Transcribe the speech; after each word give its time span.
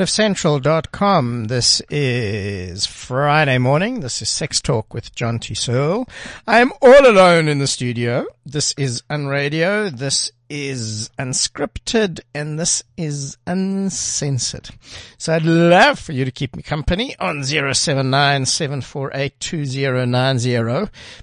cliffcentral.com. 0.00 1.44
This 1.44 1.82
is 1.90 2.86
Friday 2.86 3.58
morning. 3.58 4.00
This 4.00 4.22
is 4.22 4.30
Sex 4.30 4.58
Talk 4.58 4.94
with 4.94 5.14
John 5.14 5.38
T. 5.38 5.52
Searle. 5.52 6.08
I'm 6.46 6.72
all 6.80 7.06
alone 7.06 7.48
in 7.48 7.58
the 7.58 7.66
studio. 7.66 8.24
This 8.46 8.72
is 8.78 9.02
Unradio. 9.10 9.94
This 9.94 10.32
is 10.48 11.10
unscripted 11.18 12.20
and 12.34 12.58
this 12.58 12.82
is 12.96 13.36
uncensored. 13.46 14.70
So 15.18 15.34
I'd 15.34 15.44
love 15.44 15.98
for 15.98 16.12
you 16.12 16.24
to 16.24 16.30
keep 16.30 16.56
me 16.56 16.62
company 16.62 17.14
on 17.18 17.44
79 17.44 18.46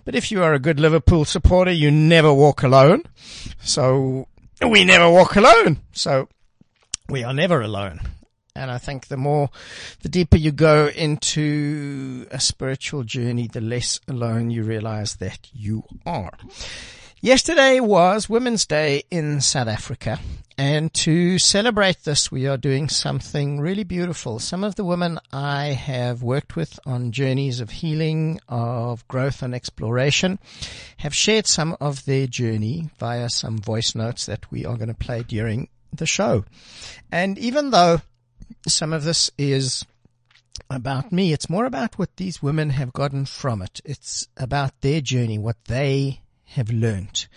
But 0.05 0.13
if 0.13 0.31
you 0.31 0.43
are 0.43 0.53
a 0.53 0.59
good 0.59 0.79
Liverpool 0.79 1.25
supporter, 1.25 1.71
you 1.71 1.89
never 1.89 2.31
walk 2.31 2.61
alone. 2.61 3.05
So 3.59 4.27
we 4.63 4.85
never 4.85 5.09
walk 5.09 5.35
alone. 5.35 5.79
So 5.93 6.29
we 7.09 7.23
are 7.23 7.33
never 7.33 7.59
alone. 7.61 8.01
And 8.57 8.71
I 8.71 8.77
think 8.79 9.07
the 9.07 9.17
more, 9.17 9.49
the 10.01 10.09
deeper 10.09 10.37
you 10.37 10.51
go 10.51 10.87
into 10.87 12.25
a 12.31 12.39
spiritual 12.39 13.03
journey, 13.03 13.47
the 13.47 13.61
less 13.61 13.99
alone 14.07 14.49
you 14.49 14.63
realize 14.63 15.15
that 15.17 15.49
you 15.53 15.83
are. 16.05 16.33
Yesterday 17.19 17.79
was 17.79 18.29
Women's 18.29 18.65
Day 18.67 19.03
in 19.09 19.41
South 19.41 19.67
Africa. 19.67 20.19
And 20.55 20.93
to 20.95 21.39
celebrate 21.39 22.03
this, 22.03 22.31
we 22.31 22.47
are 22.47 22.57
doing 22.57 22.89
something 22.89 23.59
really 23.59 23.83
beautiful. 23.83 24.39
Some 24.39 24.63
of 24.63 24.75
the 24.75 24.83
women 24.83 25.19
I 25.31 25.67
have 25.67 26.21
worked 26.23 26.55
with 26.55 26.79
on 26.85 27.11
journeys 27.11 27.59
of 27.59 27.69
healing, 27.69 28.39
of 28.47 29.07
growth 29.07 29.41
and 29.41 29.55
exploration 29.55 30.39
have 30.97 31.13
shared 31.13 31.47
some 31.47 31.75
of 31.79 32.05
their 32.05 32.27
journey 32.27 32.89
via 32.99 33.29
some 33.29 33.57
voice 33.57 33.95
notes 33.95 34.25
that 34.27 34.51
we 34.51 34.65
are 34.65 34.77
going 34.77 34.87
to 34.87 34.93
play 34.93 35.23
during 35.23 35.69
the 35.91 36.05
show. 36.05 36.45
And 37.11 37.37
even 37.39 37.71
though 37.71 38.01
some 38.67 38.93
of 38.93 39.03
this 39.03 39.31
is 39.37 39.85
about 40.69 41.11
me. 41.11 41.33
It's 41.33 41.49
more 41.49 41.65
about 41.65 41.97
what 41.97 42.15
these 42.17 42.41
women 42.41 42.71
have 42.71 42.93
gotten 42.93 43.25
from 43.25 43.61
it. 43.61 43.81
It's 43.85 44.27
about 44.37 44.81
their 44.81 45.01
journey, 45.01 45.37
what 45.37 45.63
they 45.65 46.21
have 46.45 46.69
learned. 46.69 47.27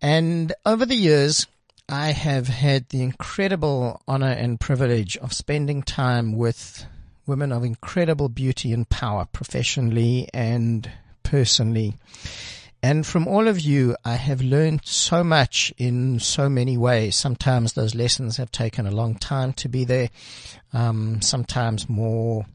And 0.00 0.52
over 0.64 0.86
the 0.86 0.96
years, 0.96 1.46
I 1.88 2.12
have 2.12 2.48
had 2.48 2.88
the 2.88 3.02
incredible 3.02 4.00
honor 4.06 4.30
and 4.30 4.60
privilege 4.60 5.16
of 5.16 5.32
spending 5.32 5.82
time 5.82 6.32
with 6.36 6.86
women 7.26 7.52
of 7.52 7.64
incredible 7.64 8.28
beauty 8.28 8.72
and 8.72 8.88
power 8.88 9.26
professionally 9.32 10.28
and 10.32 10.90
personally. 11.22 11.94
And 12.82 13.06
from 13.06 13.28
all 13.28 13.46
of 13.46 13.60
you, 13.60 13.94
I 14.04 14.14
have 14.14 14.40
learned 14.40 14.86
so 14.86 15.22
much 15.22 15.72
in 15.76 16.18
so 16.18 16.48
many 16.48 16.78
ways. 16.78 17.14
Sometimes 17.14 17.74
those 17.74 17.94
lessons 17.94 18.38
have 18.38 18.50
taken 18.50 18.86
a 18.86 18.90
long 18.90 19.16
time 19.16 19.52
to 19.54 19.68
be 19.68 19.84
there. 19.84 20.08
Um, 20.72 21.20
sometimes 21.20 21.88
more, 21.88 22.46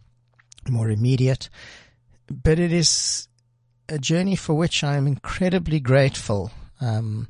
more 0.68 0.90
immediate, 0.90 1.50
but 2.30 2.58
it 2.58 2.74
is 2.74 3.28
a 3.88 4.00
journey 4.00 4.36
for 4.36 4.56
which 4.56 4.84
I 4.84 4.96
am 4.96 5.06
incredibly 5.06 5.80
grateful. 5.80 6.52
Um, 6.82 7.28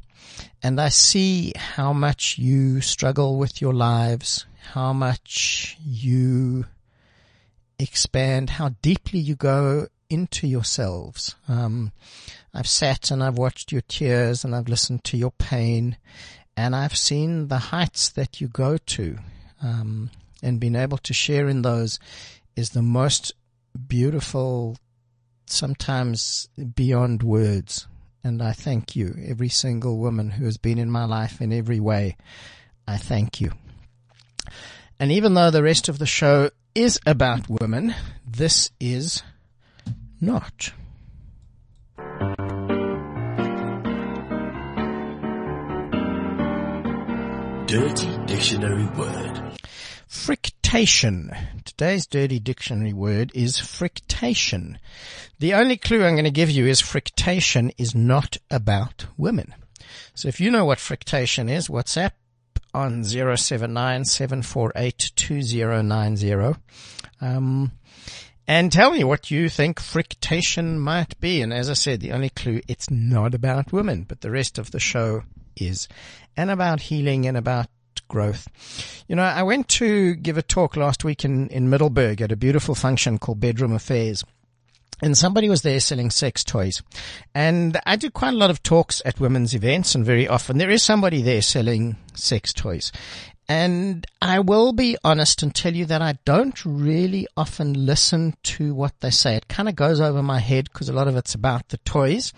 and 0.63 0.79
I 0.79 0.89
see 0.89 1.53
how 1.55 1.91
much 1.91 2.38
you 2.38 2.81
struggle 2.81 3.38
with 3.38 3.61
your 3.61 3.73
lives, 3.73 4.45
how 4.72 4.94
much 4.94 5.78
you 5.85 6.66
expand, 7.78 8.51
how 8.51 8.69
deeply 8.81 9.19
you 9.19 9.35
go 9.35 9.88
into 10.09 10.47
yourselves. 10.47 11.35
Um, 11.47 11.91
I've 12.55 12.69
sat 12.69 13.11
and 13.11 13.21
I've 13.21 13.38
watched 13.38 13.73
your 13.73 13.81
tears 13.81 14.45
and 14.45 14.55
I've 14.55 14.69
listened 14.69 15.03
to 15.05 15.17
your 15.17 15.31
pain 15.31 15.97
and 16.55 16.73
I've 16.73 16.95
seen 16.95 17.49
the 17.49 17.57
heights 17.57 18.07
that 18.09 18.39
you 18.39 18.47
go 18.47 18.77
to. 18.77 19.17
Um, 19.61 20.09
and 20.41 20.59
being 20.59 20.75
able 20.75 20.97
to 20.99 21.13
share 21.13 21.49
in 21.49 21.63
those 21.63 21.99
is 22.55 22.69
the 22.69 22.81
most 22.81 23.33
beautiful, 23.88 24.77
sometimes 25.47 26.47
beyond 26.75 27.23
words. 27.23 27.88
And 28.23 28.41
I 28.41 28.53
thank 28.53 28.95
you, 28.95 29.16
every 29.27 29.49
single 29.49 29.97
woman 29.97 30.31
who 30.31 30.45
has 30.45 30.57
been 30.57 30.77
in 30.77 30.89
my 30.89 31.03
life 31.03 31.41
in 31.41 31.51
every 31.51 31.81
way. 31.81 32.16
I 32.87 32.97
thank 32.97 33.41
you. 33.41 33.51
And 34.97 35.11
even 35.11 35.33
though 35.33 35.51
the 35.51 35.61
rest 35.61 35.89
of 35.89 35.99
the 35.99 36.05
show 36.05 36.51
is 36.73 36.99
about 37.05 37.49
women, 37.49 37.93
this 38.25 38.72
is 38.79 39.23
not. 40.22 40.72
Dirty 47.75 48.18
Dictionary 48.25 48.86
Word. 48.97 49.59
Frictation. 50.08 51.36
Today's 51.66 52.08
dirty 52.08 52.40
dictionary 52.40 52.94
word 52.94 53.34
is 53.36 53.59
frictation. 53.59 54.80
The 55.40 55.53
only 55.56 55.75
clue 55.75 56.06
I'm 56.06 56.14
going 56.14 56.24
to 56.24 56.31
give 56.31 56.50
you 56.50 56.68
is 56.68 56.80
frictation 56.80 57.74
is 57.78 57.94
not 57.94 58.38
about 58.50 59.08
women. 59.18 59.53
So 60.14 60.30
if 60.30 60.40
you 60.40 60.52
know 60.52 60.64
what 60.64 60.80
frictation 60.80 61.50
is, 61.50 61.68
WhatsApp 61.68 62.12
on 62.74 63.03
079 63.03 64.03
um, 67.19 67.72
and 68.47 68.72
tell 68.72 68.91
me 68.91 69.03
what 69.03 69.31
you 69.31 69.50
think 69.50 69.81
frictation 69.81 70.80
might 70.80 71.19
be. 71.19 71.41
And 71.41 71.52
as 71.52 71.69
I 71.69 71.74
said, 71.74 72.00
the 72.00 72.14
only 72.14 72.30
clue, 72.30 72.62
it's 72.69 72.90
not 72.90 73.34
about 73.34 73.74
women, 73.74 74.03
but 74.03 74.22
the 74.22 74.31
rest 74.31 74.58
of 74.58 74.72
the 74.72 74.80
show 74.80 75.24
is 75.57 75.88
and 76.38 76.51
about 76.51 76.81
healing 76.81 77.25
and 77.25 77.38
about 77.38 77.67
growth. 78.07 78.47
You 79.07 79.16
know, 79.16 79.23
I 79.23 79.43
went 79.43 79.67
to 79.69 80.16
give 80.16 80.38
a 80.38 80.41
talk 80.41 80.75
last 80.75 81.03
week 81.03 81.25
in, 81.25 81.49
in 81.49 81.69
Middelburg 81.69 82.21
at 82.21 82.31
a 82.31 82.35
beautiful 82.35 82.75
function 82.75 83.17
called 83.17 83.39
Bedroom 83.39 83.73
Affairs. 83.73 84.23
And 85.01 85.17
somebody 85.17 85.49
was 85.49 85.61
there 85.61 85.79
selling 85.81 86.09
sex 86.09 86.43
toys. 86.43 86.81
And 87.33 87.77
I 87.85 87.97
do 87.97 88.09
quite 88.09 88.33
a 88.33 88.38
lot 88.38 88.49
of 88.49 88.63
talks 88.63 89.01
at 89.03 89.19
women's 89.19 89.53
events 89.53 89.93
and 89.93 90.05
very 90.05 90.27
often 90.27 90.57
there 90.57 90.69
is 90.69 90.83
somebody 90.83 91.21
there 91.21 91.41
selling 91.41 91.97
sex 92.13 92.53
toys. 92.53 92.91
And 93.47 94.07
I 94.22 94.39
will 94.39 94.73
be 94.73 94.97
honest 95.03 95.43
and 95.43 95.53
tell 95.53 95.75
you 95.75 95.85
that 95.85 96.01
I 96.01 96.17
don't 96.25 96.59
really 96.66 97.27
often 97.37 97.85
listen 97.85 98.35
to 98.43 98.73
what 98.73 98.99
they 99.01 99.11
say. 99.11 99.35
It 99.35 99.47
kind 99.47 99.69
of 99.69 99.75
goes 99.75 100.01
over 100.01 100.23
my 100.23 100.39
head 100.39 100.69
because 100.72 100.89
a 100.89 100.93
lot 100.93 101.07
of 101.07 101.16
it's 101.16 101.35
about 101.35 101.69
the 101.69 101.77
toys. 101.79 102.33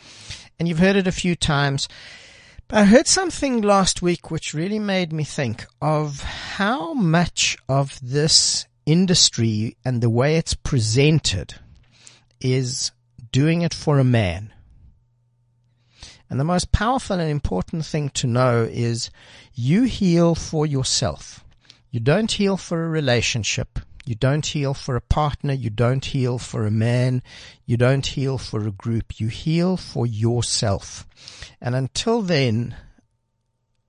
And 0.60 0.68
you've 0.68 0.80
heard 0.80 0.98
it 0.98 1.08
a 1.08 1.14
few 1.14 1.36
times. 1.36 1.88
I 2.70 2.84
heard 2.84 3.08
something 3.08 3.62
last 3.62 4.02
week 4.02 4.30
which 4.30 4.54
really 4.54 4.78
made 4.78 5.14
me 5.14 5.24
think 5.24 5.66
of 5.82 6.22
how 6.22 6.94
much 6.94 7.58
of 7.70 7.98
this 8.04 8.68
industry 8.86 9.78
and 9.86 10.02
the 10.02 10.10
way 10.10 10.36
it's 10.36 10.54
presented 10.54 11.54
is 12.42 12.92
doing 13.32 13.62
it 13.62 13.74
for 13.74 14.00
a 14.00 14.04
man. 14.04 14.52
And 16.30 16.42
the 16.42 16.44
most 16.44 16.74
powerful 16.74 17.18
and 17.22 17.32
important 17.32 17.86
thing 17.86 18.10
to 18.10 18.28
know 18.28 18.68
is 18.70 19.12
you 19.54 19.84
heal 19.84 20.36
for 20.36 20.66
yourself. 20.66 21.46
You 21.90 22.02
don't 22.02 22.34
heal 22.34 22.58
for 22.58 22.84
a 22.84 22.90
relationship. 22.90 23.80
You 24.08 24.16
don't 24.16 24.46
heal 24.46 24.74
for 24.74 24.96
a 24.96 25.02
partner. 25.02 25.54
You 25.54 25.70
don't 25.70 26.06
heal 26.06 26.38
for 26.38 26.66
a 26.66 26.72
man. 26.72 27.22
You 27.66 27.76
don't 27.76 28.06
heal 28.06 28.38
for 28.38 28.66
a 28.66 28.72
group. 28.72 29.20
You 29.20 29.28
heal 29.28 29.76
for 29.76 30.06
yourself. 30.08 31.06
And 31.60 31.76
until 31.76 32.22
then, 32.22 32.76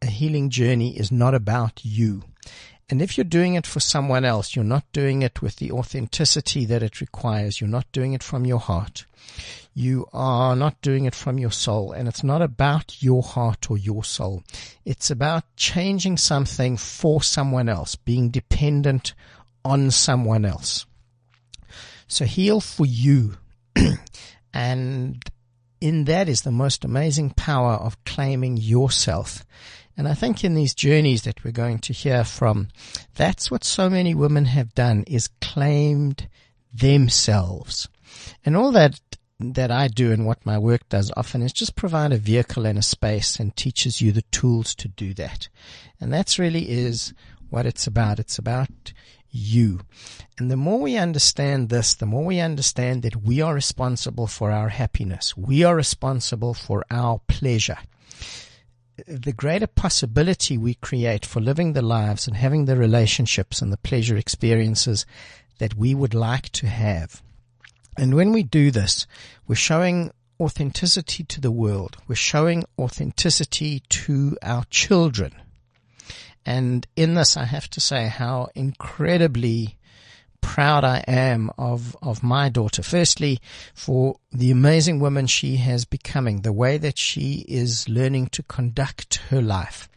a 0.02 0.06
healing 0.06 0.50
journey 0.50 0.98
is 0.98 1.12
not 1.12 1.34
about 1.34 1.84
you. 1.84 2.24
And 2.90 3.02
if 3.02 3.16
you're 3.16 3.24
doing 3.24 3.54
it 3.54 3.66
for 3.66 3.80
someone 3.80 4.24
else, 4.24 4.56
you're 4.56 4.64
not 4.64 4.90
doing 4.92 5.22
it 5.22 5.42
with 5.42 5.56
the 5.56 5.70
authenticity 5.70 6.64
that 6.64 6.82
it 6.82 7.00
requires. 7.00 7.60
You're 7.60 7.68
not 7.68 7.90
doing 7.92 8.14
it 8.14 8.22
from 8.22 8.44
your 8.44 8.60
heart. 8.60 9.04
you 9.74 10.08
are 10.12 10.56
not 10.56 10.80
doing 10.82 11.04
it 11.04 11.14
from 11.14 11.38
your 11.38 11.52
soul. 11.52 11.92
And 11.92 12.08
it's 12.08 12.24
not 12.24 12.42
about 12.42 13.00
your 13.00 13.22
heart 13.22 13.70
or 13.70 13.78
your 13.78 14.02
soul. 14.02 14.42
It's 14.84 15.10
about 15.10 15.44
changing 15.54 16.16
something 16.16 16.76
for 16.76 17.22
someone 17.22 17.68
else, 17.68 17.94
being 17.94 18.30
dependent 18.30 19.14
on 19.68 19.90
someone 19.90 20.44
else. 20.44 20.86
So 22.06 22.24
heal 22.24 22.60
for 22.60 22.86
you. 22.86 23.34
and 24.54 25.22
in 25.80 26.04
that 26.04 26.28
is 26.28 26.40
the 26.42 26.50
most 26.50 26.84
amazing 26.84 27.30
power 27.30 27.74
of 27.74 28.02
claiming 28.04 28.56
yourself. 28.56 29.44
And 29.96 30.08
I 30.08 30.14
think 30.14 30.42
in 30.42 30.54
these 30.54 30.74
journeys 30.74 31.22
that 31.22 31.44
we're 31.44 31.50
going 31.50 31.80
to 31.80 31.92
hear 31.92 32.24
from, 32.24 32.68
that's 33.14 33.50
what 33.50 33.64
so 33.64 33.90
many 33.90 34.14
women 34.14 34.46
have 34.46 34.74
done 34.74 35.04
is 35.06 35.28
claimed 35.40 36.28
themselves. 36.72 37.88
And 38.44 38.56
all 38.56 38.72
that 38.72 39.00
that 39.40 39.70
I 39.70 39.86
do 39.86 40.10
and 40.10 40.26
what 40.26 40.44
my 40.44 40.58
work 40.58 40.88
does 40.88 41.12
often 41.16 41.42
is 41.42 41.52
just 41.52 41.76
provide 41.76 42.12
a 42.12 42.16
vehicle 42.16 42.66
and 42.66 42.76
a 42.76 42.82
space 42.82 43.38
and 43.38 43.54
teaches 43.54 44.00
you 44.00 44.10
the 44.10 44.24
tools 44.32 44.74
to 44.76 44.88
do 44.88 45.14
that. 45.14 45.48
And 46.00 46.12
that's 46.12 46.40
really 46.40 46.68
is 46.68 47.14
what 47.48 47.64
it's 47.64 47.86
about. 47.86 48.18
It's 48.18 48.38
about 48.38 48.92
you. 49.30 49.80
And 50.38 50.50
the 50.50 50.56
more 50.56 50.80
we 50.80 50.96
understand 50.96 51.68
this, 51.68 51.94
the 51.94 52.06
more 52.06 52.24
we 52.24 52.40
understand 52.40 53.02
that 53.02 53.16
we 53.16 53.40
are 53.40 53.54
responsible 53.54 54.26
for 54.26 54.50
our 54.50 54.68
happiness. 54.68 55.36
We 55.36 55.64
are 55.64 55.76
responsible 55.76 56.54
for 56.54 56.84
our 56.90 57.20
pleasure. 57.26 57.78
The 59.06 59.32
greater 59.32 59.66
possibility 59.66 60.58
we 60.58 60.74
create 60.74 61.24
for 61.24 61.40
living 61.40 61.72
the 61.72 61.82
lives 61.82 62.26
and 62.26 62.36
having 62.36 62.64
the 62.64 62.76
relationships 62.76 63.62
and 63.62 63.72
the 63.72 63.76
pleasure 63.76 64.16
experiences 64.16 65.06
that 65.58 65.74
we 65.74 65.94
would 65.94 66.14
like 66.14 66.50
to 66.50 66.66
have. 66.66 67.22
And 67.96 68.14
when 68.14 68.32
we 68.32 68.42
do 68.42 68.70
this, 68.70 69.06
we're 69.46 69.56
showing 69.56 70.12
authenticity 70.40 71.24
to 71.24 71.40
the 71.40 71.50
world. 71.50 71.96
We're 72.06 72.14
showing 72.14 72.64
authenticity 72.78 73.82
to 73.88 74.36
our 74.42 74.64
children. 74.70 75.34
And 76.48 76.86
in 76.96 77.12
this, 77.12 77.36
I 77.36 77.44
have 77.44 77.68
to 77.68 77.78
say 77.78 78.06
how 78.06 78.48
incredibly 78.54 79.76
proud 80.40 80.82
I 80.82 81.04
am 81.06 81.50
of, 81.58 81.94
of 82.00 82.22
my 82.22 82.48
daughter. 82.48 82.82
Firstly, 82.82 83.38
for 83.74 84.16
the 84.32 84.50
amazing 84.50 84.98
woman 84.98 85.26
she 85.26 85.56
has 85.56 85.84
becoming, 85.84 86.40
the 86.40 86.52
way 86.54 86.78
that 86.78 86.96
she 86.96 87.44
is 87.46 87.86
learning 87.86 88.28
to 88.28 88.42
conduct 88.44 89.16
her 89.28 89.42
life. 89.42 89.90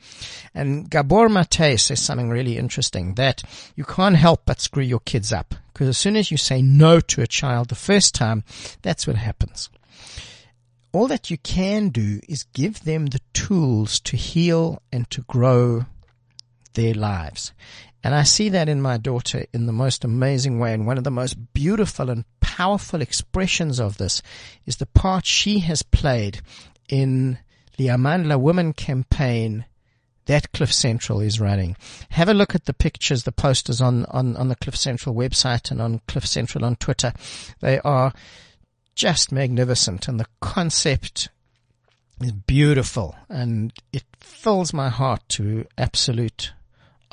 And 0.53 0.89
Gabor 0.89 1.29
Mate 1.29 1.79
says 1.79 2.01
something 2.01 2.29
really 2.29 2.57
interesting 2.57 3.15
that 3.15 3.43
you 3.77 3.85
can't 3.85 4.17
help 4.17 4.41
but 4.45 4.59
screw 4.59 4.83
your 4.83 4.99
kids 4.99 5.31
up. 5.31 5.55
Because 5.71 5.87
as 5.87 5.97
soon 5.97 6.17
as 6.17 6.31
you 6.31 6.37
say 6.37 6.61
no 6.61 6.99
to 6.99 7.21
a 7.21 7.27
child 7.27 7.69
the 7.69 7.75
first 7.75 8.13
time, 8.13 8.43
that's 8.81 9.07
what 9.07 9.15
happens. 9.15 9.69
All 10.91 11.07
that 11.07 11.31
you 11.31 11.37
can 11.37 11.87
do 11.87 12.19
is 12.27 12.43
give 12.43 12.83
them 12.83 13.05
the 13.05 13.21
tools 13.31 14.01
to 14.01 14.17
heal 14.17 14.81
and 14.91 15.09
to 15.11 15.21
grow 15.21 15.85
their 16.73 16.93
lives. 16.93 17.53
And 18.03 18.15
I 18.15 18.23
see 18.23 18.49
that 18.49 18.69
in 18.69 18.81
my 18.81 18.97
daughter 18.97 19.45
in 19.53 19.67
the 19.67 19.71
most 19.71 20.03
amazing 20.03 20.59
way. 20.59 20.73
And 20.73 20.87
one 20.87 20.97
of 20.97 21.03
the 21.03 21.11
most 21.11 21.53
beautiful 21.53 22.09
and 22.09 22.25
powerful 22.39 23.01
expressions 23.01 23.79
of 23.79 23.97
this 23.97 24.21
is 24.65 24.77
the 24.77 24.87
part 24.87 25.25
she 25.25 25.59
has 25.59 25.83
played 25.83 26.41
in 26.89 27.37
the 27.77 27.87
Amandla 27.87 28.39
Women 28.39 28.73
campaign 28.73 29.65
that 30.25 30.51
Cliff 30.51 30.71
Central 30.71 31.19
is 31.19 31.39
running. 31.39 31.75
Have 32.09 32.29
a 32.29 32.33
look 32.33 32.55
at 32.55 32.65
the 32.65 32.73
pictures, 32.73 33.23
the 33.23 33.31
posters 33.31 33.81
on, 33.81 34.05
on, 34.05 34.35
on 34.37 34.47
the 34.47 34.55
Cliff 34.55 34.75
Central 34.75 35.15
website 35.15 35.71
and 35.71 35.81
on 35.81 36.01
Cliff 36.07 36.25
Central 36.25 36.63
on 36.63 36.75
Twitter. 36.75 37.13
They 37.59 37.79
are 37.79 38.13
just 38.95 39.31
magnificent 39.31 40.07
and 40.07 40.19
the 40.19 40.27
concept 40.39 41.29
is 42.21 42.31
beautiful 42.31 43.15
and 43.29 43.73
it 43.91 44.03
fills 44.19 44.73
my 44.73 44.89
heart 44.89 45.21
to 45.29 45.65
absolute 45.77 46.53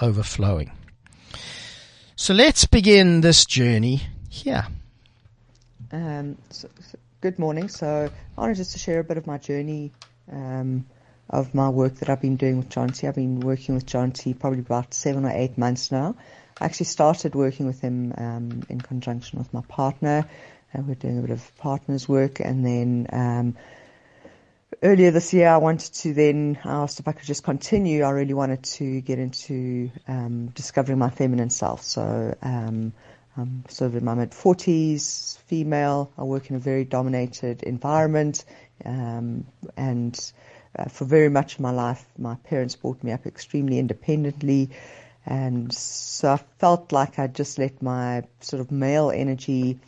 overflowing. 0.00 0.71
So 2.17 2.35
let's 2.35 2.67
begin 2.67 3.21
this 3.21 3.47
journey 3.47 4.03
here. 4.29 4.67
Um, 5.93 6.37
so, 6.50 6.69
so 6.81 6.99
good 7.21 7.39
morning. 7.39 7.69
So 7.69 8.11
I 8.37 8.41
wanted 8.41 8.56
just 8.56 8.73
to 8.73 8.79
share 8.79 9.00
a 9.00 9.05
bit 9.05 9.17
of 9.17 9.27
my 9.27 9.39
journey 9.39 9.93
um, 10.31 10.87
of 11.31 11.55
my 11.55 11.69
work 11.69 11.97
that 11.97 12.09
I've 12.09 12.21
been 12.21 12.37
doing 12.37 12.59
with 12.59 12.69
John 12.71 12.89
T. 12.89 13.06
I've 13.06 13.15
been 13.15 13.41
working 13.41 13.75
with 13.75 13.87
John 13.87 14.12
T. 14.12 14.35
probably 14.35 14.61
about 14.61 14.95
seven 14.95 15.25
or 15.25 15.31
eight 15.31 15.59
months 15.59 15.93
now. 15.93 16.17
I 16.61 16.65
actually 16.65 16.87
started 16.87 17.35
working 17.35 17.67
with 17.67 17.81
him 17.81 18.12
um, 18.19 18.62
in 18.69 18.81
conjunction 18.81 19.39
with 19.39 19.53
my 19.55 19.61
partner, 19.62 20.29
and 20.73 20.89
we're 20.89 20.95
doing 20.95 21.19
a 21.19 21.23
bit 21.23 21.31
of 21.31 21.56
partners 21.59 22.09
work, 22.09 22.41
and 22.41 22.65
then 22.65 23.06
um, 23.12 23.56
earlier 24.82 25.11
this 25.11 25.32
year, 25.32 25.49
I 25.49 25.56
wanted 25.56 25.93
to 25.94 26.15
then 26.15 26.59
I 26.65 26.70
asked 26.70 27.00
if 27.00 27.09
I 27.09 27.12
could 27.12 27.26
just 27.26 27.43
continue. 27.43 28.03
I 28.03 28.11
really 28.11 28.35
wanted 28.35 28.62
to 28.65 29.00
get 29.00 29.19
into 29.19 29.91
um, 30.06 30.49
discovering 30.49 30.99
my 30.99 31.11
feminine 31.11 31.50
self. 31.50 31.82
So 31.82 32.37
um, 32.43 32.93
I'm 33.37 33.65
sort 33.69 33.91
of 33.91 33.97
in 33.97 34.05
my 34.05 34.15
mid 34.15 34.32
40s, 34.32 35.38
female. 35.38 36.11
I 36.19 36.25
work 36.25 36.50
in 36.50 36.56
a 36.56 36.61
very 36.61 36.85
dominated 36.85 37.62
environment, 37.62 38.44
um, 38.85 39.47
and 39.76 40.32
uh, 40.79 40.85
for 40.87 41.05
very 41.05 41.29
much 41.29 41.55
of 41.55 41.61
my 41.61 41.71
life, 41.71 42.05
my 42.19 42.35
parents 42.37 42.76
brought 42.76 43.03
me 43.03 43.12
up 43.12 43.26
extremely 43.26 43.79
independently. 43.79 44.71
And 45.26 45.73
so 45.73 46.32
I 46.32 46.37
felt 46.59 46.91
like 46.93 47.19
I 47.19 47.26
just 47.26 47.59
let 47.59 47.82
my 47.82 48.23
sort 48.41 48.61
of 48.61 48.71
male 48.71 49.11
energy 49.11 49.79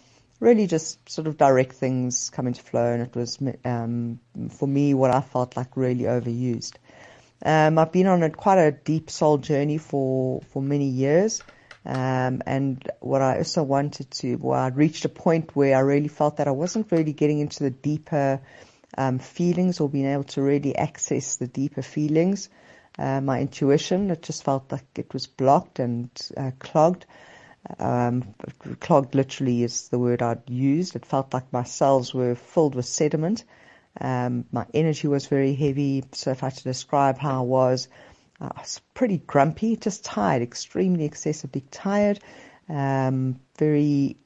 really 0.41 0.67
just 0.67 1.09
sort 1.09 1.29
of 1.29 1.37
direct 1.37 1.75
things 1.75 2.31
come 2.31 2.47
into 2.47 2.63
flow, 2.63 2.93
and 2.93 3.03
it 3.03 3.15
was 3.15 3.39
um, 3.65 4.19
for 4.51 4.67
me 4.67 4.95
what 4.95 5.11
I 5.11 5.21
felt 5.21 5.57
like 5.57 5.77
really 5.77 6.05
overused. 6.05 6.75
Um, 7.45 7.79
I've 7.79 7.93
been 7.93 8.07
on 8.07 8.23
a 8.23 8.31
quite 8.31 8.59
a 8.59 8.73
deep 8.73 9.11
soul 9.11 9.39
journey 9.39 9.79
for 9.79 10.41
for 10.53 10.61
many 10.61 10.89
years, 10.89 11.43
um, 11.85 12.43
and 12.47 12.91
what 13.01 13.23
I 13.23 13.39
also 13.39 13.63
wanted 13.63 14.11
to, 14.13 14.37
well, 14.37 14.59
I 14.61 14.69
reached 14.69 15.05
a 15.05 15.09
point 15.09 15.57
where 15.57 15.77
I 15.77 15.81
really 15.81 16.09
felt 16.09 16.37
that 16.37 16.49
I 16.49 16.53
wasn't 16.53 16.93
really 16.93 17.13
getting 17.13 17.39
into 17.39 17.63
the 17.65 17.71
deeper 17.71 18.41
um, 18.99 19.19
feelings 19.19 19.81
or 19.81 19.89
being 19.89 20.07
able 20.07 20.25
to 20.25 20.43
really 20.43 20.77
access 20.77 21.37
the 21.37 21.47
deeper 21.47 21.83
feelings. 21.83 22.51
Uh, 22.99 23.21
my 23.21 23.41
intuition, 23.41 24.11
it 24.11 24.23
just 24.23 24.45
felt 24.45 24.71
like 24.71 24.85
it 24.97 25.15
was 25.15 25.27
blocked 25.27 25.79
and 25.79 26.11
uh, 26.37 26.51
clogged. 26.59 27.07
Um, 27.79 28.35
clogged 28.81 29.15
literally 29.15 29.62
is 29.62 29.89
the 29.89 29.99
word 29.99 30.23
I'd 30.23 30.49
used. 30.49 30.97
It 30.97 31.07
felt 31.07 31.35
like 31.35 31.53
my 31.53 31.65
cells 31.65 32.15
were 32.15 32.35
filled 32.35 32.75
with 32.75 32.87
sediment. 32.87 33.45
Um, 34.01 34.45
my 34.51 34.67
energy 34.73 35.09
was 35.09 35.27
very 35.27 35.55
heavy. 35.55 36.05
So 36.12 36.31
if 36.31 36.43
I 36.43 36.47
had 36.47 36.57
to 36.57 36.65
describe 36.65 37.19
how 37.19 37.41
I 37.41 37.47
was, 37.47 37.89
I 38.41 38.51
was 38.57 38.81
pretty 38.95 39.19
grumpy, 39.19 39.76
just 39.76 40.05
tired, 40.05 40.43
extremely 40.43 41.05
excessively 41.05 41.62
tired, 41.71 42.21
um, 42.69 43.38
very 43.59 44.17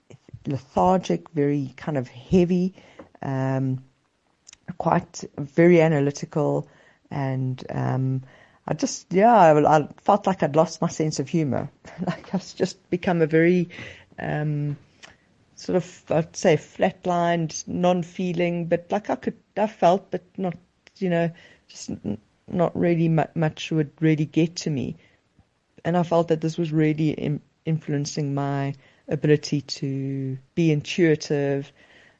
lethargic, 0.47 1.31
very 1.31 1.73
kind 1.77 1.99
of 1.99 2.09
heavy, 2.09 2.75
um, 3.23 3.83
quite 4.79 5.25
very 5.37 5.81
analytical, 5.81 6.69
and 7.11 7.65
um, 7.71 8.23
I 8.67 8.75
just, 8.75 9.13
yeah, 9.13 9.35
I, 9.35 9.79
I, 9.79 9.89
felt 9.99 10.27
like 10.27 10.43
I'd 10.43 10.57
lost 10.57 10.81
my 10.81 10.89
sense 10.89 11.19
of 11.19 11.29
humor. 11.29 11.71
like 12.07 12.35
I've 12.35 12.55
just 12.57 12.89
become 12.91 13.21
a 13.21 13.27
very, 13.27 13.69
um, 14.19 14.77
sort 15.55 15.77
of, 15.77 16.03
I'd 16.09 16.37
say 16.37 16.57
flatlined, 16.57 17.67
non-feeling, 17.69 18.67
but 18.67 18.87
like 18.91 19.11
I 19.11 19.17
could, 19.17 19.37
I 19.57 19.67
felt, 19.67 20.11
but 20.11 20.23
not, 20.39 20.57
you 20.97 21.11
know, 21.11 21.31
just 21.69 21.91
not 22.49 22.77
really 22.79 23.09
much 23.09 23.71
would 23.71 23.91
really 24.01 24.27
get 24.27 24.57
to 24.57 24.71
me. 24.71 24.97
And 25.85 25.97
I 25.97 26.03
felt 26.03 26.29
that 26.29 26.41
this 26.41 26.57
was 26.57 26.73
really 26.73 27.39
influencing 27.67 28.35
my 28.35 28.75
ability 29.09 29.61
to 29.61 30.39
be 30.55 30.73
intuitive. 30.73 31.71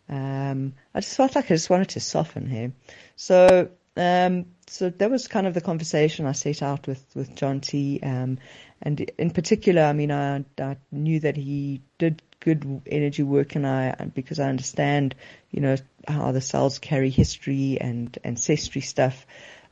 Um, 0.09 0.75
I 0.95 1.01
just 1.01 1.17
felt 1.17 1.35
like 1.35 1.47
I 1.47 1.55
just 1.55 1.71
wanted 1.71 1.91
to 1.91 2.01
soften 2.01 2.47
here. 2.47 2.73
So, 3.17 3.71
um, 3.97 4.47
so 4.67 4.91
that 4.91 5.11
was 5.11 5.29
kind 5.29 5.47
of 5.47 5.55
the 5.55 5.61
conversation 5.61 6.27
I 6.27 6.33
set 6.33 6.63
out 6.63 6.87
with, 6.87 7.05
with 7.15 7.35
John 7.35 7.61
T. 7.61 8.01
Um, 8.03 8.39
and 8.83 9.01
in 9.19 9.31
particular, 9.31 9.83
I 9.83 9.93
mean, 9.93 10.11
I, 10.11 10.45
I 10.59 10.77
knew 10.91 11.21
that 11.21 11.37
he 11.37 11.83
did 11.99 12.23
good 12.41 12.83
energy 12.87 13.23
work 13.23 13.55
and 13.55 13.67
I, 13.67 13.95
because 14.15 14.39
I 14.39 14.49
understand, 14.49 15.15
you 15.51 15.61
know, 15.61 15.77
how 16.07 16.33
the 16.33 16.41
cells 16.41 16.79
carry 16.79 17.11
history 17.11 17.79
and 17.81 18.17
ancestry 18.25 18.83
stuff. 18.83 19.27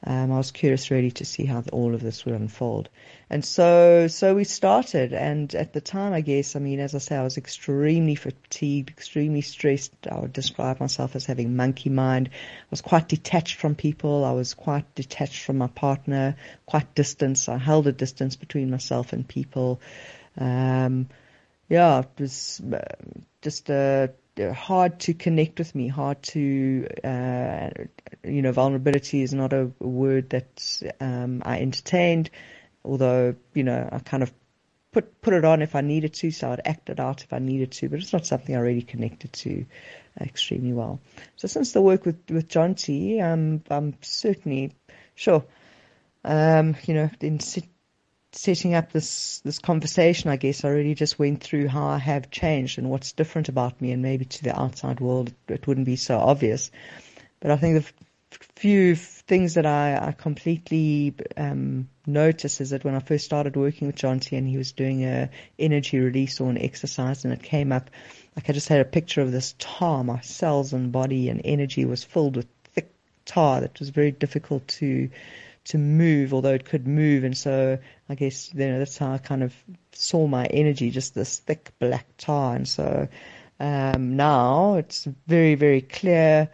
Um, 0.04 0.32
I 0.32 0.36
was 0.36 0.50
curious 0.50 0.90
really 0.90 1.12
to 1.12 1.24
see 1.24 1.44
how 1.44 1.62
all 1.72 1.94
of 1.94 2.02
this 2.02 2.24
would 2.24 2.34
unfold. 2.34 2.88
And 3.30 3.44
so, 3.44 4.08
so 4.08 4.34
we 4.34 4.44
started. 4.44 5.12
And 5.12 5.54
at 5.54 5.72
the 5.72 5.80
time, 5.80 6.12
I 6.12 6.22
guess, 6.22 6.56
I 6.56 6.58
mean, 6.58 6.80
as 6.80 6.94
I 6.94 6.98
say, 6.98 7.16
I 7.16 7.22
was 7.22 7.38
extremely 7.38 8.16
fatigued, 8.16 8.90
extremely 8.90 9.42
stressed. 9.42 9.94
I 10.10 10.18
would 10.18 10.32
describe 10.32 10.80
myself 10.80 11.14
as 11.14 11.26
having 11.26 11.54
monkey 11.54 11.88
mind. 11.88 12.30
I 12.32 12.66
was 12.70 12.80
quite 12.80 13.08
detached 13.08 13.56
from 13.58 13.76
people. 13.76 14.24
I 14.24 14.32
was 14.32 14.54
quite 14.54 14.92
detached 14.96 15.44
from 15.44 15.58
my 15.58 15.68
partner, 15.68 16.36
quite 16.66 16.94
distant. 16.96 17.48
I 17.48 17.58
held 17.58 17.86
a 17.86 17.92
distance 17.92 18.34
between 18.34 18.70
myself 18.70 19.12
and 19.12 19.26
people. 19.26 19.80
Um, 20.36 21.08
yeah, 21.68 22.00
it 22.00 22.20
was 22.20 22.60
uh, 22.60 22.80
just 23.40 23.70
a 23.70 24.12
hard 24.38 25.00
to 25.00 25.14
connect 25.14 25.58
with 25.58 25.74
me, 25.74 25.88
hard 25.88 26.22
to, 26.22 26.86
uh, 27.04 27.70
you 28.24 28.42
know, 28.42 28.52
vulnerability 28.52 29.22
is 29.22 29.32
not 29.34 29.52
a, 29.52 29.70
word 29.78 30.30
that 30.30 30.82
um, 31.00 31.42
I 31.44 31.60
entertained, 31.60 32.30
although, 32.84 33.34
you 33.54 33.64
know, 33.64 33.88
I 33.90 33.98
kind 33.98 34.22
of 34.22 34.32
put 34.92 35.20
put 35.22 35.34
it 35.34 35.44
on 35.44 35.62
if 35.62 35.74
I 35.74 35.80
needed 35.80 36.14
to, 36.14 36.30
so 36.30 36.52
I'd 36.52 36.66
act 36.66 36.90
it 36.90 37.00
out 37.00 37.24
if 37.24 37.32
I 37.32 37.38
needed 37.38 37.72
to, 37.72 37.88
but 37.88 37.98
it's 37.98 38.12
not 38.12 38.26
something 38.26 38.54
I 38.54 38.60
really 38.60 38.82
connected 38.82 39.32
to 39.32 39.64
extremely 40.20 40.72
well. 40.72 41.00
So 41.36 41.48
since 41.48 41.72
the 41.72 41.80
work 41.80 42.04
with, 42.04 42.18
with 42.30 42.48
John 42.48 42.74
T, 42.74 43.20
um, 43.20 43.62
I'm 43.70 43.94
certainly, 44.02 44.72
sure, 45.14 45.44
um, 46.24 46.76
you 46.84 46.94
know, 46.94 47.10
in 47.20 47.40
sit, 47.40 47.64
setting 48.32 48.74
up 48.74 48.92
this 48.92 49.40
this 49.40 49.58
conversation, 49.58 50.30
I 50.30 50.36
guess 50.36 50.64
I 50.64 50.68
really 50.70 50.94
just 50.94 51.18
went 51.18 51.42
through 51.42 51.68
how 51.68 51.86
I 51.86 51.98
have 51.98 52.30
changed 52.30 52.78
and 52.78 52.90
what's 52.90 53.12
different 53.12 53.48
about 53.48 53.80
me, 53.80 53.92
and 53.92 54.02
maybe 54.02 54.24
to 54.24 54.42
the 54.42 54.58
outside 54.58 55.00
world 55.00 55.32
it, 55.48 55.66
wouldn't 55.66 55.86
be 55.86 55.96
so 55.96 56.18
obvious. 56.18 56.70
But 57.40 57.50
I 57.50 57.56
think 57.56 57.84
the 57.84 57.92
few 58.56 58.96
things 58.96 59.54
that 59.54 59.66
I, 59.66 60.08
I 60.08 60.12
completely 60.12 61.14
um, 61.36 61.88
noticed 62.06 62.60
is 62.60 62.70
that 62.70 62.84
when 62.84 62.94
I 62.94 63.00
first 63.00 63.24
started 63.24 63.56
working 63.56 63.86
with 63.86 63.96
John 63.96 64.20
T, 64.20 64.36
and 64.36 64.48
he 64.48 64.56
was 64.56 64.72
doing 64.72 65.04
a 65.04 65.28
energy 65.58 65.98
release 65.98 66.40
or 66.40 66.50
an 66.50 66.58
exercise, 66.58 67.24
and 67.24 67.32
it 67.32 67.42
came 67.42 67.72
up, 67.72 67.90
like 68.34 68.48
I 68.48 68.52
just 68.52 68.68
had 68.68 68.80
a 68.80 68.86
picture 68.86 69.20
of 69.20 69.32
this 69.32 69.54
tar. 69.58 70.02
My 70.02 70.20
cells 70.20 70.72
and 70.72 70.90
body 70.90 71.28
and 71.28 71.40
energy 71.44 71.84
was 71.84 72.02
filled 72.02 72.36
with 72.36 72.46
thick 72.72 72.90
tar 73.26 73.60
that 73.60 73.78
was 73.78 73.90
very 73.90 74.10
difficult 74.10 74.66
to 74.68 75.10
to 75.64 75.78
move, 75.78 76.34
although 76.34 76.54
it 76.54 76.64
could 76.64 76.86
move. 76.86 77.24
And 77.24 77.36
so 77.36 77.78
I 78.08 78.14
guess 78.14 78.52
you 78.52 78.66
know 78.66 78.78
that's 78.78 78.98
how 78.98 79.12
I 79.12 79.18
kind 79.18 79.42
of 79.42 79.54
saw 79.92 80.26
my 80.26 80.46
energy, 80.46 80.90
just 80.90 81.14
this 81.14 81.38
thick 81.38 81.72
black 81.78 82.06
tar. 82.18 82.56
And 82.56 82.68
so 82.68 83.08
um, 83.60 84.16
now 84.16 84.76
it's 84.76 85.06
very 85.26 85.54
very 85.54 85.80
clear. 85.80 86.48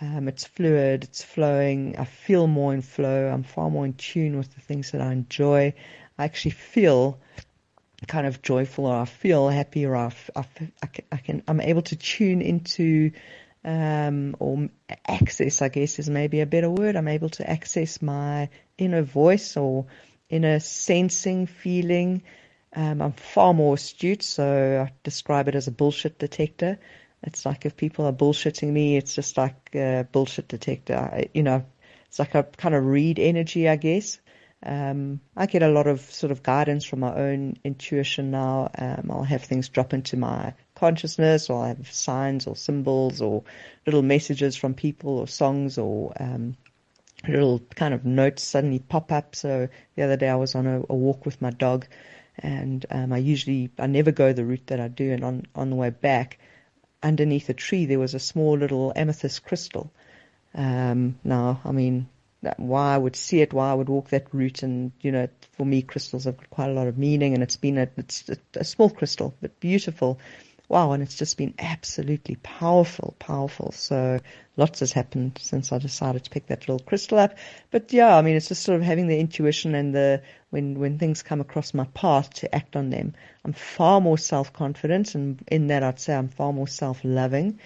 Um, 0.00 0.28
it's 0.28 0.44
fluid, 0.44 1.04
it's 1.04 1.22
flowing. 1.22 1.96
I 1.98 2.04
feel 2.04 2.46
more 2.46 2.74
in 2.74 2.82
flow. 2.82 3.28
I'm 3.28 3.44
far 3.44 3.70
more 3.70 3.84
in 3.84 3.94
tune 3.94 4.36
with 4.36 4.54
the 4.54 4.60
things 4.60 4.90
that 4.90 5.00
I 5.00 5.12
enjoy. 5.12 5.72
I 6.18 6.24
actually 6.24 6.50
feel 6.52 7.20
kind 8.06 8.26
of 8.26 8.42
joyful, 8.42 8.86
or 8.86 8.96
I 8.96 9.04
feel 9.04 9.48
happy, 9.48 9.86
or 9.86 9.96
I, 9.96 10.12
I, 10.36 10.44
I 11.12 11.16
can, 11.16 11.42
I'm 11.48 11.60
able 11.60 11.82
to 11.82 11.96
tune 11.96 12.42
into 12.42 13.12
um, 13.64 14.36
or 14.38 14.68
access, 15.08 15.62
I 15.62 15.68
guess 15.68 15.98
is 15.98 16.10
maybe 16.10 16.40
a 16.40 16.46
better 16.46 16.70
word. 16.70 16.96
I'm 16.96 17.08
able 17.08 17.30
to 17.30 17.48
access 17.48 18.02
my 18.02 18.50
inner 18.76 19.02
voice 19.02 19.56
or 19.56 19.86
inner 20.28 20.60
sensing, 20.60 21.46
feeling. 21.46 22.22
Um, 22.74 23.00
I'm 23.00 23.12
far 23.12 23.54
more 23.54 23.74
astute, 23.74 24.22
so 24.22 24.86
I 24.86 24.92
describe 25.02 25.48
it 25.48 25.54
as 25.54 25.68
a 25.68 25.72
bullshit 25.72 26.18
detector. 26.18 26.78
It's 27.22 27.46
like 27.46 27.64
if 27.64 27.76
people 27.76 28.04
are 28.04 28.12
bullshitting 28.12 28.70
me, 28.70 28.96
it's 28.96 29.14
just 29.14 29.38
like 29.38 29.74
a 29.74 30.06
bullshit 30.10 30.48
detector. 30.48 30.96
I, 30.96 31.30
you 31.32 31.42
know, 31.42 31.64
it's 32.06 32.18
like 32.18 32.34
I 32.34 32.42
kind 32.42 32.74
of 32.74 32.84
read 32.84 33.18
energy, 33.18 33.68
I 33.68 33.76
guess. 33.76 34.18
Um, 34.62 35.20
I 35.36 35.46
get 35.46 35.62
a 35.62 35.68
lot 35.68 35.86
of 35.86 36.00
sort 36.00 36.32
of 36.32 36.42
guidance 36.42 36.84
from 36.84 37.00
my 37.00 37.14
own 37.14 37.56
intuition 37.64 38.30
now. 38.30 38.70
Um, 38.76 39.10
I'll 39.10 39.22
have 39.22 39.44
things 39.44 39.68
drop 39.68 39.94
into 39.94 40.16
my 40.16 40.54
consciousness, 40.74 41.50
or 41.50 41.64
I 41.64 41.68
have 41.68 41.90
signs 41.92 42.46
or 42.46 42.56
symbols 42.56 43.20
or 43.20 43.42
little 43.86 44.02
messages 44.02 44.56
from 44.56 44.74
people 44.74 45.18
or 45.18 45.28
songs 45.28 45.78
or 45.78 46.12
um, 46.20 46.56
little 47.28 47.60
kind 47.74 47.94
of 47.94 48.04
notes 48.04 48.42
suddenly 48.42 48.78
pop 48.78 49.12
up. 49.12 49.36
So 49.36 49.68
the 49.96 50.02
other 50.02 50.16
day 50.16 50.28
I 50.28 50.36
was 50.36 50.54
on 50.54 50.66
a, 50.66 50.80
a 50.88 50.94
walk 50.94 51.24
with 51.24 51.40
my 51.40 51.50
dog, 51.50 51.86
and 52.38 52.84
um, 52.90 53.12
I 53.12 53.18
usually 53.18 53.70
I 53.78 53.86
never 53.86 54.12
go 54.12 54.32
the 54.32 54.44
route 54.44 54.66
that 54.66 54.80
I 54.80 54.88
do, 54.88 55.12
and 55.12 55.24
on 55.24 55.46
on 55.54 55.70
the 55.70 55.76
way 55.76 55.90
back, 55.90 56.38
underneath 57.02 57.48
a 57.48 57.54
tree 57.54 57.86
there 57.86 57.98
was 57.98 58.14
a 58.14 58.18
small 58.18 58.58
little 58.58 58.92
amethyst 58.96 59.44
crystal. 59.44 59.90
Um, 60.54 61.18
now, 61.24 61.60
I 61.64 61.72
mean, 61.72 62.08
why 62.56 62.94
I 62.94 62.98
would 62.98 63.16
see 63.16 63.40
it, 63.40 63.52
why 63.52 63.70
I 63.70 63.74
would 63.74 63.88
walk 63.88 64.10
that 64.10 64.32
route, 64.32 64.62
and 64.62 64.92
you 65.00 65.12
know, 65.12 65.28
for 65.52 65.64
me, 65.64 65.82
crystals 65.82 66.24
have 66.24 66.36
got 66.36 66.50
quite 66.50 66.70
a 66.70 66.74
lot 66.74 66.88
of 66.88 66.98
meaning, 66.98 67.34
and 67.34 67.42
it's 67.42 67.56
been 67.56 67.78
a, 67.78 67.88
it's 67.96 68.28
a, 68.28 68.36
a 68.56 68.64
small 68.64 68.90
crystal, 68.90 69.34
but 69.40 69.58
beautiful 69.60 70.18
wow, 70.68 70.92
and 70.92 71.02
it's 71.02 71.16
just 71.16 71.36
been 71.36 71.54
absolutely 71.58 72.36
powerful, 72.36 73.14
powerful. 73.18 73.72
So 73.72 74.20
lots 74.56 74.80
has 74.80 74.92
happened 74.92 75.38
since 75.40 75.72
I 75.72 75.78
decided 75.78 76.24
to 76.24 76.30
pick 76.30 76.46
that 76.46 76.68
little 76.68 76.84
crystal 76.84 77.18
up. 77.18 77.36
But 77.70 77.92
yeah, 77.92 78.16
I 78.16 78.22
mean, 78.22 78.36
it's 78.36 78.48
just 78.48 78.62
sort 78.62 78.76
of 78.76 78.82
having 78.82 79.06
the 79.06 79.18
intuition 79.18 79.74
and 79.74 79.94
the 79.94 80.22
when 80.50 80.78
when 80.78 80.98
things 80.98 81.22
come 81.22 81.40
across 81.40 81.74
my 81.74 81.84
path 81.94 82.32
to 82.34 82.54
act 82.54 82.76
on 82.76 82.90
them. 82.90 83.14
I'm 83.44 83.52
far 83.52 84.00
more 84.00 84.18
self 84.18 84.52
confident, 84.52 85.14
and 85.14 85.42
in 85.48 85.66
that 85.68 85.82
I'd 85.82 86.00
say 86.00 86.14
I'm 86.14 86.28
far 86.28 86.52
more 86.52 86.68
self 86.68 87.00
loving. 87.04 87.60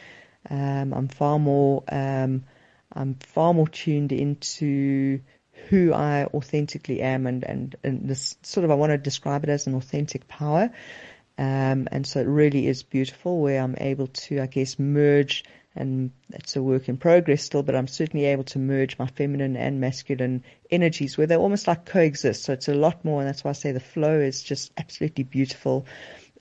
Um, 0.51 0.93
I'm 0.95 1.09
far 1.09 1.39
more 1.39 1.85
um, 1.89 2.45
I'm 2.93 3.15
far 3.17 3.55
more 3.55 3.69
tuned 3.69 4.13
into 4.13 5.21
who 5.69 5.93
I 5.93 6.25
authentically 6.27 7.01
am, 7.03 7.27
and 7.27 7.45
and 7.45 7.77
and 7.85 8.09
this 8.09 8.37
sort 8.43 8.65
of 8.65 8.71
I 8.71 8.75
want 8.75 8.91
to 8.91 8.99
describe 8.99 9.45
it 9.45 9.51
as 9.51 9.67
an 9.67 9.75
authentic 9.75 10.27
power. 10.29 10.71
Um, 11.39 11.87
and 11.93 12.05
so 12.05 12.21
it 12.21 12.27
really 12.27 12.67
is 12.67 12.83
beautiful 12.83 13.41
where 13.41 13.63
I'm 13.63 13.77
able 13.79 14.09
to, 14.09 14.41
I 14.41 14.47
guess, 14.47 14.77
merge, 14.77 15.45
and 15.77 16.11
it's 16.31 16.57
a 16.57 16.63
work 16.63 16.89
in 16.89 16.97
progress 16.97 17.45
still, 17.45 17.63
but 17.63 17.77
I'm 17.77 17.87
certainly 17.87 18.27
able 18.27 18.43
to 18.45 18.59
merge 18.59 18.99
my 18.99 19.07
feminine 19.07 19.57
and 19.57 19.81
masculine 19.81 20.43
energies 20.69 21.17
where 21.17 21.29
they 21.29 21.37
almost 21.37 21.69
like 21.69 21.85
coexist. 21.85 22.43
So 22.43 22.53
it's 22.55 22.67
a 22.67 22.75
lot 22.75 23.05
more, 23.05 23.21
and 23.21 23.29
that's 23.29 23.45
why 23.45 23.51
I 23.51 23.53
say 23.55 23.71
the 23.71 23.79
flow 23.79 24.19
is 24.19 24.43
just 24.43 24.73
absolutely 24.77 25.23
beautiful. 25.23 25.87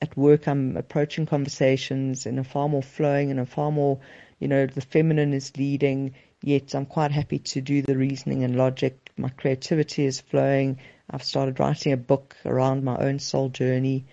At 0.01 0.17
work, 0.17 0.47
I'm 0.47 0.75
approaching 0.75 1.27
conversations 1.27 2.25
in 2.25 2.39
a 2.39 2.43
far 2.43 2.67
more 2.67 2.81
flowing 2.81 3.29
and 3.29 3.39
a 3.39 3.45
far 3.45 3.71
more, 3.71 3.99
you 4.39 4.47
know, 4.47 4.65
the 4.65 4.81
feminine 4.81 5.33
is 5.33 5.55
leading, 5.57 6.15
yet 6.41 6.73
I'm 6.73 6.87
quite 6.87 7.11
happy 7.11 7.37
to 7.37 7.61
do 7.61 7.83
the 7.83 7.95
reasoning 7.95 8.43
and 8.43 8.55
logic. 8.55 9.11
My 9.15 9.29
creativity 9.29 10.05
is 10.05 10.21
flowing. 10.21 10.79
I've 11.07 11.23
started 11.23 11.59
writing 11.59 11.93
a 11.93 11.97
book 11.97 12.35
around 12.45 12.83
my 12.83 12.97
own 12.97 13.19
soul 13.19 13.49
journey. 13.49 14.07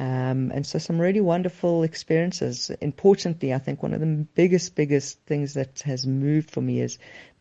Um, 0.00 0.50
and 0.54 0.66
so 0.66 0.78
some 0.78 0.98
really 0.98 1.20
wonderful 1.20 1.82
experiences. 1.82 2.70
Importantly, 2.80 3.52
I 3.52 3.58
think 3.58 3.82
one 3.82 3.92
of 3.92 4.00
the 4.00 4.06
biggest, 4.06 4.74
biggest 4.74 5.20
things 5.26 5.54
that 5.54 5.80
has 5.80 6.06
moved 6.06 6.50
for 6.50 6.62
me 6.62 6.80
is 6.80 6.96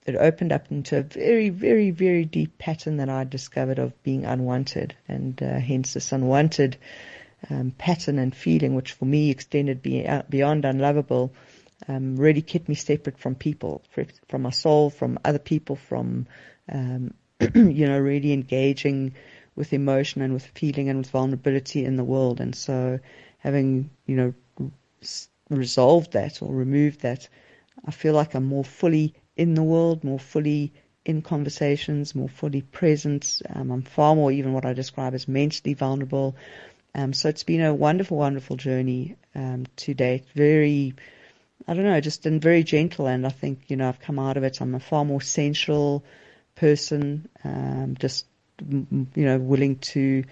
it 0.05 0.15
opened 0.17 0.51
up 0.51 0.69
into 0.69 0.97
a 0.97 1.01
very, 1.01 1.49
very, 1.49 1.91
very 1.91 2.25
deep 2.25 2.57
pattern 2.57 2.97
that 2.97 3.07
I 3.07 3.23
discovered 3.23 3.79
of 3.79 4.03
being 4.03 4.25
unwanted, 4.25 4.93
and 5.07 5.41
uh, 5.41 5.57
hence 5.59 5.93
this 5.93 6.11
unwanted 6.11 6.75
um, 7.49 7.71
pattern 7.71 8.19
and 8.19 8.35
feeling, 8.35 8.75
which 8.75 8.91
for 8.91 9.05
me 9.05 9.29
extended 9.29 9.79
uh, 10.05 10.23
beyond 10.27 10.65
unlovable, 10.65 11.31
um, 11.87 12.17
really 12.17 12.41
kept 12.41 12.67
me 12.67 12.75
separate 12.75 13.19
from 13.19 13.35
people, 13.35 13.83
from 14.27 14.41
my 14.41 14.49
soul, 14.49 14.89
from 14.89 15.17
other 15.23 15.39
people, 15.39 15.77
from 15.77 16.27
um, 16.69 17.13
you 17.55 17.87
know, 17.87 17.97
really 17.97 18.33
engaging 18.33 19.13
with 19.59 19.73
emotion 19.73 20.21
and 20.21 20.33
with 20.33 20.45
feeling 20.55 20.87
and 20.87 20.99
with 20.99 21.09
vulnerability 21.09 21.83
in 21.83 21.97
the 21.97 22.03
world. 22.03 22.39
And 22.39 22.55
so 22.55 22.99
having, 23.39 23.89
you 24.07 24.15
know, 24.15 24.33
resolved 25.49 26.13
that 26.13 26.41
or 26.41 26.55
removed 26.55 27.01
that, 27.01 27.27
I 27.85 27.91
feel 27.91 28.13
like 28.13 28.33
I'm 28.35 28.45
more 28.45 28.63
fully 28.63 29.13
in 29.35 29.55
the 29.55 29.63
world, 29.63 30.05
more 30.05 30.17
fully 30.17 30.71
in 31.03 31.21
conversations, 31.21 32.15
more 32.15 32.29
fully 32.29 32.61
present. 32.61 33.41
Um, 33.53 33.69
I'm 33.71 33.81
far 33.81 34.15
more 34.15 34.31
even 34.31 34.53
what 34.53 34.65
I 34.65 34.71
describe 34.71 35.13
as 35.13 35.27
mentally 35.27 35.73
vulnerable. 35.73 36.37
Um, 36.95 37.11
so 37.11 37.27
it's 37.27 37.43
been 37.43 37.61
a 37.61 37.73
wonderful, 37.73 38.15
wonderful 38.15 38.55
journey 38.55 39.17
um, 39.35 39.65
to 39.75 39.93
date. 39.93 40.25
Very, 40.35 40.95
I 41.67 41.73
don't 41.73 41.83
know, 41.83 41.99
just 41.99 42.25
and 42.25 42.41
very 42.41 42.63
gentle. 42.63 43.07
And 43.07 43.25
I 43.25 43.29
think 43.29 43.63
you 43.67 43.75
know 43.75 43.89
I've 43.89 43.99
come 43.99 44.19
out 44.19 44.37
of 44.37 44.43
it. 44.43 44.61
I'm 44.61 44.75
a 44.75 44.79
far 44.79 45.03
more 45.03 45.21
sensual 45.21 46.05
person. 46.55 47.27
Um, 47.43 47.95
just 47.99 48.25
you 48.61 49.25
know, 49.25 49.37
willing 49.37 49.77
to 49.79 50.23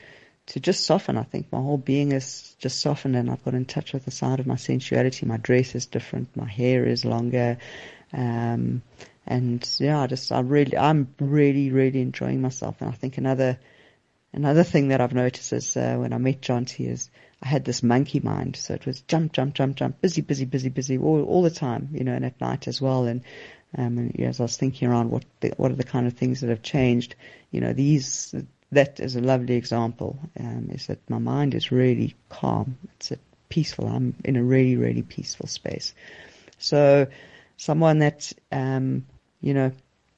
to 0.47 0.59
just 0.59 0.85
soften. 0.85 1.17
I 1.17 1.23
think 1.23 1.51
my 1.51 1.59
whole 1.59 1.77
being 1.77 2.11
is 2.11 2.55
just 2.59 2.79
softened, 2.79 3.15
and 3.15 3.29
I've 3.29 3.43
got 3.43 3.53
in 3.53 3.65
touch 3.65 3.93
with 3.93 4.05
the 4.05 4.11
side 4.11 4.39
of 4.39 4.47
my 4.47 4.55
sensuality. 4.55 5.25
My 5.25 5.37
dress 5.37 5.75
is 5.75 5.85
different. 5.85 6.35
My 6.35 6.47
hair 6.47 6.85
is 6.85 7.05
longer, 7.05 7.57
um, 8.13 8.81
and 9.25 9.69
yeah, 9.79 10.01
I 10.01 10.07
just 10.07 10.31
I 10.31 10.39
really 10.39 10.77
I'm 10.77 11.13
really 11.19 11.71
really 11.71 12.01
enjoying 12.01 12.41
myself. 12.41 12.77
And 12.81 12.89
I 12.89 12.93
think 12.93 13.17
another 13.17 13.59
another 14.33 14.63
thing 14.63 14.89
that 14.89 15.01
I've 15.01 15.13
noticed 15.13 15.53
is 15.53 15.75
uh, 15.75 15.97
when 15.97 16.13
I 16.13 16.17
met 16.17 16.41
John 16.41 16.65
T 16.65 16.85
is 16.85 17.09
I 17.41 17.47
had 17.47 17.65
this 17.65 17.83
monkey 17.83 18.19
mind, 18.19 18.55
so 18.55 18.73
it 18.73 18.85
was 18.85 19.01
jump, 19.01 19.31
jump, 19.31 19.53
jump, 19.53 19.75
jump, 19.75 20.01
busy, 20.01 20.21
busy, 20.21 20.45
busy, 20.45 20.69
busy, 20.69 20.97
all, 20.97 21.23
all 21.23 21.43
the 21.43 21.51
time, 21.51 21.89
you 21.91 22.03
know, 22.03 22.13
and 22.13 22.25
at 22.25 22.41
night 22.41 22.67
as 22.67 22.81
well. 22.81 23.05
And 23.05 23.21
um, 23.75 23.97
and 23.97 24.19
as 24.21 24.39
I 24.39 24.43
was 24.43 24.57
thinking 24.57 24.87
around 24.87 25.11
what 25.11 25.25
the, 25.39 25.53
what 25.57 25.71
are 25.71 25.75
the 25.75 25.83
kind 25.83 26.07
of 26.07 26.13
things 26.13 26.41
that 26.41 26.49
have 26.49 26.61
changed, 26.61 27.15
you 27.51 27.61
know, 27.61 27.73
these 27.73 28.33
that 28.71 28.99
is 28.99 29.15
a 29.15 29.21
lovely 29.21 29.55
example. 29.55 30.19
Um, 30.39 30.69
is 30.71 30.87
that 30.87 31.09
my 31.09 31.19
mind 31.19 31.55
is 31.55 31.71
really 31.71 32.15
calm. 32.29 32.77
It's 32.95 33.11
a 33.11 33.17
peaceful. 33.49 33.87
I'm 33.87 34.15
in 34.23 34.35
a 34.35 34.43
really 34.43 34.75
really 34.75 35.03
peaceful 35.03 35.47
space. 35.47 35.93
So, 36.59 37.07
someone 37.57 37.99
that 37.99 38.31
um, 38.51 39.05
you 39.41 39.53
know, 39.53 39.71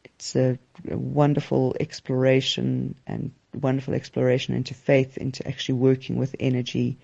it's 0.04 0.36
a, 0.36 0.58
a 0.90 0.98
wonderful 0.98 1.76
exploration 1.80 2.96
and 3.08 3.32
wonderful 3.54 3.94
exploration 3.94 4.56
into 4.56 4.74
faith, 4.74 5.18
into 5.18 5.48
actually 5.48 5.76
working 5.76 6.18
with 6.18 6.36
energy 6.40 6.98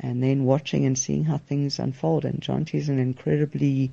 and 0.00 0.22
then 0.22 0.44
watching 0.44 0.84
and 0.84 0.98
seeing 0.98 1.24
how 1.24 1.38
things 1.38 1.78
unfold. 1.78 2.24
And 2.24 2.40
John 2.40 2.64
T 2.64 2.78
is 2.78 2.88
an 2.88 2.98
incredibly, 2.98 3.92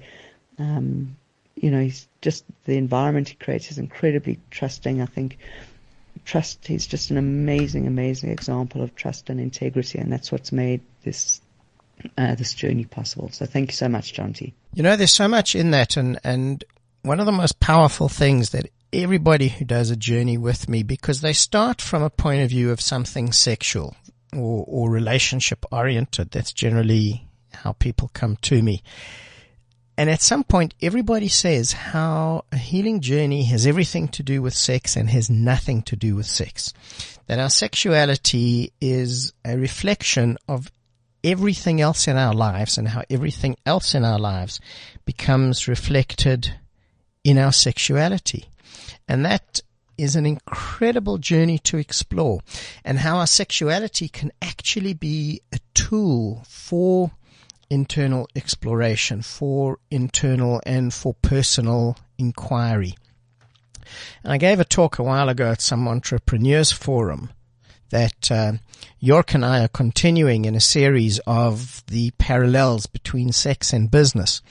um, 0.57 1.15
you 1.59 1.71
know, 1.71 1.81
he's 1.81 2.07
just 2.21 2.45
the 2.65 2.77
environment 2.77 3.29
he 3.29 3.35
creates 3.35 3.71
is 3.71 3.77
incredibly 3.77 4.39
trusting. 4.49 5.01
I 5.01 5.05
think 5.05 5.37
trust. 6.25 6.65
He's 6.65 6.87
just 6.87 7.11
an 7.11 7.17
amazing, 7.17 7.85
amazing 7.87 8.31
example 8.31 8.81
of 8.81 8.95
trust 8.95 9.29
and 9.29 9.39
integrity, 9.39 9.99
and 9.99 10.11
that's 10.11 10.31
what's 10.31 10.51
made 10.51 10.81
this 11.03 11.41
uh, 12.17 12.35
this 12.35 12.53
journey 12.53 12.85
possible. 12.85 13.29
So 13.31 13.45
thank 13.45 13.71
you 13.71 13.75
so 13.75 13.89
much, 13.89 14.13
John 14.13 14.33
T. 14.33 14.53
You 14.73 14.83
know, 14.83 14.95
there's 14.95 15.13
so 15.13 15.27
much 15.27 15.55
in 15.55 15.71
that, 15.71 15.97
and 15.97 16.19
and 16.23 16.63
one 17.01 17.19
of 17.19 17.25
the 17.25 17.31
most 17.31 17.59
powerful 17.59 18.09
things 18.09 18.51
that 18.51 18.69
everybody 18.93 19.49
who 19.49 19.65
does 19.65 19.89
a 19.89 19.95
journey 19.95 20.37
with 20.37 20.69
me, 20.69 20.83
because 20.83 21.21
they 21.21 21.33
start 21.33 21.81
from 21.81 22.03
a 22.03 22.09
point 22.09 22.41
of 22.41 22.49
view 22.49 22.71
of 22.71 22.81
something 22.81 23.31
sexual 23.31 23.95
or, 24.33 24.63
or 24.67 24.89
relationship 24.89 25.65
oriented. 25.71 26.31
That's 26.31 26.53
generally 26.53 27.27
how 27.53 27.73
people 27.73 28.09
come 28.13 28.37
to 28.43 28.61
me. 28.61 28.81
And 29.99 30.09
at 30.09 30.21
some 30.21 30.45
point, 30.45 30.75
everybody 30.81 31.27
says 31.27 31.73
how 31.73 32.45
a 32.53 32.57
healing 32.57 33.01
journey 33.01 33.43
has 33.43 33.67
everything 33.67 34.07
to 34.07 34.23
do 34.23 34.41
with 34.41 34.53
sex 34.53 34.95
and 34.95 35.09
has 35.09 35.29
nothing 35.29 35.81
to 35.81 35.97
do 35.97 36.15
with 36.15 36.25
sex. 36.25 36.73
That 37.27 37.37
our 37.37 37.49
sexuality 37.49 38.71
is 38.79 39.33
a 39.43 39.57
reflection 39.57 40.37
of 40.47 40.71
everything 41.21 41.81
else 41.81 42.07
in 42.07 42.15
our 42.15 42.33
lives 42.33 42.77
and 42.77 42.87
how 42.87 43.03
everything 43.09 43.57
else 43.65 43.93
in 43.93 44.05
our 44.05 44.17
lives 44.17 44.61
becomes 45.03 45.67
reflected 45.67 46.53
in 47.25 47.37
our 47.37 47.51
sexuality. 47.51 48.47
And 49.05 49.25
that 49.25 49.59
is 49.97 50.15
an 50.15 50.25
incredible 50.25 51.17
journey 51.17 51.59
to 51.59 51.77
explore 51.77 52.39
and 52.85 52.99
how 52.99 53.17
our 53.17 53.27
sexuality 53.27 54.07
can 54.07 54.31
actually 54.41 54.93
be 54.93 55.41
a 55.51 55.59
tool 55.73 56.45
for 56.47 57.11
internal 57.69 58.27
exploration, 58.35 59.21
for 59.21 59.79
internal 59.91 60.61
and 60.65 60.93
for 60.93 61.13
personal 61.21 61.97
inquiry. 62.17 62.95
And 64.23 64.33
I 64.33 64.37
gave 64.37 64.59
a 64.59 64.65
talk 64.65 64.99
a 64.99 65.03
while 65.03 65.29
ago 65.29 65.51
at 65.51 65.61
some 65.61 65.87
entrepreneurs 65.87 66.71
forum 66.71 67.31
that 67.89 68.31
uh, 68.31 68.53
York 68.99 69.33
and 69.33 69.43
I 69.43 69.63
are 69.63 69.69
continuing 69.69 70.45
in 70.45 70.55
a 70.55 70.59
series 70.59 71.19
of 71.25 71.83
the 71.87 72.11
parallels 72.11 72.85
between 72.85 73.31
sex 73.31 73.73
and 73.73 73.89
business. 73.89 74.41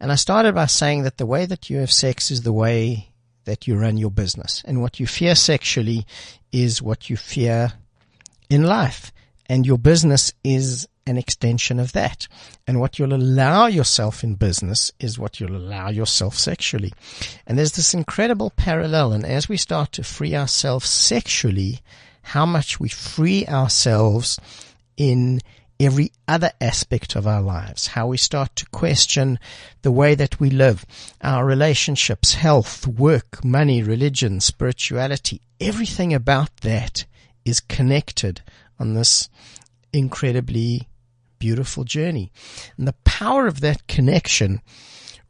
And 0.00 0.10
I 0.10 0.16
started 0.16 0.54
by 0.54 0.66
saying 0.66 1.02
that 1.02 1.18
the 1.18 1.26
way 1.26 1.46
that 1.46 1.70
you 1.70 1.78
have 1.78 1.92
sex 1.92 2.30
is 2.30 2.42
the 2.42 2.52
way 2.52 3.10
that 3.44 3.66
you 3.66 3.76
run 3.76 3.96
your 3.96 4.10
business. 4.10 4.62
And 4.66 4.80
what 4.80 5.00
you 5.00 5.06
fear 5.06 5.34
sexually 5.34 6.06
is 6.52 6.82
what 6.82 7.08
you 7.08 7.16
fear 7.16 7.72
in 8.48 8.64
life. 8.64 9.12
And 9.46 9.66
your 9.66 9.78
business 9.78 10.32
is 10.44 10.88
an 11.06 11.16
extension 11.16 11.78
of 11.78 11.92
that. 11.92 12.28
And 12.66 12.80
what 12.80 12.98
you'll 12.98 13.14
allow 13.14 13.66
yourself 13.66 14.22
in 14.22 14.34
business 14.34 14.92
is 15.00 15.18
what 15.18 15.40
you'll 15.40 15.56
allow 15.56 15.88
yourself 15.88 16.36
sexually. 16.36 16.92
And 17.46 17.58
there's 17.58 17.72
this 17.72 17.94
incredible 17.94 18.50
parallel. 18.50 19.12
And 19.12 19.24
as 19.24 19.48
we 19.48 19.56
start 19.56 19.92
to 19.92 20.04
free 20.04 20.34
ourselves 20.34 20.88
sexually, 20.88 21.80
how 22.22 22.46
much 22.46 22.78
we 22.78 22.88
free 22.88 23.46
ourselves 23.46 24.38
in 24.96 25.40
every 25.80 26.12
other 26.28 26.52
aspect 26.60 27.16
of 27.16 27.26
our 27.26 27.40
lives, 27.40 27.88
how 27.88 28.06
we 28.06 28.18
start 28.18 28.54
to 28.54 28.66
question 28.66 29.38
the 29.80 29.90
way 29.90 30.14
that 30.14 30.38
we 30.38 30.50
live, 30.50 30.84
our 31.22 31.46
relationships, 31.46 32.34
health, 32.34 32.86
work, 32.86 33.42
money, 33.42 33.82
religion, 33.82 34.40
spirituality, 34.40 35.40
everything 35.58 36.12
about 36.12 36.54
that 36.58 37.06
is 37.46 37.60
connected 37.60 38.42
on 38.78 38.92
this 38.92 39.30
incredibly 39.92 40.86
beautiful 41.40 41.82
journey. 41.82 42.30
And 42.78 42.86
the 42.86 42.94
power 43.04 43.48
of 43.48 43.60
that 43.60 43.88
connection 43.88 44.62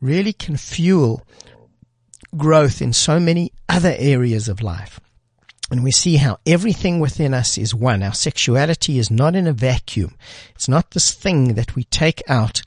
really 0.01 0.35
can 0.35 0.59
fuel 0.59 1.27
growth 2.37 2.83
in 2.83 2.93
so 2.93 3.19
many 3.19 3.53
other 3.69 3.95
areas 3.97 4.49
of 4.49 4.61
life. 4.63 5.01
And 5.71 5.85
we 5.85 5.93
see 5.93 6.17
how 6.17 6.39
everything 6.45 6.99
within 6.99 7.33
us 7.33 7.57
is 7.57 7.75
one. 7.75 8.03
Our 8.03 8.13
sexuality 8.13 8.99
is 8.99 9.11
not 9.11 9.37
in 9.37 9.47
a 9.47 9.53
vacuum. 9.53 10.17
It's 10.55 10.69
not 10.69 10.91
this 10.91 11.13
thing 11.13 11.55
that 11.55 11.77
we 11.77 11.85
take 11.85 12.23
out 12.29 12.61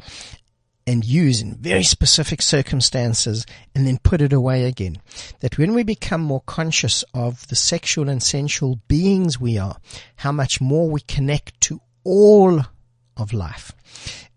and 0.85 1.05
use 1.05 1.41
in 1.41 1.55
very 1.55 1.83
specific 1.83 2.41
circumstances 2.41 3.45
and 3.73 3.85
then 3.87 3.97
put 4.03 4.21
it 4.21 4.33
away 4.33 4.65
again. 4.65 5.01
That 5.39 5.57
when 5.57 5.73
we 5.73 5.83
become 5.83 6.21
more 6.21 6.43
conscious 6.45 7.03
of 7.13 7.47
the 7.47 7.55
sexual 7.55 8.09
and 8.09 8.21
sensual 8.21 8.79
beings 8.87 9.39
we 9.39 9.57
are, 9.57 9.77
how 10.17 10.31
much 10.31 10.61
more 10.61 10.89
we 10.89 11.01
connect 11.01 11.59
to 11.61 11.81
all 12.03 12.63
of 13.17 13.33
life. 13.33 13.73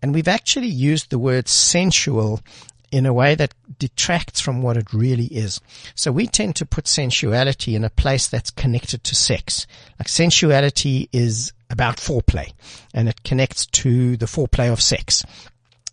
And 0.01 0.13
we've 0.13 0.27
actually 0.27 0.67
used 0.67 1.09
the 1.09 1.19
word 1.19 1.47
sensual 1.47 2.41
in 2.91 3.05
a 3.05 3.13
way 3.13 3.35
that 3.35 3.53
detracts 3.79 4.39
from 4.39 4.61
what 4.61 4.77
it 4.77 4.93
really 4.93 5.25
is. 5.25 5.59
So 5.95 6.11
we 6.11 6.27
tend 6.27 6.55
to 6.57 6.65
put 6.65 6.87
sensuality 6.87 7.75
in 7.75 7.83
a 7.83 7.89
place 7.89 8.27
that's 8.27 8.51
connected 8.51 9.03
to 9.03 9.15
sex. 9.15 9.67
Like 9.99 10.07
sensuality 10.07 11.09
is 11.11 11.51
about 11.69 11.97
foreplay 11.97 12.53
and 12.93 13.09
it 13.09 13.23
connects 13.23 13.65
to 13.65 14.15
the 14.15 14.25
foreplay 14.25 14.71
of 14.71 14.81
sex. 14.81 15.25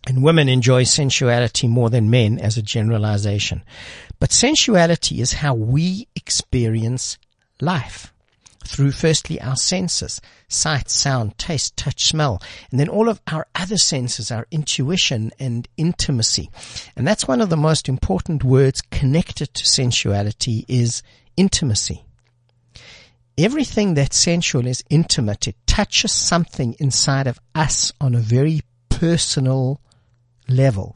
And 0.07 0.23
women 0.23 0.47
enjoy 0.47 0.83
sensuality 0.83 1.67
more 1.67 1.89
than 1.89 2.09
men 2.09 2.39
as 2.39 2.57
a 2.57 2.61
generalization. 2.61 3.63
But 4.19 4.31
sensuality 4.31 5.19
is 5.19 5.33
how 5.33 5.55
we 5.55 6.07
experience 6.15 7.17
life 7.59 8.13
through 8.65 8.91
firstly 8.91 9.39
our 9.41 9.55
senses, 9.55 10.21
sight, 10.47 10.89
sound, 10.89 11.37
taste, 11.37 11.77
touch, 11.77 12.05
smell, 12.05 12.41
and 12.71 12.79
then 12.79 12.89
all 12.89 13.09
of 13.09 13.21
our 13.27 13.47
other 13.55 13.77
senses, 13.77 14.31
our 14.31 14.47
intuition 14.51 15.31
and 15.39 15.67
intimacy. 15.77 16.49
And 16.95 17.07
that's 17.07 17.27
one 17.27 17.41
of 17.41 17.49
the 17.49 17.57
most 17.57 17.87
important 17.87 18.43
words 18.43 18.81
connected 18.81 19.53
to 19.53 19.65
sensuality 19.65 20.65
is 20.67 21.03
intimacy. 21.37 22.03
Everything 23.37 23.93
that's 23.93 24.17
sensual 24.17 24.65
is 24.65 24.83
intimate. 24.89 25.47
It 25.47 25.57
touches 25.67 26.13
something 26.13 26.75
inside 26.79 27.27
of 27.27 27.39
us 27.53 27.91
on 27.99 28.15
a 28.15 28.19
very 28.19 28.61
personal 28.89 29.81
level. 30.47 30.95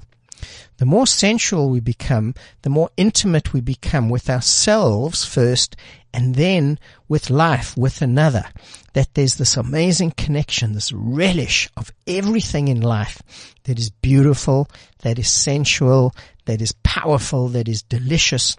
The 0.77 0.85
more 0.85 1.07
sensual 1.07 1.69
we 1.69 1.79
become, 1.79 2.33
the 2.61 2.69
more 2.69 2.89
intimate 2.97 3.53
we 3.53 3.61
become 3.61 4.09
with 4.09 4.29
ourselves 4.29 5.25
first 5.25 5.75
and 6.13 6.35
then 6.35 6.79
with 7.07 7.29
life, 7.29 7.75
with 7.77 8.01
another. 8.01 8.45
That 8.93 9.13
there's 9.13 9.35
this 9.35 9.57
amazing 9.57 10.11
connection, 10.11 10.73
this 10.73 10.91
relish 10.91 11.69
of 11.77 11.91
everything 12.07 12.67
in 12.67 12.81
life 12.81 13.21
that 13.65 13.77
is 13.77 13.89
beautiful, 13.89 14.67
that 15.03 15.19
is 15.19 15.29
sensual, 15.29 16.13
that 16.45 16.61
is 16.61 16.73
powerful, 16.83 17.49
that 17.49 17.67
is 17.67 17.83
delicious. 17.83 18.55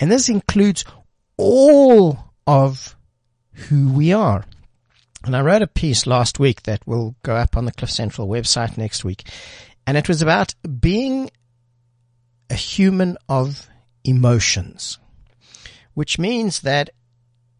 And 0.00 0.10
this 0.10 0.28
includes 0.28 0.84
all 1.36 2.32
of 2.46 2.96
who 3.52 3.92
we 3.92 4.12
are. 4.12 4.44
And 5.24 5.34
I 5.34 5.40
wrote 5.40 5.62
a 5.62 5.66
piece 5.66 6.06
last 6.06 6.38
week 6.38 6.64
that 6.64 6.86
will 6.86 7.14
go 7.22 7.34
up 7.36 7.56
on 7.56 7.64
the 7.64 7.72
Cliff 7.72 7.90
Central 7.90 8.28
website 8.28 8.76
next 8.76 9.04
week. 9.04 9.26
And 9.86 9.96
it 9.96 10.08
was 10.08 10.22
about 10.22 10.54
being 10.80 11.30
a 12.50 12.54
human 12.54 13.16
of 13.28 13.68
emotions, 14.04 14.98
which 15.94 16.18
means 16.18 16.60
that 16.60 16.90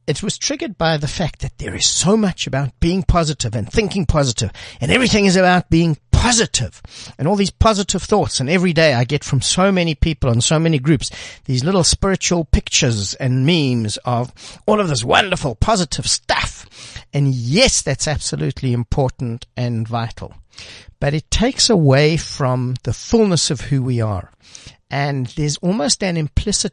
it 0.07 0.23
was 0.23 0.37
triggered 0.37 0.77
by 0.77 0.97
the 0.99 1.09
fact 1.09 1.41
that 1.41 1.57
there 1.59 1.75
is 1.75 1.87
so 1.87 2.17
much 2.17 2.47
about 2.47 2.79
being 2.79 3.03
positive 3.03 3.55
and 3.55 3.71
thinking 3.71 4.05
positive 4.05 4.51
and 4.81 4.93
everything 4.93 5.25
is 5.25 5.37
about 5.37 5.71
being 5.71 5.97
positive 6.13 6.83
and 7.19 7.27
all 7.27 7.37
these 7.37 7.51
positive 7.51 8.03
thoughts. 8.03 8.41
And 8.41 8.49
every 8.49 8.73
day 8.73 8.95
I 8.95 9.05
get 9.05 9.25
from 9.25 9.41
so 9.41 9.71
many 9.73 9.95
people 9.95 10.31
and 10.31 10.43
so 10.43 10.59
many 10.59 10.79
groups 10.79 11.11
these 11.45 11.65
little 11.65 11.85
spiritual 11.85 12.45
pictures 12.45 13.15
and 13.15 13.47
memes 13.47 13.97
of 13.99 14.33
all 14.67 14.81
of 14.81 14.89
this 14.89 15.05
wonderful 15.05 15.55
positive 15.55 16.07
stuff. 16.07 16.67
And 17.13 17.29
yes, 17.29 17.83
that's 17.83 18.09
absolutely 18.09 18.73
important 18.73 19.47
and 19.57 19.87
vital, 19.87 20.35
but 21.05 21.13
it 21.13 21.31
takes 21.31 21.69
away 21.69 22.17
from 22.17 22.77
the 22.85 22.93
fullness 22.95 23.51
of 23.51 23.61
who 23.61 23.83
we 23.83 24.01
are 24.01 24.33
and 24.89 25.27
there's 25.37 25.59
almost 25.59 26.03
an 26.03 26.17
implicit 26.17 26.73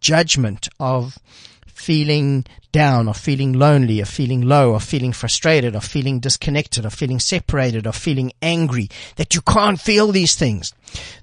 judgment 0.00 0.68
of 0.78 1.18
feeling 1.66 2.44
down 2.70 3.08
or 3.08 3.14
feeling 3.14 3.52
lonely 3.52 4.00
or 4.00 4.04
feeling 4.04 4.42
low 4.42 4.70
or 4.70 4.78
feeling 4.78 5.12
frustrated 5.12 5.74
or 5.74 5.80
feeling 5.80 6.20
disconnected 6.20 6.86
or 6.86 6.90
feeling 6.90 7.18
separated 7.18 7.84
or 7.84 7.90
feeling 7.90 8.30
angry 8.40 8.88
that 9.16 9.34
you 9.34 9.40
can't 9.40 9.80
feel 9.80 10.12
these 10.12 10.36
things. 10.36 10.72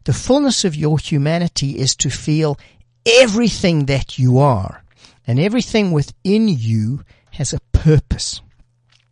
The 0.03 0.11
fullness 0.11 0.65
of 0.65 0.75
your 0.75 0.99
humanity 0.99 1.79
is 1.79 1.95
to 1.95 2.09
feel 2.09 2.59
everything 3.05 3.85
that 3.85 4.19
you 4.19 4.37
are 4.37 4.83
and 5.25 5.39
everything 5.39 5.93
within 5.93 6.49
you 6.49 7.05
has 7.31 7.53
a 7.53 7.61
purpose. 7.71 8.41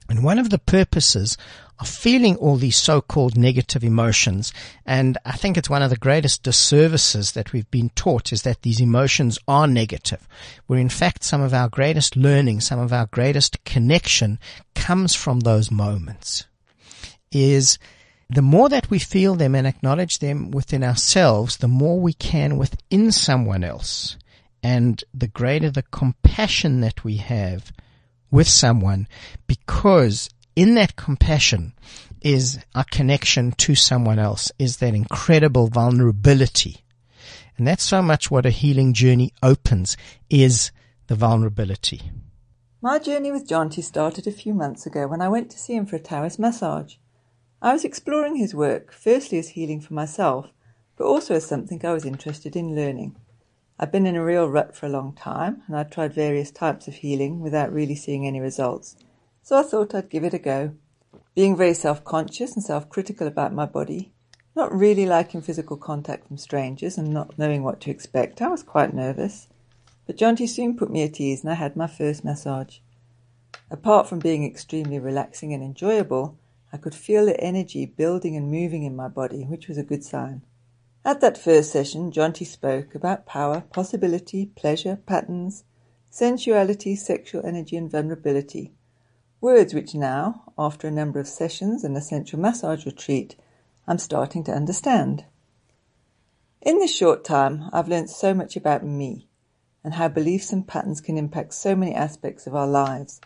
And 0.10 0.24
one 0.24 0.40
of 0.40 0.50
the 0.50 0.60
purposes 0.60 1.38
of 1.80 1.88
feeling 1.88 2.36
all 2.38 2.56
these 2.56 2.76
so-called 2.76 3.38
negative 3.38 3.84
emotions. 3.84 4.52
And 4.86 5.18
I 5.26 5.34
think 5.34 5.58
it's 5.58 5.70
one 5.70 5.84
of 5.84 5.92
the 5.92 5.98
greatest 5.98 6.42
disservices 6.42 7.34
that 7.34 7.54
we've 7.54 7.70
been 7.70 7.90
taught 7.90 8.34
is 8.34 8.42
that 8.42 8.64
these 8.64 8.82
emotions 8.82 9.38
are 9.48 9.68
negative, 9.68 10.28
where 10.66 10.80
in 10.80 10.90
fact 10.90 11.24
some 11.24 11.42
of 11.42 11.54
our 11.54 11.70
greatest 11.70 12.16
learning, 12.16 12.62
some 12.62 12.80
of 12.80 12.92
our 12.92 13.06
greatest 13.06 13.64
connection 13.64 14.40
comes 14.74 15.14
from 15.14 15.42
those 15.42 15.70
moments. 15.70 16.46
is 17.32 17.78
the 18.30 18.42
more 18.42 18.70
that 18.70 18.90
we 18.90 19.00
feel 19.00 19.36
them 19.36 19.56
and 19.56 19.66
acknowledge 19.66 20.20
them 20.20 20.52
within 20.52 20.84
ourselves, 20.84 21.58
the 21.58 21.68
more 21.68 22.00
we 22.00 22.14
can 22.14 22.58
within 22.58 23.12
someone 23.12 23.64
else. 23.64 24.18
And 24.64 25.04
the 25.14 25.28
greater 25.28 25.70
the 25.70 25.84
compassion 25.84 26.82
that 26.82 27.04
we 27.04 27.18
have 27.18 27.72
with 28.32 28.48
someone 28.48 29.08
because 29.48 30.30
in 30.56 30.76
that 30.76 30.96
compassion 30.96 31.74
is 32.22 32.60
our 32.74 32.86
connection 32.86 33.52
to 33.54 33.76
someone 33.76 34.20
else, 34.20 34.52
is 34.58 34.78
that 34.78 34.96
incredible 34.96 35.68
vulnerability. 35.68 36.84
And 37.58 37.68
that's 37.68 37.84
so 37.84 38.02
much 38.02 38.30
what 38.30 38.46
a 38.46 38.52
healing 38.52 38.94
journey 38.94 39.34
opens 39.42 39.98
is 40.30 40.72
the 41.08 41.16
vulnerability. 41.16 42.12
My 42.82 43.00
journey 43.00 43.32
with 43.32 43.48
Jonty 43.48 43.84
started 43.84 44.28
a 44.28 44.32
few 44.32 44.54
months 44.54 44.86
ago 44.86 45.08
when 45.08 45.22
I 45.22 45.30
went 45.30 45.50
to 45.52 45.60
see 45.60 45.76
him 45.76 45.86
for 45.86 45.96
a 45.96 46.00
Taoist 46.00 46.38
massage. 46.38 46.96
I 47.62 47.74
was 47.74 47.84
exploring 47.84 48.36
his 48.36 48.54
work, 48.54 48.94
firstly 48.94 49.40
as 49.40 49.50
healing 49.50 49.82
for 49.82 49.94
myself, 49.94 50.48
but 50.96 51.06
also 51.06 51.36
as 51.36 51.46
something 51.46 51.84
I 51.84 51.94
was 51.94 52.06
interested 52.06 52.56
in 52.56 52.76
learning. 52.76 53.16
I'd 53.80 53.92
been 53.92 54.08
in 54.08 54.16
a 54.16 54.24
real 54.24 54.50
rut 54.50 54.76
for 54.76 54.88
a 54.88 54.90
long 54.90 55.14
time, 55.14 55.62
and 55.68 55.78
I'd 55.78 55.92
tried 55.92 56.14
various 56.14 56.50
types 56.50 56.88
of 56.88 56.96
healing 56.96 57.42
without 57.42 57.72
really 57.72 57.96
seeing 57.96 58.26
any 58.26 58.40
results, 58.40 58.96
so 59.44 59.56
I 59.56 59.64
thought 59.64 59.94
I'd 59.94 60.10
give 60.10 60.24
it 60.24 60.34
a 60.34 60.40
go. 60.40 60.74
Being 61.36 61.56
very 61.56 61.76
self-conscious 61.76 62.56
and 62.56 62.64
self-critical 62.64 63.28
about 63.28 63.54
my 63.54 63.68
body, 63.68 64.12
not 64.56 64.76
really 64.76 65.06
liking 65.06 65.44
physical 65.44 65.78
contact 65.78 66.28
from 66.28 66.38
strangers 66.38 66.98
and 66.98 67.14
not 67.14 67.38
knowing 67.38 67.62
what 67.62 67.80
to 67.82 67.92
expect, 67.92 68.42
I 68.42 68.48
was 68.48 68.64
quite 68.64 68.96
nervous. 68.96 69.48
But 70.08 70.18
Jonty 70.18 70.50
soon 70.50 70.76
put 70.76 70.90
me 70.90 71.04
at 71.04 71.22
ease 71.22 71.44
and 71.44 71.52
I 71.52 71.54
had 71.54 71.76
my 71.76 71.86
first 71.86 72.26
massage. 72.26 72.80
Apart 73.70 74.10
from 74.10 74.18
being 74.18 74.44
extremely 74.44 74.98
relaxing 74.98 75.54
and 75.54 75.62
enjoyable, 75.62 76.40
I 76.74 76.78
could 76.78 76.96
feel 76.96 77.28
the 77.28 77.40
energy 77.40 77.86
building 77.86 78.36
and 78.36 78.50
moving 78.50 78.82
in 78.84 78.96
my 78.96 79.08
body, 79.08 79.44
which 79.44 79.68
was 79.68 79.78
a 79.78 79.84
good 79.84 80.04
sign. 80.04 80.42
At 81.08 81.22
that 81.22 81.38
first 81.38 81.72
session, 81.72 82.12
Jonty 82.12 82.46
spoke 82.46 82.94
about 82.94 83.26
power, 83.26 83.64
possibility, 83.72 84.48
pleasure, 84.48 84.98
patterns, 85.06 85.64
sensuality, 86.10 86.98
sexual 86.98 87.46
energy, 87.46 87.78
and 87.78 87.90
vulnerability. 87.90 88.74
Words 89.40 89.74
which 89.74 89.96
now, 89.96 90.52
after 90.60 90.86
a 90.86 90.92
number 90.92 91.22
of 91.22 91.28
sessions 91.30 91.86
and 91.86 91.96
a 91.96 92.02
sensual 92.02 92.42
massage 92.42 92.86
retreat, 92.86 93.38
I'm 93.88 94.00
starting 94.00 94.44
to 94.44 94.52
understand. 94.52 95.24
In 96.62 96.78
this 96.80 96.94
short 96.94 97.24
time, 97.24 97.70
I've 97.72 97.88
learnt 97.88 98.10
so 98.10 98.34
much 98.34 98.58
about 98.58 98.86
me 98.86 99.30
and 99.86 99.94
how 99.94 100.10
beliefs 100.10 100.52
and 100.52 100.68
patterns 100.68 101.00
can 101.00 101.18
impact 101.18 101.54
so 101.54 101.74
many 101.74 101.96
aspects 101.96 102.48
of 102.48 102.54
our 102.54 102.68
lives. 102.68 103.22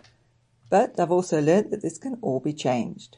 But 0.69 0.99
I've 0.99 1.09
also 1.09 1.41
learnt 1.41 1.71
that 1.71 1.81
this 1.81 1.97
can 1.97 2.19
all 2.21 2.41
be 2.41 2.53
changed. 2.53 3.17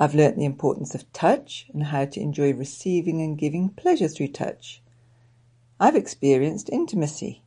I've 0.00 0.14
learnt 0.14 0.36
the 0.36 0.44
importance 0.44 0.94
of 0.94 1.12
touch 1.12 1.66
and 1.72 1.84
how 1.84 2.04
to 2.04 2.20
enjoy 2.20 2.52
receiving 2.52 3.20
and 3.20 3.36
giving 3.36 3.70
pleasure 3.70 4.08
through 4.08 4.28
touch. 4.28 4.80
I've 5.80 5.96
experienced 5.96 6.70
intimacy 6.70 7.42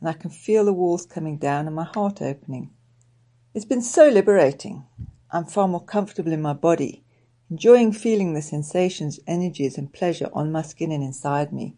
and 0.00 0.08
I 0.08 0.14
can 0.14 0.30
feel 0.30 0.64
the 0.64 0.72
walls 0.72 1.06
coming 1.06 1.38
down 1.38 1.66
and 1.68 1.76
my 1.76 1.84
heart 1.84 2.20
opening. 2.20 2.70
It's 3.54 3.64
been 3.64 3.82
so 3.82 4.08
liberating. 4.08 4.84
I'm 5.30 5.44
far 5.44 5.68
more 5.68 5.84
comfortable 5.84 6.32
in 6.32 6.42
my 6.42 6.54
body, 6.54 7.04
enjoying 7.48 7.92
feeling 7.92 8.34
the 8.34 8.42
sensations, 8.42 9.20
energies 9.26 9.78
and 9.78 9.92
pleasure 9.92 10.28
on 10.32 10.50
my 10.50 10.62
skin 10.62 10.90
and 10.90 11.04
inside 11.04 11.52
me. 11.52 11.76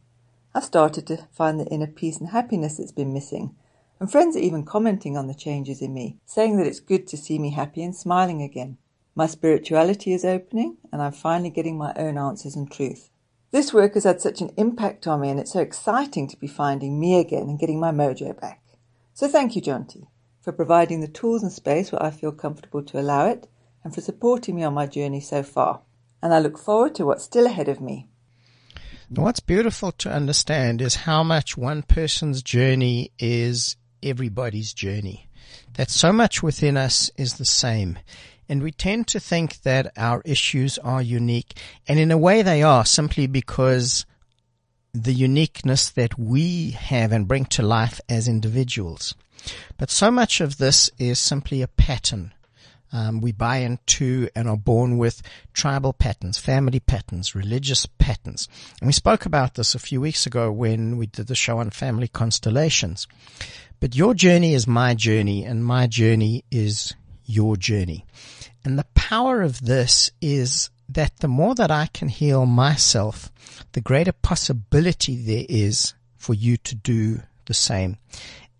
I've 0.54 0.64
started 0.64 1.06
to 1.08 1.28
find 1.32 1.60
the 1.60 1.66
inner 1.66 1.86
peace 1.86 2.18
and 2.18 2.30
happiness 2.30 2.78
that's 2.78 2.92
been 2.92 3.12
missing, 3.12 3.56
and 4.00 4.10
friends 4.10 4.36
are 4.36 4.40
even 4.40 4.64
commenting 4.64 5.16
on 5.18 5.26
the 5.26 5.34
changes 5.34 5.82
in 5.82 5.92
me, 5.92 6.18
saying 6.24 6.56
that 6.56 6.66
it's 6.66 6.80
good 6.80 7.06
to 7.08 7.16
see 7.16 7.38
me 7.38 7.50
happy 7.50 7.82
and 7.82 7.94
smiling 7.94 8.40
again. 8.40 8.78
My 9.16 9.26
spirituality 9.26 10.12
is 10.12 10.24
opening, 10.24 10.76
and 10.92 11.00
I'm 11.00 11.12
finally 11.12 11.50
getting 11.50 11.78
my 11.78 11.92
own 11.94 12.18
answers 12.18 12.56
and 12.56 12.70
truth. 12.70 13.10
This 13.52 13.72
work 13.72 13.94
has 13.94 14.02
had 14.02 14.20
such 14.20 14.40
an 14.40 14.50
impact 14.56 15.06
on 15.06 15.20
me, 15.20 15.28
and 15.28 15.38
it's 15.38 15.52
so 15.52 15.60
exciting 15.60 16.26
to 16.28 16.36
be 16.36 16.48
finding 16.48 16.98
me 16.98 17.20
again 17.20 17.48
and 17.48 17.58
getting 17.58 17.78
my 17.78 17.92
mojo 17.92 18.38
back. 18.40 18.60
So 19.12 19.28
thank 19.28 19.54
you, 19.54 19.62
Jonty, 19.62 20.08
for 20.40 20.50
providing 20.50 21.00
the 21.00 21.06
tools 21.06 21.44
and 21.44 21.52
space 21.52 21.92
where 21.92 22.02
I 22.02 22.10
feel 22.10 22.32
comfortable 22.32 22.82
to 22.82 22.98
allow 22.98 23.26
it, 23.26 23.46
and 23.84 23.94
for 23.94 24.00
supporting 24.00 24.56
me 24.56 24.64
on 24.64 24.74
my 24.74 24.86
journey 24.86 25.20
so 25.20 25.44
far. 25.44 25.82
And 26.20 26.34
I 26.34 26.40
look 26.40 26.58
forward 26.58 26.96
to 26.96 27.06
what's 27.06 27.22
still 27.22 27.46
ahead 27.46 27.68
of 27.68 27.80
me. 27.80 28.08
What's 29.10 29.40
beautiful 29.40 29.92
to 29.92 30.10
understand 30.10 30.82
is 30.82 30.96
how 30.96 31.22
much 31.22 31.56
one 31.56 31.82
person's 31.82 32.42
journey 32.42 33.12
is 33.20 33.76
everybody's 34.02 34.72
journey. 34.72 35.28
That 35.74 35.90
so 35.90 36.12
much 36.12 36.42
within 36.42 36.76
us 36.76 37.10
is 37.16 37.34
the 37.34 37.44
same. 37.44 37.98
And 38.48 38.62
we 38.62 38.72
tend 38.72 39.06
to 39.08 39.20
think 39.20 39.62
that 39.62 39.92
our 39.96 40.22
issues 40.24 40.78
are 40.78 41.02
unique. 41.02 41.58
And 41.88 41.98
in 41.98 42.10
a 42.10 42.18
way 42.18 42.42
they 42.42 42.62
are 42.62 42.84
simply 42.84 43.26
because 43.26 44.06
the 44.92 45.12
uniqueness 45.12 45.90
that 45.90 46.18
we 46.18 46.70
have 46.70 47.10
and 47.12 47.26
bring 47.26 47.44
to 47.46 47.62
life 47.62 48.00
as 48.08 48.28
individuals. 48.28 49.14
But 49.76 49.90
so 49.90 50.10
much 50.10 50.40
of 50.40 50.58
this 50.58 50.90
is 50.98 51.18
simply 51.18 51.62
a 51.62 51.68
pattern. 51.68 52.32
Um, 52.92 53.20
we 53.20 53.32
buy 53.32 53.56
into 53.56 54.28
and 54.36 54.48
are 54.48 54.56
born 54.56 54.98
with 54.98 55.20
tribal 55.52 55.92
patterns, 55.92 56.38
family 56.38 56.78
patterns, 56.78 57.34
religious 57.34 57.86
patterns. 57.86 58.48
And 58.80 58.86
we 58.86 58.92
spoke 58.92 59.26
about 59.26 59.54
this 59.54 59.74
a 59.74 59.80
few 59.80 60.00
weeks 60.00 60.26
ago 60.26 60.52
when 60.52 60.96
we 60.96 61.06
did 61.06 61.26
the 61.26 61.34
show 61.34 61.58
on 61.58 61.70
family 61.70 62.06
constellations. 62.06 63.08
But 63.80 63.96
your 63.96 64.14
journey 64.14 64.54
is 64.54 64.68
my 64.68 64.94
journey 64.94 65.44
and 65.44 65.64
my 65.64 65.88
journey 65.88 66.44
is 66.52 66.94
your 67.26 67.56
journey. 67.56 68.06
And 68.64 68.78
the 68.78 68.86
power 68.94 69.42
of 69.42 69.66
this 69.66 70.10
is 70.20 70.70
that 70.88 71.18
the 71.18 71.28
more 71.28 71.54
that 71.54 71.70
I 71.70 71.86
can 71.92 72.08
heal 72.08 72.46
myself, 72.46 73.30
the 73.72 73.80
greater 73.80 74.12
possibility 74.12 75.16
there 75.16 75.44
is 75.48 75.94
for 76.16 76.34
you 76.34 76.56
to 76.58 76.74
do 76.74 77.20
the 77.46 77.54
same. 77.54 77.98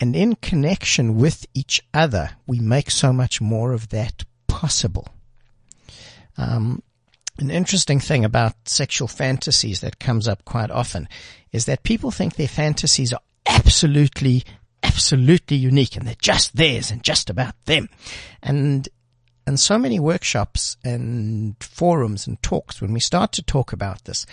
And 0.00 0.14
in 0.14 0.34
connection 0.36 1.16
with 1.16 1.46
each 1.54 1.80
other, 1.94 2.32
we 2.46 2.60
make 2.60 2.90
so 2.90 3.12
much 3.12 3.40
more 3.40 3.72
of 3.72 3.88
that 3.90 4.24
possible. 4.46 5.08
Um, 6.36 6.82
an 7.38 7.50
interesting 7.50 8.00
thing 8.00 8.24
about 8.24 8.54
sexual 8.68 9.08
fantasies 9.08 9.80
that 9.80 9.98
comes 9.98 10.28
up 10.28 10.44
quite 10.44 10.70
often 10.70 11.08
is 11.52 11.64
that 11.66 11.82
people 11.82 12.10
think 12.10 12.34
their 12.36 12.48
fantasies 12.48 13.12
are 13.12 13.20
absolutely 13.46 14.44
absolutely 14.82 15.56
unique 15.56 15.96
and 15.96 16.06
they're 16.06 16.14
just 16.20 16.54
theirs 16.56 16.90
and 16.90 17.02
just 17.02 17.30
about 17.30 17.54
them. 17.64 17.88
And 18.42 18.88
and 19.46 19.60
so 19.60 19.78
many 19.78 20.00
workshops 20.00 20.76
and 20.84 21.56
forums 21.62 22.26
and 22.26 22.42
talks 22.42 22.80
when 22.80 22.92
we 22.92 23.00
start 23.00 23.32
to 23.32 23.42
talk 23.42 23.72
about 23.72 24.04
this 24.04 24.26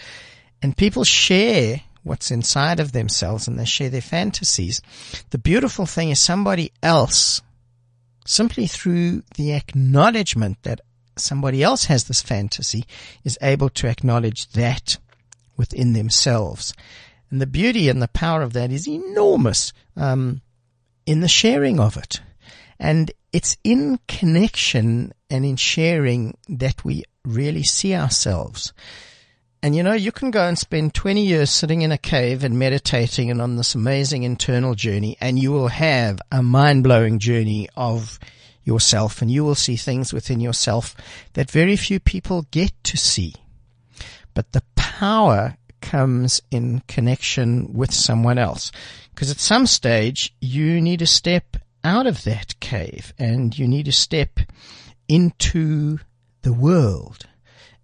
and 0.61 0.77
people 0.77 1.03
share 1.03 1.81
what's 2.03 2.31
inside 2.31 2.79
of 2.79 2.91
themselves 2.91 3.47
and 3.47 3.59
they 3.59 3.65
share 3.65 3.89
their 3.89 4.01
fantasies. 4.01 4.81
The 5.29 5.37
beautiful 5.37 5.85
thing 5.85 6.09
is 6.09 6.19
somebody 6.19 6.71
else 6.81 7.41
simply 8.25 8.67
through 8.67 9.23
the 9.35 9.53
acknowledgement 9.53 10.61
that 10.63 10.81
somebody 11.17 11.61
else 11.61 11.85
has 11.85 12.05
this 12.05 12.21
fantasy 12.21 12.85
is 13.23 13.37
able 13.41 13.69
to 13.69 13.87
acknowledge 13.87 14.49
that 14.49 14.97
within 15.57 15.93
themselves. 15.93 16.73
And 17.29 17.41
the 17.41 17.47
beauty 17.47 17.89
and 17.89 18.01
the 18.01 18.07
power 18.07 18.41
of 18.41 18.53
that 18.53 18.71
is 18.71 18.87
enormous 18.87 19.73
um, 19.95 20.41
in 21.05 21.21
the 21.21 21.27
sharing 21.27 21.79
of 21.79 21.97
it. 21.97 22.21
And 22.79 23.11
it's 23.33 23.57
in 23.63 23.99
connection 24.07 25.13
and 25.29 25.45
in 25.45 25.55
sharing 25.55 26.37
that 26.49 26.83
we 26.83 27.03
really 27.25 27.63
see 27.63 27.95
ourselves. 27.95 28.73
And 29.63 29.75
you 29.75 29.83
know, 29.83 29.93
you 29.93 30.11
can 30.11 30.31
go 30.31 30.47
and 30.47 30.57
spend 30.57 30.95
20 30.95 31.23
years 31.23 31.51
sitting 31.51 31.83
in 31.83 31.91
a 31.91 31.97
cave 31.97 32.43
and 32.43 32.57
meditating 32.57 33.29
and 33.29 33.41
on 33.41 33.57
this 33.57 33.75
amazing 33.75 34.23
internal 34.23 34.73
journey 34.73 35.17
and 35.21 35.37
you 35.37 35.51
will 35.51 35.67
have 35.67 36.19
a 36.31 36.41
mind 36.41 36.83
blowing 36.83 37.19
journey 37.19 37.69
of 37.77 38.19
yourself 38.63 39.21
and 39.21 39.29
you 39.29 39.43
will 39.43 39.55
see 39.55 39.75
things 39.75 40.13
within 40.13 40.39
yourself 40.39 40.95
that 41.33 41.51
very 41.51 41.75
few 41.75 41.99
people 41.99 42.47
get 42.49 42.71
to 42.83 42.97
see. 42.97 43.35
But 44.33 44.51
the 44.51 44.63
power 44.75 45.57
comes 45.79 46.41
in 46.49 46.81
connection 46.87 47.73
with 47.73 47.93
someone 47.93 48.37
else. 48.37 48.71
Because 49.13 49.29
at 49.29 49.39
some 49.39 49.67
stage 49.67 50.33
you 50.41 50.81
need 50.81 50.99
to 50.99 51.07
step 51.07 51.57
out 51.83 52.07
of 52.07 52.23
that 52.23 52.59
cave 52.59 53.13
and 53.17 53.57
you 53.57 53.67
need 53.67 53.85
to 53.85 53.91
step 53.91 54.39
into 55.07 55.99
the 56.41 56.53
world. 56.53 57.27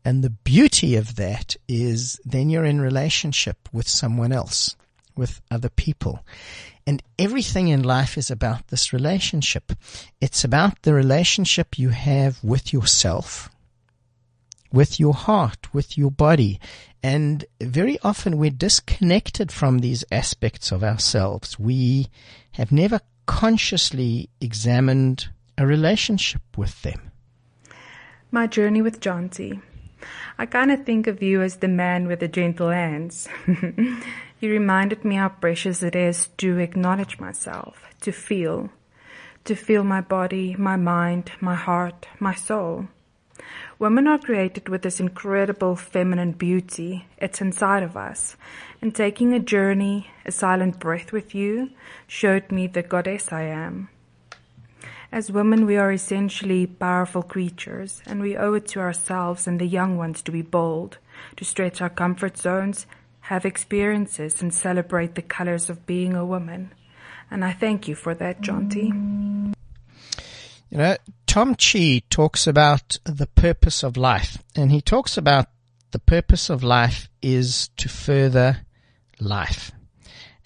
And 0.05 0.23
the 0.23 0.29
beauty 0.29 0.95
of 0.95 1.15
that 1.17 1.55
is 1.67 2.19
then 2.23 2.49
you're 2.49 2.63
in 2.63 2.79
relationship 2.79 3.67
with 3.73 3.87
someone 3.87 4.31
else, 4.31 4.75
with 5.15 5.41
other 5.51 5.69
people. 5.69 6.25
And 6.85 7.03
everything 7.19 7.67
in 7.67 7.83
life 7.83 8.17
is 8.17 8.31
about 8.31 8.67
this 8.67 8.93
relationship. 8.93 9.73
It's 10.21 10.45
about 10.45 10.83
the 10.83 10.93
relationship 10.93 11.77
you 11.77 11.89
have 11.89 12.41
with 12.41 12.71
yourself, 12.71 13.49
with 14.71 14.97
your 14.97 15.13
heart, 15.13 15.73
with 15.73 15.97
your 15.97 16.11
body. 16.11 16.61
And 17.03 17.43
very 17.59 17.99
often 18.01 18.37
we're 18.37 18.51
disconnected 18.51 19.51
from 19.51 19.79
these 19.79 20.05
aspects 20.09 20.71
of 20.71 20.85
ourselves. 20.85 21.59
We 21.59 22.07
have 22.51 22.71
never 22.71 23.01
consciously 23.27 24.29
examined 24.41 25.27
a 25.57 25.67
relationship 25.67 26.41
with 26.57 26.81
them. 26.81 27.11
My 28.31 28.47
journey 28.47 28.81
with 28.81 28.99
Jonty. 28.99 29.61
I 30.39 30.45
kind 30.45 30.71
of 30.71 30.85
think 30.85 31.07
of 31.07 31.21
you 31.21 31.41
as 31.41 31.57
the 31.57 31.67
man 31.67 32.07
with 32.07 32.19
the 32.19 32.27
gentle 32.27 32.69
hands. 32.69 33.27
you 33.47 34.49
reminded 34.49 35.05
me 35.05 35.15
how 35.15 35.29
precious 35.29 35.83
it 35.83 35.95
is 35.95 36.29
to 36.37 36.57
acknowledge 36.57 37.19
myself, 37.19 37.83
to 38.01 38.11
feel, 38.11 38.69
to 39.45 39.55
feel 39.55 39.83
my 39.83 40.01
body, 40.01 40.55
my 40.57 40.75
mind, 40.75 41.31
my 41.39 41.55
heart, 41.55 42.07
my 42.19 42.33
soul. 42.33 42.87
Women 43.79 44.07
are 44.07 44.17
created 44.17 44.69
with 44.69 44.81
this 44.81 44.99
incredible 44.99 45.75
feminine 45.75 46.31
beauty. 46.31 47.05
It's 47.17 47.41
inside 47.41 47.83
of 47.83 47.95
us. 47.95 48.35
And 48.81 48.93
taking 48.93 49.33
a 49.33 49.39
journey, 49.39 50.09
a 50.25 50.31
silent 50.31 50.79
breath 50.79 51.11
with 51.11 51.35
you, 51.35 51.71
showed 52.07 52.51
me 52.51 52.67
the 52.67 52.83
goddess 52.83 53.31
I 53.31 53.43
am. 53.43 53.89
As 55.11 55.31
women, 55.31 55.65
we 55.65 55.77
are 55.77 55.91
essentially 55.91 56.67
powerful 56.67 57.23
creatures, 57.23 58.01
and 58.05 58.19
we 58.19 58.35
owe 58.35 58.53
it 58.55 58.67
to 58.69 58.81
ourselves 58.81 59.47
and 59.47 59.59
the 59.59 59.65
young 59.65 59.97
ones 59.97 60.21
to 60.23 60.31
be 60.31 60.41
bold, 60.41 60.97
to 61.37 61.45
stretch 61.45 61.81
our 61.81 61.89
comfort 61.89 62.37
zones, 62.37 62.85
have 63.21 63.45
experiences, 63.45 64.41
and 64.41 64.53
celebrate 64.53 65.15
the 65.15 65.21
colors 65.21 65.69
of 65.69 65.85
being 65.85 66.13
a 66.13 66.25
woman. 66.25 66.73
And 67.31 67.45
I 67.45 67.53
thank 67.53 67.87
you 67.87 67.95
for 67.95 68.13
that, 68.15 68.41
Jonty. 68.41 69.53
You 70.69 70.77
know, 70.77 70.97
Tom 71.37 71.53
Chi 71.53 72.01
talks 72.09 72.47
about 72.47 72.97
the 73.03 73.27
purpose 73.27 73.83
of 73.83 73.95
life, 73.95 74.41
and 74.55 74.71
he 74.71 74.81
talks 74.81 75.17
about 75.17 75.45
the 75.91 75.99
purpose 75.99 76.49
of 76.49 76.63
life 76.63 77.09
is 77.21 77.69
to 77.77 77.87
further 77.87 78.65
life. 79.19 79.71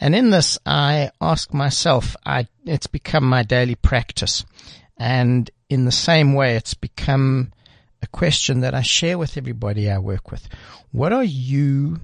And 0.01 0.13
in 0.13 0.31
this, 0.31 0.59
I 0.65 1.11
ask 1.21 1.53
myself, 1.53 2.17
I, 2.25 2.47
it's 2.65 2.87
become 2.87 3.23
my 3.23 3.41
daily 3.41 3.75
practice. 3.75 4.43
And 4.97 5.49
in 5.69 5.85
the 5.85 5.93
same 5.93 6.33
way, 6.33 6.57
it's 6.57 6.73
become 6.73 7.53
a 8.01 8.07
question 8.07 8.59
that 8.59 8.75
I 8.75 8.81
share 8.81 9.17
with 9.17 9.37
everybody 9.37 9.89
I 9.89 9.97
work 9.97 10.29
with. 10.29 10.45
What 10.91 11.13
are 11.13 11.23
you 11.23 12.01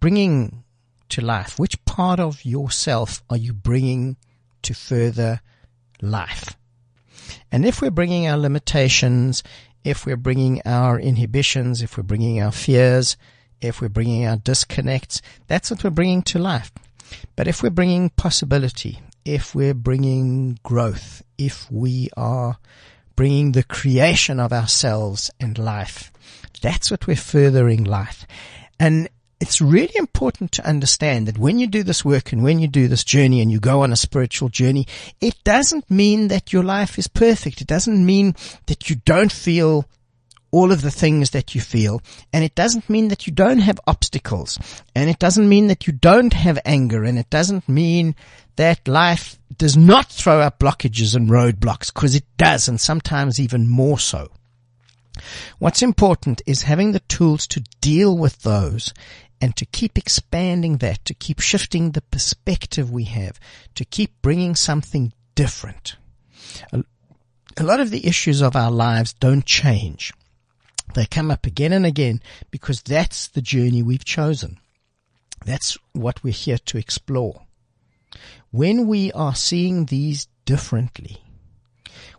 bringing 0.00 0.64
to 1.10 1.20
life? 1.20 1.60
Which 1.60 1.84
part 1.84 2.18
of 2.18 2.44
yourself 2.44 3.22
are 3.30 3.36
you 3.36 3.52
bringing 3.52 4.16
to 4.62 4.74
further 4.74 5.42
life? 6.02 6.56
And 7.50 7.64
if 7.64 7.80
we're 7.80 7.90
bringing 7.90 8.26
our 8.26 8.36
limitations, 8.36 9.42
if 9.84 10.06
we're 10.06 10.16
bringing 10.16 10.60
our 10.64 10.98
inhibitions, 10.98 11.82
if 11.82 11.96
we're 11.96 12.02
bringing 12.02 12.40
our 12.40 12.52
fears, 12.52 13.16
if 13.60 13.80
we're 13.80 13.88
bringing 13.88 14.26
our 14.26 14.36
disconnects, 14.36 15.20
that's 15.46 15.70
what 15.70 15.84
we're 15.84 15.90
bringing 15.90 16.22
to 16.22 16.38
life. 16.38 16.72
But 17.36 17.48
if 17.48 17.62
we're 17.62 17.70
bringing 17.70 18.10
possibility, 18.10 19.00
if 19.24 19.54
we're 19.54 19.74
bringing 19.74 20.58
growth, 20.62 21.22
if 21.38 21.70
we 21.70 22.08
are 22.16 22.58
bringing 23.16 23.52
the 23.52 23.62
creation 23.62 24.40
of 24.40 24.52
ourselves 24.52 25.30
and 25.38 25.58
life, 25.58 26.12
that's 26.62 26.90
what 26.90 27.06
we're 27.06 27.16
furthering 27.16 27.84
life. 27.84 28.26
And 28.78 29.08
it's 29.40 29.60
really 29.60 29.94
important 29.96 30.52
to 30.52 30.68
understand 30.68 31.26
that 31.26 31.38
when 31.38 31.58
you 31.58 31.66
do 31.66 31.82
this 31.82 32.04
work 32.04 32.30
and 32.30 32.42
when 32.42 32.58
you 32.58 32.68
do 32.68 32.88
this 32.88 33.04
journey 33.04 33.40
and 33.40 33.50
you 33.50 33.58
go 33.58 33.82
on 33.82 33.92
a 33.92 33.96
spiritual 33.96 34.50
journey, 34.50 34.86
it 35.20 35.34
doesn't 35.44 35.90
mean 35.90 36.28
that 36.28 36.52
your 36.52 36.62
life 36.62 36.98
is 36.98 37.08
perfect. 37.08 37.62
It 37.62 37.66
doesn't 37.66 38.04
mean 38.04 38.34
that 38.66 38.90
you 38.90 38.96
don't 38.96 39.32
feel 39.32 39.86
all 40.50 40.72
of 40.72 40.82
the 40.82 40.90
things 40.90 41.30
that 41.30 41.54
you 41.54 41.60
feel. 41.60 42.02
And 42.32 42.44
it 42.44 42.54
doesn't 42.54 42.90
mean 42.90 43.08
that 43.08 43.26
you 43.26 43.32
don't 43.32 43.60
have 43.60 43.80
obstacles. 43.86 44.58
And 44.94 45.08
it 45.08 45.18
doesn't 45.18 45.48
mean 45.48 45.68
that 45.68 45.86
you 45.86 45.92
don't 45.92 46.34
have 46.34 46.58
anger. 46.64 47.04
And 47.04 47.18
it 47.18 47.30
doesn't 47.30 47.68
mean 47.68 48.14
that 48.56 48.86
life 48.86 49.38
does 49.56 49.76
not 49.76 50.08
throw 50.10 50.40
up 50.40 50.58
blockages 50.58 51.16
and 51.16 51.30
roadblocks 51.30 51.92
because 51.94 52.14
it 52.14 52.24
does. 52.36 52.68
And 52.68 52.80
sometimes 52.80 53.40
even 53.40 53.68
more 53.68 53.98
so. 53.98 54.28
What's 55.58 55.82
important 55.82 56.42
is 56.46 56.62
having 56.62 56.92
the 56.92 57.00
tools 57.00 57.46
to 57.48 57.64
deal 57.80 58.16
with 58.16 58.42
those 58.42 58.92
and 59.40 59.56
to 59.56 59.64
keep 59.64 59.96
expanding 59.96 60.78
that, 60.78 61.04
to 61.06 61.14
keep 61.14 61.40
shifting 61.40 61.92
the 61.92 62.02
perspective 62.02 62.90
we 62.90 63.04
have, 63.04 63.40
to 63.74 63.84
keep 63.84 64.20
bringing 64.22 64.54
something 64.54 65.12
different. 65.34 65.96
A, 66.72 66.84
a 67.56 67.62
lot 67.62 67.80
of 67.80 67.90
the 67.90 68.06
issues 68.06 68.42
of 68.42 68.54
our 68.54 68.70
lives 68.70 69.12
don't 69.14 69.46
change. 69.46 70.12
They 70.94 71.06
come 71.06 71.30
up 71.30 71.46
again 71.46 71.72
and 71.72 71.86
again 71.86 72.20
because 72.50 72.82
that's 72.82 73.28
the 73.28 73.42
journey 73.42 73.82
we've 73.82 74.04
chosen. 74.04 74.58
That's 75.44 75.78
what 75.92 76.22
we're 76.22 76.32
here 76.32 76.58
to 76.58 76.78
explore. 76.78 77.42
When 78.50 78.86
we 78.88 79.12
are 79.12 79.34
seeing 79.34 79.86
these 79.86 80.26
differently, 80.44 81.22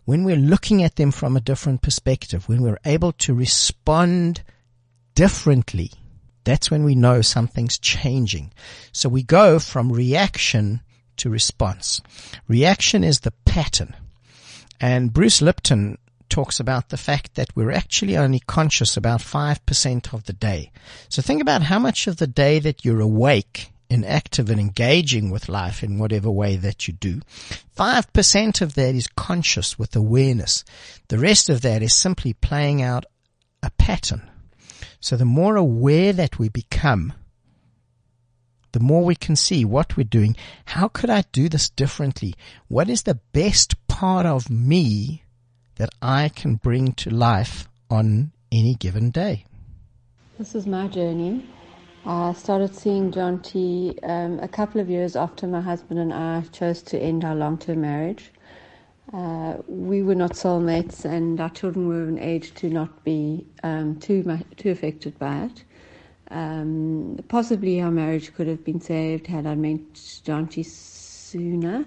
when 0.04 0.24
we're 0.24 0.36
looking 0.36 0.82
at 0.82 0.96
them 0.96 1.12
from 1.12 1.36
a 1.36 1.40
different 1.40 1.82
perspective, 1.82 2.48
when 2.48 2.62
we're 2.62 2.80
able 2.84 3.12
to 3.12 3.34
respond 3.34 4.42
differently, 5.14 5.92
that's 6.44 6.70
when 6.70 6.84
we 6.84 6.94
know 6.94 7.22
something's 7.22 7.78
changing. 7.78 8.52
So 8.92 9.08
we 9.08 9.22
go 9.22 9.58
from 9.58 9.92
reaction 9.92 10.80
to 11.18 11.30
response. 11.30 12.00
Reaction 12.48 13.04
is 13.04 13.20
the 13.20 13.32
pattern. 13.44 13.94
And 14.80 15.12
Bruce 15.12 15.40
Lipton 15.40 15.98
talks 16.28 16.58
about 16.58 16.88
the 16.88 16.96
fact 16.96 17.34
that 17.34 17.54
we're 17.54 17.70
actually 17.70 18.16
only 18.16 18.40
conscious 18.40 18.96
about 18.96 19.20
5% 19.20 20.14
of 20.14 20.24
the 20.24 20.32
day. 20.32 20.72
So 21.08 21.20
think 21.20 21.42
about 21.42 21.62
how 21.62 21.78
much 21.78 22.06
of 22.06 22.16
the 22.16 22.26
day 22.26 22.58
that 22.58 22.84
you're 22.84 23.00
awake 23.00 23.70
and 23.90 24.06
active 24.06 24.48
and 24.48 24.58
engaging 24.58 25.30
with 25.30 25.50
life 25.50 25.82
in 25.82 25.98
whatever 25.98 26.30
way 26.30 26.56
that 26.56 26.88
you 26.88 26.94
do. 26.94 27.20
5% 27.76 28.62
of 28.62 28.74
that 28.74 28.94
is 28.94 29.06
conscious 29.08 29.78
with 29.78 29.94
awareness. 29.94 30.64
The 31.08 31.18
rest 31.18 31.50
of 31.50 31.60
that 31.60 31.82
is 31.82 31.94
simply 31.94 32.32
playing 32.32 32.80
out 32.80 33.04
a 33.62 33.70
pattern. 33.72 34.30
So 35.02 35.16
the 35.16 35.26
more 35.26 35.56
aware 35.56 36.14
that 36.14 36.38
we 36.38 36.48
become, 36.48 37.12
the 38.72 38.80
more 38.80 39.04
we 39.04 39.14
can 39.14 39.36
see 39.36 39.66
what 39.66 39.98
we're 39.98 40.04
doing. 40.04 40.34
How 40.64 40.88
could 40.88 41.10
I 41.10 41.24
do 41.32 41.50
this 41.50 41.68
differently? 41.68 42.34
What 42.68 42.88
is 42.88 43.02
the 43.02 43.20
best 43.34 43.86
part 43.86 44.24
of 44.24 44.48
me 44.48 45.24
that 45.76 45.90
I 46.00 46.28
can 46.30 46.54
bring 46.56 46.92
to 46.92 47.10
life 47.10 47.68
on 47.90 48.32
any 48.50 48.74
given 48.74 49.10
day. 49.10 49.44
This 50.38 50.54
is 50.54 50.66
my 50.66 50.88
journey. 50.88 51.46
I 52.04 52.32
started 52.32 52.74
seeing 52.74 53.12
Jonty 53.12 53.98
um, 54.02 54.40
a 54.40 54.48
couple 54.48 54.80
of 54.80 54.90
years 54.90 55.14
after 55.14 55.46
my 55.46 55.60
husband 55.60 56.00
and 56.00 56.12
I 56.12 56.42
chose 56.52 56.82
to 56.84 56.98
end 56.98 57.24
our 57.24 57.34
long 57.34 57.58
term 57.58 57.80
marriage. 57.82 58.32
Uh, 59.12 59.58
we 59.66 60.02
were 60.02 60.14
not 60.14 60.32
soulmates, 60.32 61.04
and 61.04 61.40
our 61.40 61.50
children 61.50 61.86
were 61.86 62.02
of 62.02 62.08
an 62.08 62.18
age 62.18 62.54
to 62.54 62.70
not 62.70 63.04
be 63.04 63.44
um, 63.62 63.98
too 64.00 64.22
much, 64.24 64.42
too 64.56 64.70
affected 64.70 65.18
by 65.18 65.44
it. 65.44 65.64
Um, 66.30 67.18
possibly 67.28 67.82
our 67.82 67.90
marriage 67.90 68.32
could 68.34 68.46
have 68.46 68.64
been 68.64 68.80
saved 68.80 69.26
had 69.26 69.46
I 69.46 69.54
met 69.54 69.92
Jonty 69.92 70.64
sooner. 70.64 71.84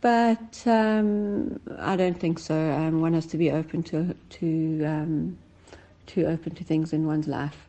But 0.00 0.62
um, 0.66 1.60
I 1.78 1.96
don't 1.96 2.18
think 2.18 2.38
so. 2.38 2.54
Um, 2.54 3.00
one 3.00 3.14
has 3.14 3.26
to 3.26 3.36
be 3.36 3.50
open 3.50 3.82
to 3.84 4.14
to 4.30 4.84
um, 4.84 5.38
to 6.06 6.24
open 6.26 6.54
to 6.54 6.64
things 6.64 6.92
in 6.92 7.06
one's 7.06 7.26
life. 7.26 7.67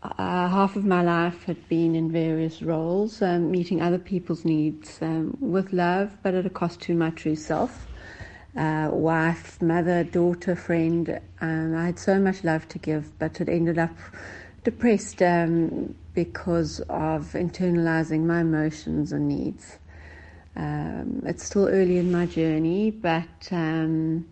Uh, 0.00 0.48
half 0.48 0.76
of 0.76 0.84
my 0.84 1.02
life 1.02 1.42
had 1.44 1.68
been 1.68 1.96
in 1.96 2.12
various 2.12 2.62
roles, 2.62 3.20
um, 3.20 3.50
meeting 3.50 3.82
other 3.82 3.98
people's 3.98 4.44
needs 4.44 4.98
um, 5.02 5.36
with 5.40 5.72
love, 5.72 6.16
but 6.22 6.34
at 6.34 6.46
a 6.46 6.50
cost 6.50 6.80
to 6.80 6.94
my 6.94 7.10
true 7.10 7.34
self. 7.34 7.88
Uh, 8.56 8.90
wife, 8.92 9.60
mother, 9.60 10.04
daughter, 10.04 10.54
friend. 10.54 11.20
Um, 11.40 11.76
I 11.76 11.86
had 11.86 11.98
so 11.98 12.20
much 12.20 12.44
love 12.44 12.68
to 12.68 12.78
give, 12.78 13.18
but 13.18 13.40
it 13.40 13.48
ended 13.48 13.76
up 13.78 13.96
depressed 14.62 15.18
because 16.14 16.80
of 16.88 17.32
internalizing 17.32 18.20
my 18.24 18.42
emotions 18.42 19.12
and 19.12 19.26
needs. 19.26 19.78
Um, 20.54 21.22
it's 21.26 21.44
still 21.44 21.68
early 21.68 21.98
in 21.98 22.12
my 22.12 22.26
journey, 22.26 22.92
but 22.92 23.48
um, 23.50 24.26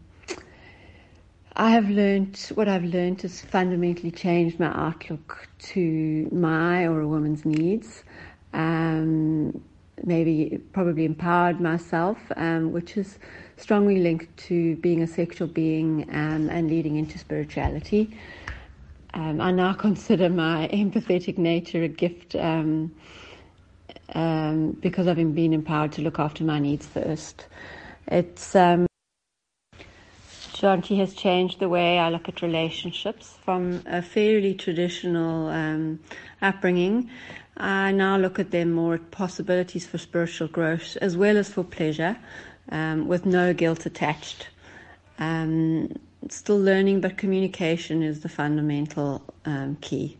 I 1.58 1.70
have 1.70 1.88
learned 1.88 2.38
what 2.54 2.68
I've 2.68 2.84
learned 2.84 3.22
has 3.22 3.40
fundamentally 3.40 4.10
changed 4.10 4.60
my 4.60 4.66
outlook 4.66 5.48
to 5.70 6.28
my 6.30 6.84
or 6.84 7.00
a 7.00 7.08
woman's 7.08 7.46
needs. 7.46 8.04
Um, 8.52 9.62
maybe 10.04 10.60
probably 10.74 11.06
empowered 11.06 11.58
myself, 11.58 12.18
um, 12.36 12.72
which 12.72 12.98
is 12.98 13.18
strongly 13.56 14.00
linked 14.00 14.36
to 14.36 14.76
being 14.76 15.02
a 15.02 15.06
sexual 15.06 15.48
being 15.48 16.02
um, 16.10 16.50
and 16.50 16.68
leading 16.68 16.96
into 16.96 17.16
spirituality. 17.16 18.14
Um, 19.14 19.40
I 19.40 19.50
now 19.50 19.72
consider 19.86 20.28
my 20.28 20.68
empathetic 20.68 21.38
nature 21.38 21.82
a 21.82 21.88
gift 21.88 22.36
um, 22.36 22.94
because 24.80 25.08
I've 25.08 25.16
been 25.16 25.54
empowered 25.54 25.92
to 25.92 26.02
look 26.02 26.18
after 26.18 26.44
my 26.44 26.58
needs 26.58 26.86
first. 26.86 27.46
It's 28.08 28.54
Jonty 30.60 30.96
has 30.98 31.12
changed 31.12 31.58
the 31.58 31.68
way 31.68 31.98
I 31.98 32.08
look 32.08 32.28
at 32.28 32.40
relationships 32.40 33.36
from 33.44 33.82
a 33.86 34.00
fairly 34.00 34.54
traditional 34.54 35.48
um, 35.48 36.00
upbringing. 36.40 37.10
I 37.58 37.92
now 37.92 38.16
look 38.16 38.38
at 38.38 38.50
them 38.50 38.72
more 38.72 38.94
at 38.94 39.10
possibilities 39.10 39.86
for 39.86 39.98
spiritual 39.98 40.48
growth 40.48 40.96
as 41.02 41.16
well 41.16 41.36
as 41.36 41.50
for 41.50 41.62
pleasure, 41.62 42.16
um, 42.70 43.06
with 43.06 43.26
no 43.26 43.52
guilt 43.52 43.84
attached. 43.84 44.48
Um, 45.18 45.94
still 46.30 46.58
learning, 46.58 47.02
but 47.02 47.18
communication 47.18 48.02
is 48.02 48.20
the 48.20 48.28
fundamental 48.28 49.22
um, 49.44 49.76
key. 49.82 50.16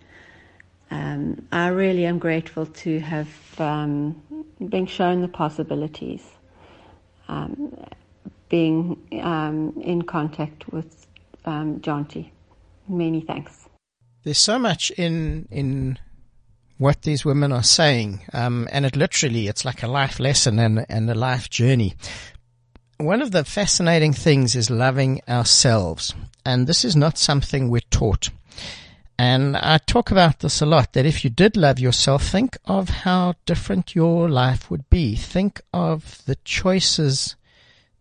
Um, 0.91 1.47
I 1.51 1.69
really 1.69 2.05
am 2.05 2.19
grateful 2.19 2.67
to 2.67 3.01
have 3.01 3.61
um, 3.61 4.23
been 4.61 4.87
shown 4.87 5.23
the 5.23 5.29
possibilities, 5.29 6.23
being 8.49 8.97
um, 9.23 9.75
in 9.83 10.03
contact 10.03 10.69
with 10.73 11.07
um. 11.45 11.81
Many 12.89 13.21
thanks. 13.21 13.69
There's 14.23 14.39
so 14.39 14.59
much 14.59 14.91
in 14.93 15.49
in 15.51 15.99
what 16.79 17.03
these 17.03 17.25
women 17.25 17.53
are 17.53 17.63
saying, 17.63 18.21
um, 18.33 18.69
and 18.71 18.85
it 18.87 18.97
literally 18.97 19.49
it's 19.49 19.65
like 19.65 19.83
a 19.83 19.89
life 19.89 20.21
lesson 20.21 20.59
and 20.59 20.87
and 20.89 21.11
a 21.11 21.15
life 21.15 21.51
journey. 21.51 21.95
One 22.99 23.23
of 23.23 23.31
the 23.31 23.45
fascinating 23.45 24.13
things 24.13 24.55
is 24.55 24.71
loving 24.71 25.21
ourselves, 25.29 26.15
and 26.45 26.67
this 26.67 26.85
is 26.85 26.95
not 26.95 27.19
something 27.19 27.69
we're 27.69 27.91
taught. 27.91 28.31
And 29.19 29.57
I 29.57 29.79
talk 29.79 30.11
about 30.11 30.41
this 30.41 30.61
a 30.61 30.67
lot 30.67 30.93
that 30.93 31.07
if 31.07 31.25
you 31.25 31.31
did 31.31 31.57
love 31.57 31.79
yourself, 31.79 32.23
think 32.23 32.59
of 32.67 32.89
how 32.89 33.35
different 33.47 33.95
your 33.95 34.29
life 34.29 34.71
would 34.71 34.89
be. 34.91 35.17
Think 35.17 35.63
of 35.73 36.23
the 36.27 36.37
choices 36.45 37.35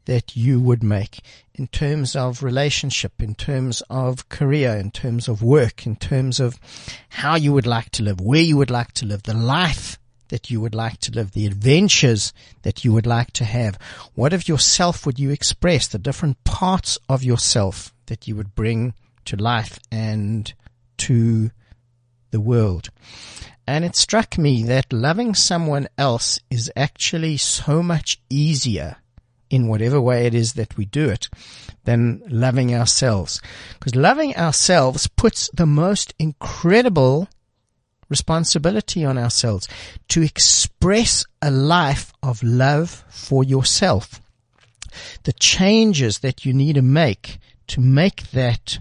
that 0.05 0.35
you 0.35 0.59
would 0.59 0.83
make 0.83 1.19
in 1.53 1.67
terms 1.67 2.15
of 2.15 2.43
relationship, 2.43 3.21
in 3.21 3.35
terms 3.35 3.81
of 3.89 4.27
career, 4.29 4.75
in 4.75 4.91
terms 4.91 5.27
of 5.27 5.41
work, 5.41 5.85
in 5.85 5.95
terms 5.95 6.39
of 6.39 6.59
how 7.09 7.35
you 7.35 7.53
would 7.53 7.67
like 7.67 7.89
to 7.91 8.03
live, 8.03 8.19
where 8.21 8.41
you 8.41 8.57
would 8.57 8.71
like 8.71 8.91
to 8.93 9.05
live, 9.05 9.23
the 9.23 9.33
life 9.33 9.97
that 10.29 10.49
you 10.49 10.59
would 10.59 10.75
like 10.75 10.99
to 10.99 11.11
live, 11.11 11.31
the 11.31 11.45
adventures 11.45 12.33
that 12.63 12.83
you 12.83 12.91
would 12.91 13.05
like 13.05 13.31
to 13.31 13.45
have. 13.45 13.77
What 14.15 14.33
of 14.33 14.47
yourself 14.47 15.05
would 15.05 15.19
you 15.19 15.29
express? 15.29 15.87
The 15.87 15.99
different 15.99 16.43
parts 16.43 16.97
of 17.07 17.23
yourself 17.23 17.93
that 18.07 18.27
you 18.27 18.35
would 18.35 18.55
bring 18.55 18.93
to 19.25 19.35
life 19.35 19.79
and 19.91 20.51
to 20.97 21.51
the 22.31 22.39
world. 22.39 22.89
And 23.67 23.83
it 23.83 23.95
struck 23.95 24.37
me 24.37 24.63
that 24.63 24.93
loving 24.93 25.33
someone 25.33 25.87
else 25.97 26.39
is 26.49 26.71
actually 26.75 27.37
so 27.37 27.81
much 27.81 28.19
easier 28.29 28.97
in 29.55 29.67
whatever 29.67 29.99
way 30.01 30.25
it 30.25 30.35
is 30.35 30.53
that 30.53 30.77
we 30.77 30.85
do 30.85 31.09
it 31.09 31.29
than 31.85 32.21
loving 32.27 32.75
ourselves. 32.75 33.41
Because 33.79 33.95
loving 33.95 34.35
ourselves 34.35 35.07
puts 35.07 35.49
the 35.53 35.65
most 35.65 36.13
incredible 36.19 37.29
responsibility 38.09 39.03
on 39.03 39.17
ourselves 39.17 39.67
to 40.09 40.21
express 40.21 41.25
a 41.41 41.49
life 41.49 42.13
of 42.21 42.43
love 42.43 43.03
for 43.09 43.43
yourself. 43.43 44.21
The 45.23 45.33
changes 45.33 46.19
that 46.19 46.45
you 46.45 46.53
need 46.53 46.75
to 46.75 46.81
make 46.81 47.39
to 47.67 47.81
make 47.81 48.31
that 48.31 48.77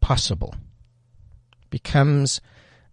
possible 0.00 0.54
becomes 1.70 2.40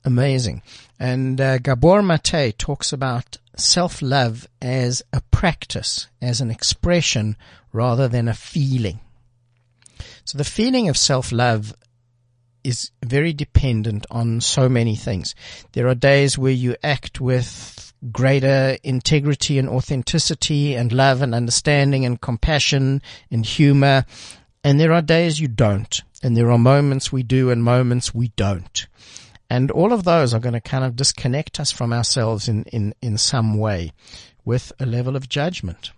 amazing. 0.03 0.61
And 0.99 1.39
uh, 1.39 1.57
Gabor 1.59 2.01
Mate 2.01 2.57
talks 2.57 2.91
about 2.93 3.37
self-love 3.55 4.47
as 4.61 5.03
a 5.11 5.21
practice, 5.31 6.07
as 6.21 6.41
an 6.41 6.51
expression 6.51 7.35
rather 7.71 8.07
than 8.07 8.27
a 8.27 8.33
feeling. 8.33 8.99
So 10.25 10.37
the 10.37 10.43
feeling 10.43 10.89
of 10.89 10.97
self-love 10.97 11.73
is 12.63 12.91
very 13.03 13.33
dependent 13.33 14.05
on 14.11 14.41
so 14.41 14.67
many 14.67 14.95
things. 14.95 15.35
There 15.71 15.87
are 15.87 15.95
days 15.95 16.37
where 16.37 16.51
you 16.51 16.75
act 16.83 17.21
with 17.21 17.93
greater 18.11 18.77
integrity 18.83 19.57
and 19.57 19.69
authenticity 19.69 20.75
and 20.75 20.91
love 20.91 21.21
and 21.21 21.33
understanding 21.33 22.05
and 22.05 22.19
compassion 22.19 23.01
and 23.31 23.45
humor. 23.45 24.05
And 24.63 24.79
there 24.79 24.91
are 24.91 25.01
days 25.01 25.39
you 25.39 25.47
don't. 25.47 26.01
And 26.21 26.35
there 26.35 26.51
are 26.51 26.57
moments 26.57 27.11
we 27.11 27.23
do 27.23 27.49
and 27.49 27.63
moments 27.63 28.13
we 28.13 28.29
don't. 28.35 28.87
And 29.49 29.71
all 29.71 29.93
of 29.93 30.03
those 30.03 30.33
are 30.33 30.39
going 30.39 30.53
to 30.53 30.61
kind 30.61 30.83
of 30.83 30.95
disconnect 30.95 31.59
us 31.59 31.71
from 31.71 31.93
ourselves 31.93 32.47
in, 32.47 32.63
in, 32.65 32.93
in 33.01 33.17
some 33.17 33.57
way 33.57 33.93
with 34.43 34.71
a 34.79 34.85
level 34.85 35.15
of 35.15 35.29
judgment. 35.29 35.91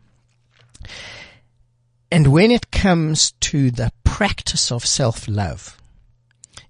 And 2.12 2.28
when 2.28 2.52
it 2.52 2.72
comes 2.72 3.32
to 3.42 3.72
the 3.72 3.92
practice 4.04 4.72
of 4.72 4.86
self-love, 4.86 5.78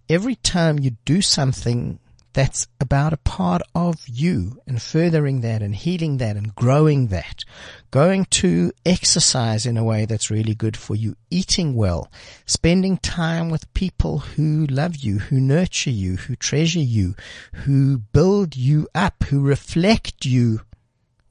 every 0.09 0.35
time 0.35 0.79
you 0.79 0.91
do 1.05 1.21
something 1.21 1.99
that's 2.33 2.67
about 2.79 3.13
a 3.13 3.17
part 3.17 3.61
of 3.73 4.07
you 4.07 4.61
and 4.67 4.81
furthering 4.81 5.41
that 5.41 5.61
and 5.61 5.75
healing 5.75 6.17
that 6.17 6.37
and 6.37 6.53
growing 6.55 7.07
that. 7.07 7.43
Going 7.91 8.25
to 8.25 8.71
exercise 8.85 9.65
in 9.65 9.77
a 9.77 9.83
way 9.83 10.05
that's 10.05 10.29
really 10.29 10.53
good 10.53 10.77
for 10.77 10.95
you, 10.95 11.15
eating 11.31 11.73
well, 11.75 12.11
spending 12.45 12.97
time 12.97 13.49
with 13.49 13.73
people 13.73 14.19
who 14.19 14.67
love 14.67 14.97
you, 14.97 15.19
who 15.19 15.39
nurture 15.39 15.89
you, 15.89 16.17
who 16.17 16.35
treasure 16.35 16.79
you, 16.79 17.15
who 17.53 17.97
build 17.97 18.55
you 18.55 18.87
up, 18.93 19.23
who 19.25 19.41
reflect 19.41 20.25
you 20.25 20.61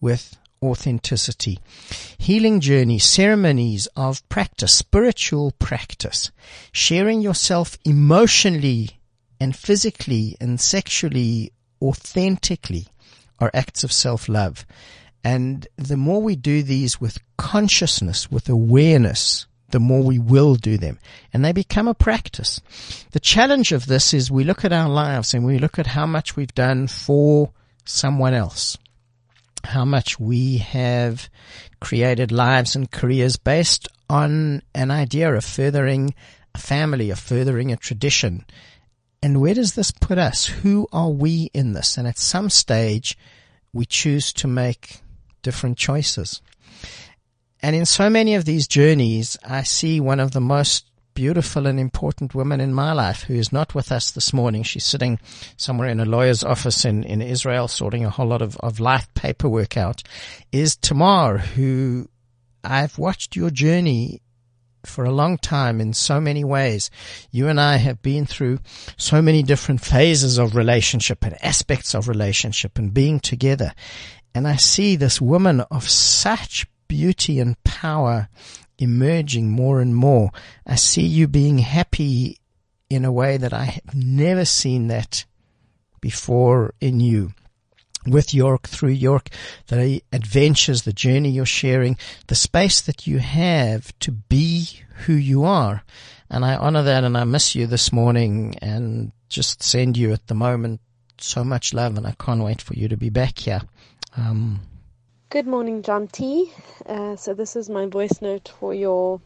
with 0.00 0.36
authenticity. 0.60 1.60
Healing 2.18 2.60
journey, 2.60 2.98
ceremonies 2.98 3.86
of 3.94 4.28
practice, 4.28 4.74
spiritual 4.74 5.52
practice, 5.58 6.32
sharing 6.72 7.20
yourself 7.20 7.78
emotionally 7.84 8.97
and 9.40 9.54
physically 9.54 10.36
and 10.40 10.60
sexually 10.60 11.52
authentically 11.80 12.86
are 13.38 13.50
acts 13.54 13.84
of 13.84 13.92
self-love. 13.92 14.66
And 15.24 15.66
the 15.76 15.96
more 15.96 16.22
we 16.22 16.36
do 16.36 16.62
these 16.62 17.00
with 17.00 17.18
consciousness, 17.36 18.30
with 18.30 18.48
awareness, 18.48 19.46
the 19.70 19.80
more 19.80 20.02
we 20.02 20.18
will 20.18 20.54
do 20.54 20.78
them. 20.78 20.98
And 21.32 21.44
they 21.44 21.52
become 21.52 21.88
a 21.88 21.94
practice. 21.94 22.60
The 23.12 23.20
challenge 23.20 23.72
of 23.72 23.86
this 23.86 24.14
is 24.14 24.30
we 24.30 24.44
look 24.44 24.64
at 24.64 24.72
our 24.72 24.88
lives 24.88 25.34
and 25.34 25.44
we 25.44 25.58
look 25.58 25.78
at 25.78 25.88
how 25.88 26.06
much 26.06 26.36
we've 26.36 26.54
done 26.54 26.86
for 26.86 27.52
someone 27.84 28.34
else. 28.34 28.78
How 29.64 29.84
much 29.84 30.18
we 30.18 30.58
have 30.58 31.28
created 31.80 32.32
lives 32.32 32.74
and 32.74 32.90
careers 32.90 33.36
based 33.36 33.88
on 34.08 34.62
an 34.74 34.90
idea 34.90 35.34
of 35.34 35.44
furthering 35.44 36.14
a 36.54 36.58
family, 36.58 37.10
of 37.10 37.18
furthering 37.18 37.72
a 37.72 37.76
tradition, 37.76 38.44
and 39.22 39.40
where 39.40 39.54
does 39.54 39.74
this 39.74 39.90
put 39.90 40.18
us? 40.18 40.46
Who 40.46 40.86
are 40.92 41.10
we 41.10 41.50
in 41.52 41.72
this? 41.72 41.96
And 41.96 42.06
at 42.06 42.18
some 42.18 42.50
stage, 42.50 43.18
we 43.72 43.84
choose 43.84 44.32
to 44.34 44.48
make 44.48 45.00
different 45.42 45.76
choices. 45.76 46.40
And 47.60 47.74
in 47.74 47.86
so 47.86 48.08
many 48.08 48.34
of 48.34 48.44
these 48.44 48.68
journeys, 48.68 49.36
I 49.44 49.64
see 49.64 50.00
one 50.00 50.20
of 50.20 50.30
the 50.30 50.40
most 50.40 50.84
beautiful 51.14 51.66
and 51.66 51.80
important 51.80 52.32
women 52.32 52.60
in 52.60 52.72
my 52.72 52.92
life 52.92 53.24
who 53.24 53.34
is 53.34 53.52
not 53.52 53.74
with 53.74 53.90
us 53.90 54.12
this 54.12 54.32
morning. 54.32 54.62
She's 54.62 54.84
sitting 54.84 55.18
somewhere 55.56 55.88
in 55.88 55.98
a 55.98 56.04
lawyer's 56.04 56.44
office 56.44 56.84
in, 56.84 57.02
in 57.02 57.20
Israel 57.20 57.66
sorting 57.66 58.04
a 58.04 58.10
whole 58.10 58.28
lot 58.28 58.40
of, 58.40 58.56
of 58.58 58.78
life 58.78 59.12
paperwork 59.14 59.76
out 59.76 60.04
is 60.52 60.76
Tamar, 60.76 61.38
who 61.38 62.08
I've 62.62 62.98
watched 62.98 63.34
your 63.34 63.50
journey 63.50 64.22
for 64.84 65.04
a 65.04 65.12
long 65.12 65.38
time 65.38 65.80
in 65.80 65.92
so 65.92 66.20
many 66.20 66.44
ways. 66.44 66.90
You 67.30 67.48
and 67.48 67.60
I 67.60 67.76
have 67.76 68.02
been 68.02 68.26
through 68.26 68.60
so 68.96 69.20
many 69.22 69.42
different 69.42 69.80
phases 69.80 70.38
of 70.38 70.56
relationship 70.56 71.24
and 71.24 71.36
aspects 71.44 71.94
of 71.94 72.08
relationship 72.08 72.78
and 72.78 72.94
being 72.94 73.20
together. 73.20 73.72
And 74.34 74.46
I 74.46 74.56
see 74.56 74.96
this 74.96 75.20
woman 75.20 75.60
of 75.70 75.88
such 75.88 76.66
beauty 76.86 77.40
and 77.40 77.62
power 77.64 78.28
emerging 78.78 79.50
more 79.50 79.80
and 79.80 79.94
more. 79.94 80.30
I 80.66 80.76
see 80.76 81.06
you 81.06 81.28
being 81.28 81.58
happy 81.58 82.38
in 82.88 83.04
a 83.04 83.12
way 83.12 83.36
that 83.36 83.52
I 83.52 83.64
have 83.64 83.94
never 83.94 84.44
seen 84.44 84.88
that 84.88 85.24
before 86.00 86.74
in 86.80 87.00
you 87.00 87.32
with 88.06 88.32
York, 88.32 88.68
through 88.68 88.90
York, 88.90 89.28
the 89.66 90.02
adventures, 90.12 90.82
the 90.82 90.92
journey 90.92 91.30
you're 91.30 91.46
sharing, 91.46 91.96
the 92.28 92.34
space 92.34 92.80
that 92.80 93.06
you 93.06 93.18
have 93.18 93.96
to 94.00 94.12
be 94.12 94.80
who 95.06 95.12
you 95.14 95.44
are. 95.44 95.82
And 96.30 96.44
I 96.44 96.56
honor 96.56 96.82
that 96.82 97.04
and 97.04 97.16
I 97.16 97.24
miss 97.24 97.54
you 97.54 97.66
this 97.66 97.92
morning 97.92 98.56
and 98.60 99.12
just 99.28 99.62
send 99.62 99.96
you 99.96 100.12
at 100.12 100.26
the 100.26 100.34
moment 100.34 100.80
so 101.18 101.44
much 101.44 101.74
love 101.74 101.96
and 101.96 102.06
I 102.06 102.14
can't 102.18 102.42
wait 102.42 102.62
for 102.62 102.74
you 102.74 102.88
to 102.88 102.96
be 102.96 103.10
back 103.10 103.38
here. 103.38 103.62
Um, 104.16 104.60
Good 105.30 105.46
morning, 105.46 105.82
Jonty. 105.82 106.50
Uh, 106.86 107.16
so 107.16 107.34
this 107.34 107.54
is 107.54 107.68
my 107.68 107.86
voice 107.86 108.22
note 108.22 108.52
for 108.58 108.72
your 108.72 109.20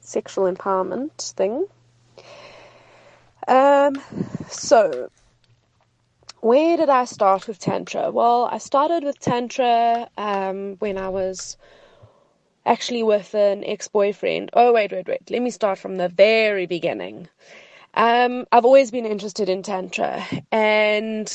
sexual 0.00 0.50
empowerment 0.50 1.32
thing. 1.32 1.66
Um, 3.46 4.00
so 4.48 5.10
where 6.40 6.76
did 6.76 6.88
I 6.88 7.04
start 7.04 7.46
with 7.46 7.58
Tantra? 7.58 8.10
Well, 8.10 8.48
I 8.50 8.58
started 8.58 9.04
with 9.04 9.18
Tantra 9.18 10.08
um, 10.16 10.76
when 10.78 10.98
I 10.98 11.08
was 11.08 11.56
actually 12.66 13.02
with 13.02 13.34
an 13.34 13.64
ex 13.64 13.88
boyfriend. 13.88 14.50
Oh, 14.54 14.72
wait, 14.72 14.92
wait, 14.92 15.06
wait. 15.06 15.30
Let 15.30 15.42
me 15.42 15.50
start 15.50 15.78
from 15.78 15.96
the 15.96 16.08
very 16.08 16.66
beginning. 16.66 17.28
Um, 17.94 18.46
I've 18.52 18.64
always 18.64 18.90
been 18.90 19.06
interested 19.06 19.48
in 19.48 19.62
Tantra, 19.62 20.24
and 20.52 21.32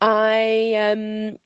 I 0.00 0.74
um, 0.74 1.38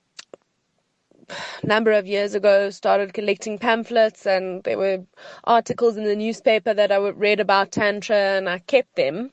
number 1.62 1.92
of 1.92 2.06
years 2.06 2.34
ago 2.34 2.70
started 2.70 3.14
collecting 3.14 3.58
pamphlets 3.58 4.26
and 4.26 4.62
there 4.64 4.78
were 4.78 5.04
articles 5.44 5.96
in 5.96 6.04
the 6.04 6.16
newspaper 6.16 6.74
that 6.74 6.92
I 6.92 6.96
read 6.96 7.40
about 7.40 7.72
Tantra 7.72 8.16
and 8.16 8.48
I 8.48 8.58
kept 8.58 8.96
them 8.96 9.30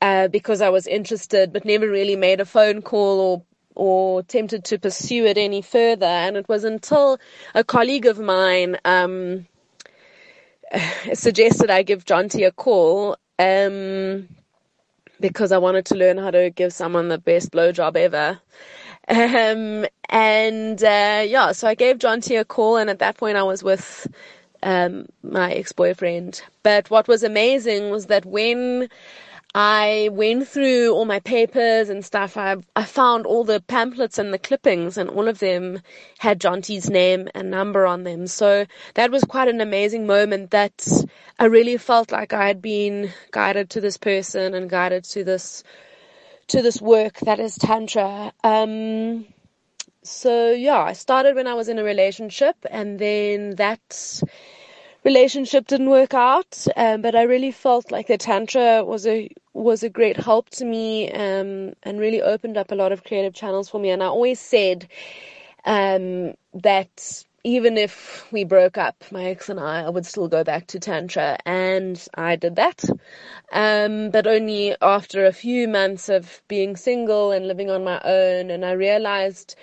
uh, 0.00 0.28
because 0.28 0.60
I 0.60 0.68
was 0.70 0.86
interested 0.86 1.52
but 1.52 1.64
never 1.64 1.88
really 1.88 2.16
made 2.16 2.40
a 2.40 2.44
phone 2.44 2.82
call 2.82 3.20
or 3.20 3.42
or 3.76 4.22
tempted 4.24 4.64
to 4.64 4.78
pursue 4.78 5.24
it 5.24 5.38
any 5.38 5.62
further. 5.62 6.04
And 6.04 6.36
it 6.36 6.48
was 6.48 6.64
until 6.64 7.18
a 7.54 7.64
colleague 7.64 8.06
of 8.06 8.18
mine 8.18 8.76
um, 8.84 9.46
suggested 11.14 11.70
I 11.70 11.82
give 11.82 12.04
Jonty 12.04 12.46
a 12.46 12.52
call 12.52 13.16
um, 13.38 14.28
because 15.18 15.52
I 15.52 15.58
wanted 15.58 15.86
to 15.86 15.94
learn 15.94 16.18
how 16.18 16.30
to 16.30 16.50
give 16.50 16.72
someone 16.72 17.08
the 17.08 17.18
best 17.18 17.52
blowjob 17.52 17.96
ever. 17.96 18.40
Um, 19.08 19.86
and 20.08 20.82
uh, 20.82 21.24
yeah, 21.26 21.52
so 21.52 21.66
I 21.66 21.74
gave 21.74 21.98
Jonty 21.98 22.38
a 22.38 22.44
call, 22.44 22.76
and 22.76 22.90
at 22.90 23.00
that 23.00 23.16
point 23.16 23.36
I 23.36 23.42
was 23.42 23.62
with 23.62 24.06
um, 24.62 25.06
my 25.22 25.52
ex-boyfriend. 25.52 26.42
But 26.62 26.90
what 26.90 27.08
was 27.08 27.22
amazing 27.22 27.90
was 27.90 28.06
that 28.06 28.24
when 28.24 28.88
I 29.54 30.10
went 30.12 30.46
through 30.46 30.92
all 30.92 31.04
my 31.04 31.18
papers 31.20 31.88
and 31.88 32.04
stuff. 32.04 32.36
I 32.36 32.56
I 32.76 32.84
found 32.84 33.26
all 33.26 33.42
the 33.42 33.60
pamphlets 33.60 34.18
and 34.18 34.32
the 34.32 34.38
clippings, 34.38 34.96
and 34.96 35.10
all 35.10 35.26
of 35.26 35.40
them 35.40 35.80
had 36.18 36.40
Jonty's 36.40 36.88
name 36.88 37.28
and 37.34 37.50
number 37.50 37.84
on 37.86 38.04
them. 38.04 38.28
So 38.28 38.66
that 38.94 39.10
was 39.10 39.24
quite 39.24 39.48
an 39.48 39.60
amazing 39.60 40.06
moment. 40.06 40.52
That 40.52 40.86
I 41.38 41.46
really 41.46 41.78
felt 41.78 42.12
like 42.12 42.32
I 42.32 42.46
had 42.46 42.62
been 42.62 43.12
guided 43.32 43.70
to 43.70 43.80
this 43.80 43.96
person 43.96 44.54
and 44.54 44.70
guided 44.70 45.04
to 45.04 45.24
this 45.24 45.64
to 46.48 46.62
this 46.62 46.80
work 46.80 47.18
that 47.20 47.40
is 47.40 47.56
tantra. 47.56 48.32
Um, 48.44 49.26
so 50.04 50.52
yeah, 50.52 50.80
I 50.80 50.92
started 50.92 51.34
when 51.34 51.48
I 51.48 51.54
was 51.54 51.68
in 51.68 51.78
a 51.78 51.84
relationship, 51.84 52.56
and 52.70 53.00
then 53.00 53.56
that 53.56 54.22
relationship 55.04 55.66
didn't 55.66 55.90
work 55.90 56.14
out. 56.14 56.66
Um, 56.76 57.02
but 57.02 57.14
I 57.14 57.22
really 57.22 57.52
felt 57.52 57.90
like 57.90 58.06
the 58.08 58.18
tantra 58.18 58.84
was 58.84 59.06
a 59.06 59.30
was 59.52 59.82
a 59.82 59.88
great 59.88 60.16
help 60.16 60.50
to 60.50 60.64
me 60.64 61.10
um, 61.10 61.72
and 61.82 61.98
really 61.98 62.22
opened 62.22 62.56
up 62.56 62.70
a 62.70 62.74
lot 62.74 62.92
of 62.92 63.04
creative 63.04 63.34
channels 63.34 63.68
for 63.68 63.80
me. 63.80 63.90
And 63.90 64.02
I 64.02 64.06
always 64.06 64.38
said 64.38 64.88
um, 65.64 66.34
that 66.54 67.24
even 67.42 67.78
if 67.78 68.30
we 68.32 68.44
broke 68.44 68.76
up, 68.76 69.02
my 69.10 69.24
ex 69.24 69.48
and 69.48 69.58
I, 69.58 69.82
I 69.84 69.88
would 69.88 70.04
still 70.04 70.28
go 70.28 70.44
back 70.44 70.66
to 70.68 70.78
Tantra. 70.78 71.38
And 71.46 72.02
I 72.14 72.36
did 72.36 72.56
that. 72.56 72.84
Um, 73.52 74.10
but 74.10 74.26
only 74.26 74.76
after 74.82 75.24
a 75.24 75.32
few 75.32 75.66
months 75.66 76.08
of 76.08 76.42
being 76.48 76.76
single 76.76 77.32
and 77.32 77.48
living 77.48 77.70
on 77.70 77.82
my 77.82 78.00
own. 78.04 78.50
And 78.50 78.64
I 78.64 78.72
realized 78.72 79.56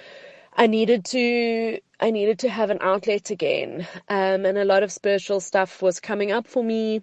I 0.57 0.67
needed 0.67 1.05
to, 1.05 1.79
I 1.99 2.11
needed 2.11 2.39
to 2.39 2.49
have 2.49 2.71
an 2.71 2.79
outlet 2.81 3.29
again. 3.29 3.87
Um, 4.09 4.45
and 4.45 4.57
a 4.57 4.65
lot 4.65 4.83
of 4.83 4.91
spiritual 4.91 5.39
stuff 5.39 5.81
was 5.81 5.99
coming 5.99 6.31
up 6.31 6.47
for 6.47 6.63
me. 6.63 7.01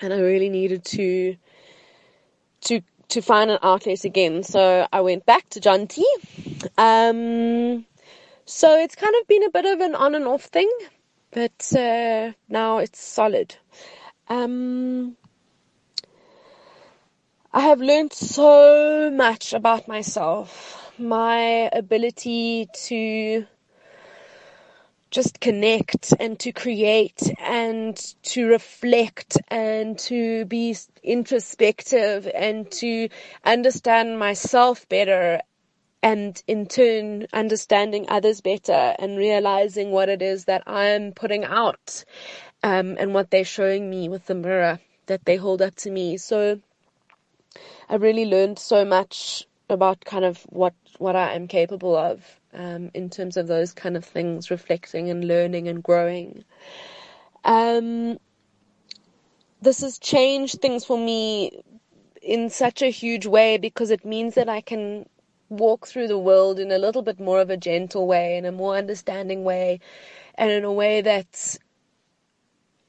And 0.00 0.12
I 0.12 0.20
really 0.20 0.50
needed 0.50 0.84
to, 0.84 1.36
to 2.62 2.82
to 3.10 3.20
find 3.20 3.50
an 3.50 3.58
outlet 3.62 4.04
again. 4.04 4.42
So 4.42 4.86
I 4.92 5.00
went 5.00 5.26
back 5.26 5.48
to 5.50 5.60
Jonty. 5.60 6.04
Um, 6.78 7.84
so 8.44 8.78
it's 8.78 8.94
kind 8.94 9.14
of 9.20 9.26
been 9.28 9.44
a 9.44 9.50
bit 9.50 9.66
of 9.66 9.80
an 9.80 9.94
on 9.94 10.14
and 10.14 10.26
off 10.26 10.44
thing, 10.44 10.70
but 11.30 11.72
uh, 11.76 12.32
now 12.48 12.78
it's 12.78 13.00
solid. 13.00 13.54
Um, 14.28 15.16
I 17.52 17.60
have 17.60 17.80
learned 17.80 18.12
so 18.12 19.10
much 19.12 19.52
about 19.52 19.88
myself, 19.88 20.89
my 21.00 21.70
ability 21.72 22.68
to 22.72 23.46
just 25.10 25.40
connect 25.40 26.14
and 26.20 26.38
to 26.38 26.52
create 26.52 27.32
and 27.40 27.96
to 28.22 28.46
reflect 28.46 29.38
and 29.48 29.98
to 29.98 30.44
be 30.44 30.76
introspective 31.02 32.30
and 32.32 32.70
to 32.70 33.08
understand 33.44 34.18
myself 34.18 34.88
better 34.88 35.40
and 36.02 36.42
in 36.46 36.66
turn 36.66 37.26
understanding 37.32 38.06
others 38.08 38.40
better 38.40 38.94
and 38.98 39.18
realizing 39.18 39.90
what 39.90 40.08
it 40.08 40.22
is 40.22 40.44
that 40.44 40.62
I'm 40.66 41.12
putting 41.12 41.44
out 41.44 42.04
um, 42.62 42.96
and 42.98 43.12
what 43.12 43.30
they're 43.30 43.44
showing 43.44 43.90
me 43.90 44.08
with 44.08 44.26
the 44.26 44.34
mirror 44.34 44.78
that 45.06 45.24
they 45.24 45.36
hold 45.36 45.60
up 45.60 45.74
to 45.76 45.90
me. 45.90 46.16
So 46.16 46.60
I 47.88 47.96
really 47.96 48.26
learned 48.26 48.58
so 48.58 48.84
much 48.84 49.46
about 49.68 50.04
kind 50.04 50.24
of 50.24 50.38
what 50.48 50.74
what 51.00 51.16
I 51.16 51.34
am 51.34 51.48
capable 51.48 51.96
of 51.96 52.22
um, 52.52 52.90
in 52.94 53.08
terms 53.10 53.36
of 53.36 53.46
those 53.46 53.72
kind 53.72 53.96
of 53.96 54.04
things, 54.04 54.50
reflecting 54.50 55.08
and 55.08 55.24
learning 55.24 55.68
and 55.68 55.82
growing. 55.82 56.44
Um, 57.44 58.18
this 59.62 59.80
has 59.80 59.98
changed 59.98 60.60
things 60.60 60.84
for 60.84 60.98
me 60.98 61.62
in 62.22 62.50
such 62.50 62.82
a 62.82 62.90
huge 62.90 63.26
way 63.26 63.56
because 63.56 63.90
it 63.90 64.04
means 64.04 64.34
that 64.34 64.48
I 64.48 64.60
can 64.60 65.06
walk 65.48 65.86
through 65.86 66.08
the 66.08 66.18
world 66.18 66.58
in 66.58 66.70
a 66.70 66.78
little 66.78 67.02
bit 67.02 67.18
more 67.18 67.40
of 67.40 67.50
a 67.50 67.56
gentle 67.56 68.06
way, 68.06 68.36
in 68.36 68.44
a 68.44 68.52
more 68.52 68.76
understanding 68.76 69.42
way, 69.42 69.80
and 70.34 70.50
in 70.50 70.64
a 70.64 70.72
way 70.72 71.00
that 71.00 71.56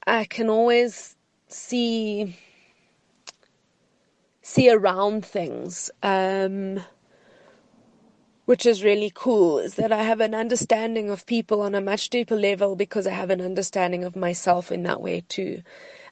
I 0.05 0.26
can 0.26 0.49
always 0.49 1.16
see 1.47 2.38
see 4.41 4.70
around 4.70 5.26
things. 5.26 5.89
Um, 6.03 6.84
which 8.45 8.65
is 8.65 8.83
really 8.83 9.11
cool 9.13 9.59
is 9.59 9.75
that 9.75 9.91
I 9.91 10.03
have 10.03 10.19
an 10.19 10.33
understanding 10.33 11.09
of 11.09 11.25
people 11.25 11.61
on 11.61 11.75
a 11.75 11.81
much 11.81 12.09
deeper 12.09 12.35
level 12.35 12.75
because 12.75 13.07
I 13.07 13.11
have 13.11 13.29
an 13.29 13.41
understanding 13.41 14.03
of 14.03 14.15
myself 14.15 14.71
in 14.71 14.83
that 14.83 15.01
way 15.01 15.23
too. 15.27 15.61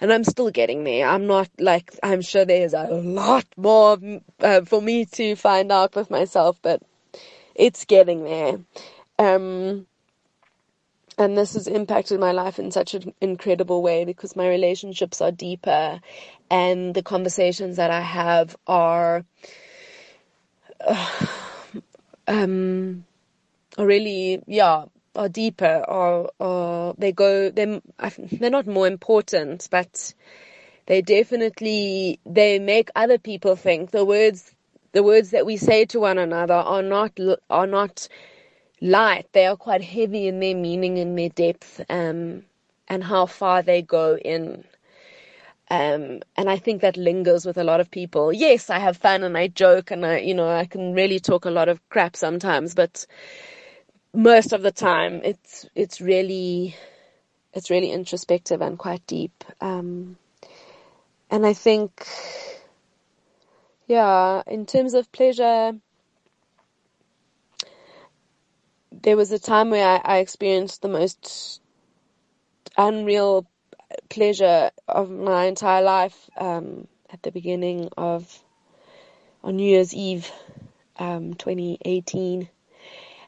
And 0.02 0.14
I'm 0.14 0.24
still 0.24 0.50
getting 0.50 0.84
there. 0.86 1.08
I'm 1.08 1.28
not 1.28 1.50
like, 1.60 1.94
I'm 2.02 2.22
sure 2.22 2.46
there's 2.46 2.74
a 2.74 2.86
lot 2.86 3.46
more 3.58 3.98
uh, 4.40 4.62
for 4.62 4.82
me 4.82 5.06
to 5.06 5.36
find 5.36 5.72
out 5.72 5.96
with 5.96 6.10
myself, 6.10 6.58
but 6.62 6.82
it's 7.56 7.84
getting 7.84 8.24
there. 8.24 8.60
Um, 9.18 9.88
and 11.18 11.38
this 11.38 11.54
has 11.56 11.68
impacted 11.68 12.22
my 12.22 12.32
life 12.32 12.60
in 12.60 12.72
such 12.72 12.94
an 12.94 13.14
incredible 13.20 13.82
way 13.82 14.06
because 14.06 14.38
my 14.38 14.48
relationships 14.48 15.20
are 15.20 15.32
deeper 15.32 16.00
and 16.50 16.96
the 16.96 17.04
conversations 17.04 17.76
that 17.76 17.92
I 17.92 18.00
have 18.00 18.56
are, 18.66 19.26
uh, 20.88 21.28
um, 22.30 23.06
are 23.78 23.86
really, 23.86 24.42
yeah, 24.48 24.86
are 25.16 25.30
deeper 25.30 25.84
or, 25.88 26.32
or 26.40 26.96
they 26.98 27.12
go, 27.12 27.50
they're, 27.50 27.82
they're 28.32 28.50
not 28.50 28.68
more 28.68 28.88
important, 28.88 29.68
but 29.72 30.14
they 30.86 31.02
definitely, 31.02 32.20
they 32.26 32.60
make 32.60 32.90
other 32.96 33.18
people 33.18 33.56
think 33.56 33.92
the 33.92 34.06
words, 34.06 34.56
the 34.94 35.04
words 35.04 35.32
that 35.32 35.46
we 35.46 35.58
say 35.58 35.86
to 35.86 36.00
one 36.00 36.18
another 36.18 36.54
are 36.54 36.84
not, 36.84 37.20
are 37.50 37.68
not 37.68 38.08
light. 38.82 39.28
They 39.34 39.46
are 39.48 39.58
quite 39.58 39.84
heavy 39.84 40.28
in 40.28 40.40
their 40.40 40.56
meaning 40.56 41.00
and 41.00 41.18
their 41.18 41.30
depth, 41.30 41.82
um, 41.90 42.44
and 42.88 43.04
how 43.04 43.26
far 43.26 43.62
they 43.62 43.82
go 43.82 44.18
in. 44.18 44.64
Um, 45.70 46.22
and 46.36 46.50
I 46.50 46.58
think 46.58 46.82
that 46.82 46.98
lingers 46.98 47.46
with 47.46 47.58
a 47.58 47.64
lot 47.64 47.80
of 47.80 47.92
people. 47.92 48.34
Yes, 48.34 48.70
I 48.70 48.80
have 48.80 48.98
fun 48.98 49.24
and 49.24 49.38
I 49.38 49.48
joke 49.48 49.92
and 49.92 50.06
I, 50.06 50.18
you 50.20 50.34
know, 50.34 50.50
I 50.50 50.66
can 50.66 50.94
really 50.94 51.20
talk 51.20 51.46
a 51.46 51.52
lot 51.52 51.70
of 51.70 51.88
crap 51.90 52.16
sometimes, 52.16 52.74
but 52.74 53.06
most 54.14 54.52
of 54.52 54.64
the 54.64 54.72
time 54.72 55.22
it's, 55.24 55.68
it's 55.76 56.02
really, 56.02 56.76
it's 57.54 57.70
really 57.70 57.92
introspective 57.92 58.62
and 58.62 58.80
quite 58.80 59.06
deep. 59.06 59.44
Um, 59.62 60.18
and 61.30 61.46
I 61.46 61.54
think, 61.54 62.08
yeah, 63.88 64.42
in 64.48 64.66
terms 64.66 64.96
of 64.96 65.12
pleasure, 65.12 65.74
there 68.92 69.18
was 69.18 69.32
a 69.32 69.40
time 69.40 69.70
where 69.70 69.86
I, 69.88 70.16
I 70.16 70.18
experienced 70.18 70.82
the 70.82 70.90
most 70.90 71.62
unreal 72.78 73.46
pleasure 74.10 74.72
of 74.88 75.10
my 75.10 75.46
entire 75.46 75.82
life 75.82 76.30
um, 76.38 76.88
at 77.12 77.24
the 77.24 77.32
beginning 77.32 77.90
of 77.98 78.44
on 79.44 79.56
New 79.56 79.68
Year's 79.68 79.94
Eve, 79.94 80.32
um, 80.98 81.34
2018. 81.34 82.50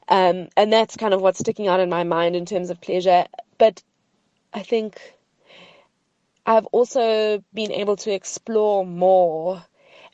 Um, 0.10 0.50
and 0.58 0.74
that's 0.74 0.98
kind 0.98 1.14
of 1.14 1.22
what's 1.22 1.40
sticking 1.40 1.68
out 1.68 1.80
in 1.80 1.90
my 1.90 2.04
mind 2.04 2.36
in 2.36 2.46
terms 2.46 2.70
of 2.70 2.82
pleasure. 2.82 3.26
But 3.58 3.82
I 4.54 4.64
think 4.64 5.00
I've 6.46 6.66
also 6.68 7.44
been 7.54 7.72
able 7.72 7.96
to 7.98 8.12
explore 8.12 8.86
more 8.86 9.64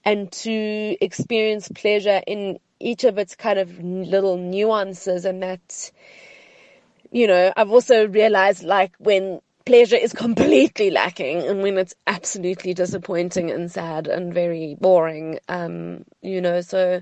and 0.06 0.32
to 0.32 0.98
experience 1.02 1.68
pleasure 1.70 2.22
in 2.28 2.60
each 2.80 3.04
of 3.04 3.18
its 3.18 3.36
kind 3.36 3.58
of 3.58 3.82
little 3.82 4.38
nuances 4.38 5.26
and 5.26 5.42
that, 5.42 5.92
you 7.12 7.28
know, 7.28 7.52
I've 7.58 7.72
also 7.72 8.08
realized 8.08 8.64
like 8.64 8.94
when 9.00 9.42
pleasure 9.68 9.96
is 10.08 10.14
completely 10.26 10.90
lacking 10.90 11.44
and 11.48 11.62
when 11.62 11.78
it's 11.78 11.96
absolutely 12.08 12.74
disappointing 12.74 13.52
and 13.52 13.72
sad 13.72 14.08
and 14.08 14.34
very 14.34 14.76
boring 14.80 15.40
um 15.50 16.04
you 16.22 16.42
know 16.42 16.62
so 16.62 17.02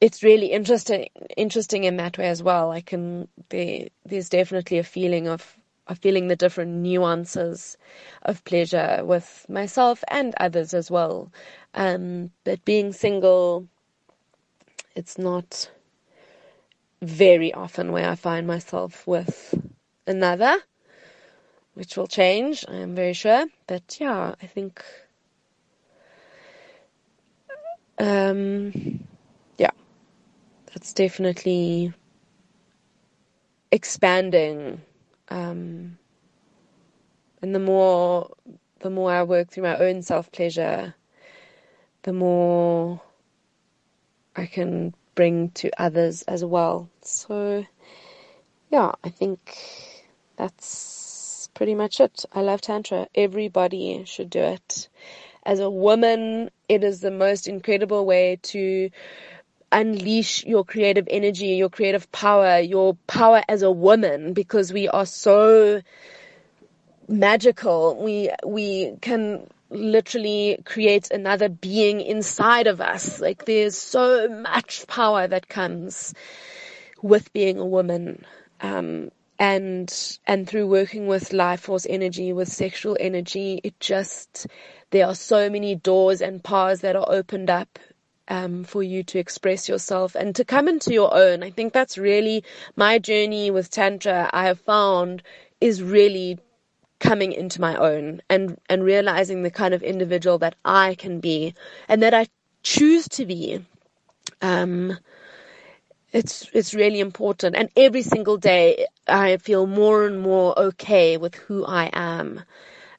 it's 0.00 0.22
really 0.22 0.46
interesting 0.46 1.08
interesting 1.36 1.84
in 1.84 1.96
that 1.98 2.16
way 2.16 2.26
as 2.28 2.42
well. 2.42 2.70
I 2.70 2.80
can 2.80 3.28
there 3.50 3.88
there's 4.04 4.28
definitely 4.28 4.78
a 4.78 4.84
feeling 4.84 5.28
of 5.28 5.56
of 5.86 5.98
feeling 5.98 6.28
the 6.28 6.36
different 6.36 6.70
nuances 6.72 7.76
of 8.22 8.44
pleasure 8.44 9.00
with 9.04 9.44
myself 9.48 10.02
and 10.08 10.34
others 10.38 10.72
as 10.72 10.90
well. 10.90 11.32
Um, 11.74 12.30
but 12.44 12.64
being 12.64 12.92
single, 12.92 13.66
it's 14.94 15.18
not 15.18 15.70
very 17.02 17.52
often 17.52 17.90
where 17.92 18.08
I 18.08 18.14
find 18.14 18.46
myself 18.46 19.06
with 19.06 19.54
another, 20.06 20.56
which 21.74 21.96
will 21.96 22.06
change, 22.06 22.64
I 22.68 22.76
am 22.76 22.94
very 22.94 23.12
sure. 23.12 23.46
But 23.66 23.98
yeah, 24.00 24.34
I 24.42 24.46
think, 24.46 24.82
um, 27.98 29.04
yeah, 29.58 29.70
that's 30.72 30.92
definitely 30.92 31.92
expanding. 33.70 34.82
Um, 35.28 35.98
and 37.42 37.54
the 37.54 37.60
more, 37.60 38.30
the 38.80 38.90
more 38.90 39.12
I 39.12 39.22
work 39.22 39.50
through 39.50 39.64
my 39.64 39.76
own 39.76 40.02
self 40.02 40.30
pleasure, 40.32 40.94
the 42.02 42.12
more 42.12 43.00
I 44.36 44.46
can 44.46 44.94
bring 45.14 45.50
to 45.50 45.70
others 45.78 46.22
as 46.22 46.44
well. 46.44 46.88
So, 47.02 47.64
yeah, 48.70 48.92
I 49.04 49.08
think 49.10 49.56
that's 50.36 50.99
pretty 51.54 51.74
much 51.74 52.00
it. 52.00 52.24
I 52.32 52.42
love 52.42 52.60
Tantra. 52.60 53.08
Everybody 53.14 54.04
should 54.06 54.30
do 54.30 54.40
it. 54.40 54.88
As 55.44 55.60
a 55.60 55.70
woman, 55.70 56.50
it 56.68 56.84
is 56.84 57.00
the 57.00 57.10
most 57.10 57.48
incredible 57.48 58.04
way 58.04 58.38
to 58.42 58.90
unleash 59.72 60.44
your 60.44 60.64
creative 60.64 61.06
energy, 61.10 61.48
your 61.48 61.70
creative 61.70 62.10
power, 62.12 62.58
your 62.58 62.94
power 63.06 63.42
as 63.48 63.62
a 63.62 63.70
woman 63.70 64.32
because 64.32 64.72
we 64.72 64.88
are 64.88 65.06
so 65.06 65.80
magical. 67.08 68.02
We, 68.02 68.30
we 68.44 68.96
can 69.00 69.48
literally 69.70 70.60
create 70.64 71.10
another 71.10 71.48
being 71.48 72.00
inside 72.00 72.66
of 72.66 72.80
us. 72.80 73.20
Like 73.20 73.44
there's 73.44 73.76
so 73.76 74.28
much 74.28 74.86
power 74.86 75.26
that 75.26 75.48
comes 75.48 76.14
with 77.02 77.32
being 77.32 77.58
a 77.58 77.66
woman. 77.66 78.24
Um, 78.60 79.10
and, 79.40 80.18
and 80.26 80.46
through 80.46 80.66
working 80.66 81.06
with 81.06 81.32
life 81.32 81.60
force 81.62 81.86
energy, 81.88 82.32
with 82.34 82.48
sexual 82.48 82.96
energy, 83.00 83.58
it 83.64 83.80
just, 83.80 84.46
there 84.90 85.06
are 85.06 85.14
so 85.14 85.48
many 85.48 85.74
doors 85.74 86.20
and 86.20 86.44
paths 86.44 86.82
that 86.82 86.94
are 86.94 87.06
opened 87.08 87.48
up 87.48 87.78
um, 88.28 88.64
for 88.64 88.82
you 88.82 89.02
to 89.02 89.18
express 89.18 89.66
yourself 89.66 90.14
and 90.14 90.36
to 90.36 90.44
come 90.44 90.68
into 90.68 90.92
your 90.92 91.12
own. 91.14 91.42
I 91.42 91.48
think 91.48 91.72
that's 91.72 91.96
really 91.96 92.44
my 92.76 92.98
journey 92.98 93.50
with 93.50 93.70
Tantra. 93.70 94.28
I 94.30 94.44
have 94.44 94.60
found 94.60 95.22
is 95.58 95.82
really 95.82 96.38
coming 96.98 97.32
into 97.32 97.62
my 97.62 97.74
own 97.76 98.20
and, 98.28 98.58
and 98.68 98.84
realizing 98.84 99.42
the 99.42 99.50
kind 99.50 99.72
of 99.72 99.82
individual 99.82 100.36
that 100.38 100.54
I 100.66 100.96
can 100.96 101.18
be 101.18 101.54
and 101.88 102.02
that 102.02 102.12
I 102.12 102.26
choose 102.62 103.08
to 103.08 103.24
be. 103.24 103.64
Um, 104.42 104.98
it's, 106.12 106.48
it's 106.52 106.74
really 106.74 107.00
important. 107.00 107.56
And 107.56 107.70
every 107.76 108.02
single 108.02 108.36
day 108.36 108.86
I 109.06 109.36
feel 109.38 109.66
more 109.66 110.06
and 110.06 110.20
more 110.20 110.58
okay 110.58 111.16
with 111.16 111.34
who 111.34 111.64
I 111.64 111.90
am. 111.92 112.42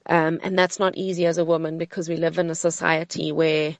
Um, 0.08 0.40
and 0.44 0.58
that's 0.58 0.80
not 0.80 0.96
easy 0.98 1.26
as 1.26 1.38
a 1.38 1.46
woman 1.46 1.78
because 1.78 2.10
we 2.10 2.18
live 2.18 2.40
in 2.40 2.50
a 2.50 2.56
society 2.56 3.32
where, 3.32 3.78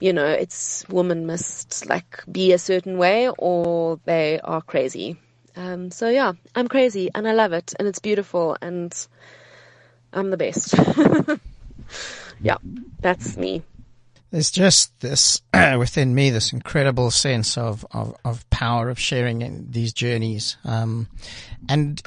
you 0.00 0.12
know, 0.12 0.26
it's 0.26 0.88
women 0.88 1.26
must 1.26 1.86
like 1.88 2.22
be 2.30 2.52
a 2.52 2.58
certain 2.58 2.98
way 2.98 3.28
or 3.38 4.00
they 4.04 4.40
are 4.40 4.62
crazy. 4.62 5.16
Um, 5.56 5.90
so 5.90 6.08
yeah, 6.08 6.32
I'm 6.54 6.68
crazy 6.68 7.10
and 7.14 7.28
I 7.28 7.32
love 7.32 7.52
it 7.52 7.74
and 7.78 7.88
it's 7.88 7.98
beautiful 7.98 8.56
and 8.62 8.94
I'm 10.12 10.30
the 10.30 10.36
best. 10.36 10.74
yeah, 12.40 12.56
that's 13.00 13.36
me. 13.36 13.62
There's 14.32 14.50
just 14.50 14.98
this 15.00 15.42
within 15.78 16.14
me, 16.14 16.30
this 16.30 16.54
incredible 16.54 17.10
sense 17.10 17.58
of, 17.58 17.86
of, 17.92 18.16
of 18.24 18.48
power 18.48 18.88
of 18.88 18.98
sharing 18.98 19.66
these 19.70 19.92
journeys. 19.92 20.56
Um, 20.64 21.08
and 21.68 22.02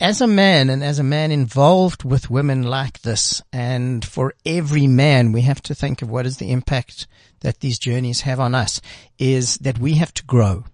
as 0.00 0.22
a 0.22 0.26
man 0.26 0.70
and 0.70 0.82
as 0.82 0.98
a 0.98 1.04
man 1.04 1.30
involved 1.30 2.02
with 2.02 2.30
women 2.30 2.62
like 2.62 3.02
this, 3.02 3.42
and 3.52 4.02
for 4.02 4.32
every 4.46 4.86
man, 4.86 5.32
we 5.32 5.42
have 5.42 5.60
to 5.64 5.74
think 5.74 6.00
of 6.00 6.10
what 6.10 6.24
is 6.24 6.38
the 6.38 6.50
impact 6.50 7.06
that 7.40 7.60
these 7.60 7.78
journeys 7.78 8.22
have 8.22 8.40
on 8.40 8.54
us 8.54 8.80
is 9.18 9.56
that 9.58 9.78
we 9.78 9.94
have 9.94 10.14
to 10.14 10.24
grow 10.24 10.64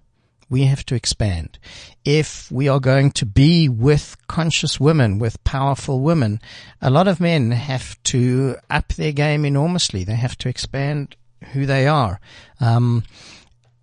we 0.48 0.64
have 0.64 0.84
to 0.86 0.94
expand. 0.94 1.58
If 2.04 2.50
we 2.50 2.68
are 2.68 2.80
going 2.80 3.10
to 3.12 3.26
be 3.26 3.68
with 3.68 4.16
conscious 4.28 4.78
women, 4.78 5.18
with 5.18 5.42
powerful 5.44 6.00
women, 6.00 6.40
a 6.80 6.90
lot 6.90 7.08
of 7.08 7.20
men 7.20 7.50
have 7.50 8.00
to 8.04 8.56
up 8.70 8.88
their 8.94 9.12
game 9.12 9.44
enormously. 9.44 10.04
They 10.04 10.14
have 10.14 10.38
to 10.38 10.48
expand 10.48 11.16
who 11.52 11.66
they 11.66 11.86
are. 11.86 12.20
Um, 12.60 13.04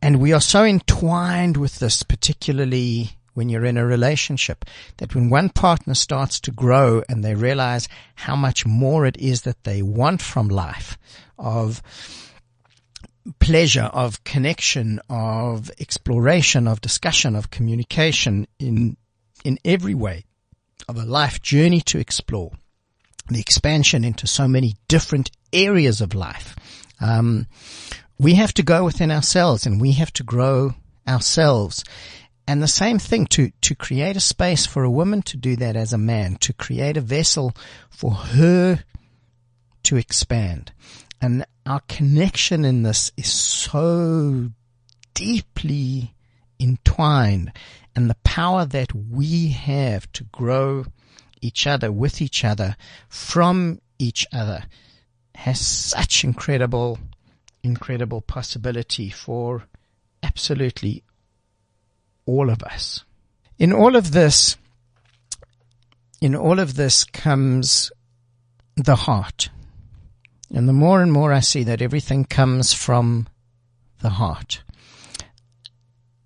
and 0.02 0.20
we 0.20 0.34
are 0.34 0.42
so 0.42 0.64
entwined 0.64 1.58
with 1.58 1.80
this, 1.80 2.04
particularly 2.04 3.12
when 3.34 3.50
you're 3.50 3.66
in 3.66 3.78
a 3.78 3.86
relationship, 3.86 4.64
that 4.98 5.16
when 5.16 5.30
one 5.30 5.50
partner 5.50 5.96
starts 5.96 6.40
to 6.42 6.52
grow 6.52 7.04
and 7.10 7.24
they 7.24 7.36
realize 7.36 7.88
how 8.16 8.36
much 8.36 8.66
more 8.66 9.06
it 9.06 9.18
is 9.18 9.42
that 9.42 9.64
they 9.64 9.82
want 9.82 10.22
from 10.22 10.48
life, 10.48 10.98
of 11.38 11.82
pleasure 13.40 13.90
of 13.94 14.24
connection, 14.24 15.00
of 15.10 15.72
exploration, 15.80 16.68
of 16.68 16.82
discussion, 16.82 17.36
of 17.36 17.52
communication 17.52 18.48
in, 18.60 18.98
in 19.44 19.58
every 19.64 19.94
way 19.94 20.26
of 20.88 20.98
a 20.98 21.06
life 21.06 21.42
journey 21.42 21.82
to 21.82 22.00
explore 22.00 22.52
the 23.30 23.40
expansion 23.40 24.04
into 24.04 24.28
so 24.28 24.48
many 24.48 24.76
different 24.88 25.32
areas 25.54 26.02
of 26.02 26.14
life. 26.14 26.56
Um, 27.00 27.48
we 28.20 28.36
have 28.36 28.54
to 28.56 28.64
go 28.64 28.84
within 28.84 29.12
ourselves 29.12 29.66
and 29.66 29.80
we 29.80 29.94
have 29.94 30.12
to 30.14 30.24
grow 30.24 30.76
ourselves. 31.08 31.84
And 32.48 32.62
the 32.62 32.68
same 32.68 33.00
thing 33.00 33.26
to, 33.28 33.52
to 33.62 33.76
create 33.76 34.18
a 34.18 34.22
space 34.22 34.66
for 34.66 34.84
a 34.84 34.92
woman 34.92 35.22
to 35.24 35.38
do 35.38 35.56
that 35.58 35.76
as 35.76 35.94
a 35.94 35.98
man, 35.98 36.36
to 36.38 36.54
create 36.54 36.98
a 36.98 37.02
vessel 37.02 37.54
for 37.90 38.12
her 38.12 38.84
to 39.84 39.98
expand. 39.98 40.72
And 41.24 41.46
our 41.66 41.80
connection 41.88 42.66
in 42.66 42.84
this 42.84 43.14
is 43.16 43.32
so 43.32 44.50
deeply 45.14 46.14
entwined 46.60 47.54
and 47.96 48.10
the 48.10 48.18
power 48.26 48.66
that 48.66 48.94
we 48.94 49.48
have 49.52 50.12
to 50.12 50.26
grow 50.26 50.86
each 51.40 51.66
other 51.66 51.94
with 51.94 52.22
each 52.22 52.44
other 52.44 52.76
from 53.08 53.80
each 53.98 54.28
other 54.34 54.66
has 55.36 55.66
such 55.66 56.26
incredible, 56.26 57.00
incredible 57.64 58.20
possibility 58.20 59.10
for 59.10 59.64
absolutely 60.24 61.04
all 62.26 62.50
of 62.50 62.62
us. 62.64 63.06
In 63.58 63.72
all 63.72 63.96
of 63.96 64.12
this, 64.12 64.58
in 66.20 66.36
all 66.36 66.60
of 66.60 66.76
this 66.76 67.06
comes 67.06 67.94
the 68.76 68.98
heart. 68.98 69.48
And 70.54 70.70
the 70.70 70.74
more 70.74 71.02
and 71.02 71.12
more 71.12 71.34
I 71.34 71.40
see 71.40 71.64
that 71.64 71.82
everything 71.82 72.26
comes 72.26 72.74
from 72.74 73.28
the 74.02 74.10
heart. 74.10 74.64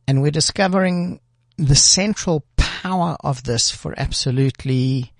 And 0.08 0.22
we're 0.22 0.32
discovering 0.32 1.22
the 1.58 1.76
central 1.76 2.46
power 2.58 3.16
of 3.24 3.44
this 3.44 3.72
for 3.72 3.94
absolutely 3.98 5.14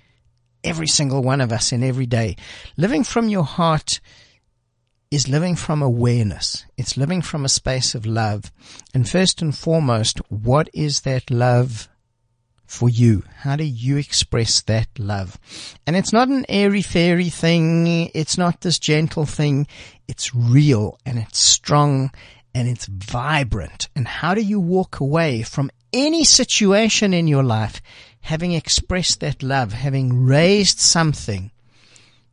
every 0.64 0.88
single 0.88 1.24
one 1.24 1.40
of 1.40 1.54
us 1.54 1.72
in 1.72 1.84
every 1.84 2.06
day. 2.06 2.36
Living 2.76 3.04
from 3.04 3.30
your 3.30 3.46
heart 3.46 4.02
is 5.10 5.30
living 5.30 5.56
from 5.56 5.82
awareness. 5.82 6.66
It's 6.78 6.98
living 6.98 7.22
from 7.22 7.46
a 7.46 7.50
space 7.50 7.96
of 7.96 8.06
love. 8.06 8.52
And 8.94 9.10
first 9.10 9.42
and 9.42 9.58
foremost, 9.58 10.20
what 10.30 10.70
is 10.74 11.02
that 11.02 11.32
love 11.32 11.88
for 12.68 12.90
you? 12.90 13.24
How 13.38 13.56
do 13.56 13.64
you 13.64 13.98
express 13.98 14.62
that 14.64 14.88
love? 15.00 15.40
And 15.88 15.96
it's 15.96 16.14
not 16.14 16.28
an 16.28 16.46
airy 16.50 16.82
fairy 16.82 17.30
thing. 17.30 18.12
It's 18.14 18.38
not 18.38 18.62
this 18.62 18.78
gentle 18.78 19.26
thing. 19.26 19.68
It's 20.08 20.36
real 20.36 21.00
and 21.06 21.18
it's 21.18 21.40
strong 21.40 22.12
and 22.54 22.68
it's 22.68 22.86
vibrant. 22.86 23.88
And 23.96 24.08
how 24.08 24.36
do 24.36 24.42
you 24.42 24.60
walk 24.60 25.00
away 25.00 25.42
from 25.42 25.72
any 25.94 26.24
situation 26.24 27.14
in 27.14 27.28
your 27.28 27.44
life 27.44 27.82
having 28.22 28.52
expressed 28.52 29.22
that 29.22 29.42
love, 29.42 29.72
having 29.72 30.26
raised 30.26 30.80
something, 30.80 31.50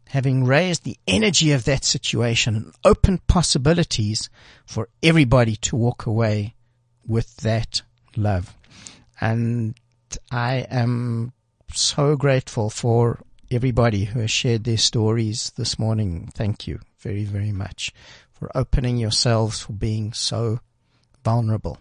having 0.09 0.45
raised 0.45 0.83
the 0.85 0.99
energy 1.07 1.53
of 1.53 1.65
that 1.65 1.85
situation 1.85 2.57
and 2.57 2.75
opened 2.85 3.27
possibilities 3.27 4.29
for 4.67 4.89
everybody 5.03 5.55
to 5.57 5.77
walk 5.77 6.07
away 6.07 6.55
with 7.07 7.37
that 7.39 7.83
love. 8.17 8.57
And 9.21 9.75
I 10.31 10.67
am 10.71 11.33
so 11.73 12.17
grateful 12.17 12.71
for 12.71 13.21
everybody 13.51 14.05
who 14.05 14.21
has 14.21 14.31
shared 14.31 14.65
their 14.65 14.79
stories 14.79 15.53
this 15.57 15.79
morning. 15.79 16.31
Thank 16.35 16.67
you 16.67 16.81
very, 16.99 17.25
very 17.25 17.53
much 17.53 17.93
for 18.33 18.51
opening 18.55 18.97
yourselves, 18.97 19.61
for 19.61 19.73
being 19.73 20.13
so 20.13 20.61
vulnerable. 21.25 21.79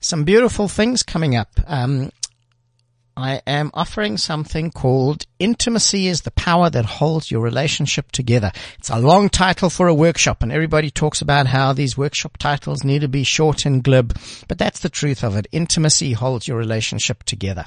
Some 0.00 0.24
beautiful 0.24 0.68
things 0.68 1.02
coming 1.02 1.36
up. 1.36 1.48
Um, 1.66 2.10
I 3.16 3.42
am 3.46 3.70
offering 3.74 4.16
something 4.16 4.70
called 4.70 5.26
Intimacy 5.38 6.06
is 6.06 6.22
the 6.22 6.30
Power 6.30 6.70
That 6.70 6.84
Holds 6.84 7.30
Your 7.30 7.42
Relationship 7.42 8.12
Together. 8.12 8.52
It's 8.78 8.90
a 8.90 8.98
long 8.98 9.28
title 9.28 9.68
for 9.68 9.88
a 9.88 9.94
workshop 9.94 10.42
and 10.42 10.52
everybody 10.52 10.90
talks 10.90 11.20
about 11.20 11.46
how 11.46 11.72
these 11.72 11.98
workshop 11.98 12.38
titles 12.38 12.84
need 12.84 13.00
to 13.00 13.08
be 13.08 13.24
short 13.24 13.66
and 13.66 13.82
glib, 13.82 14.18
but 14.48 14.58
that's 14.58 14.80
the 14.80 14.88
truth 14.88 15.22
of 15.24 15.36
it. 15.36 15.46
Intimacy 15.52 16.12
holds 16.12 16.48
your 16.48 16.56
relationship 16.56 17.24
together. 17.24 17.64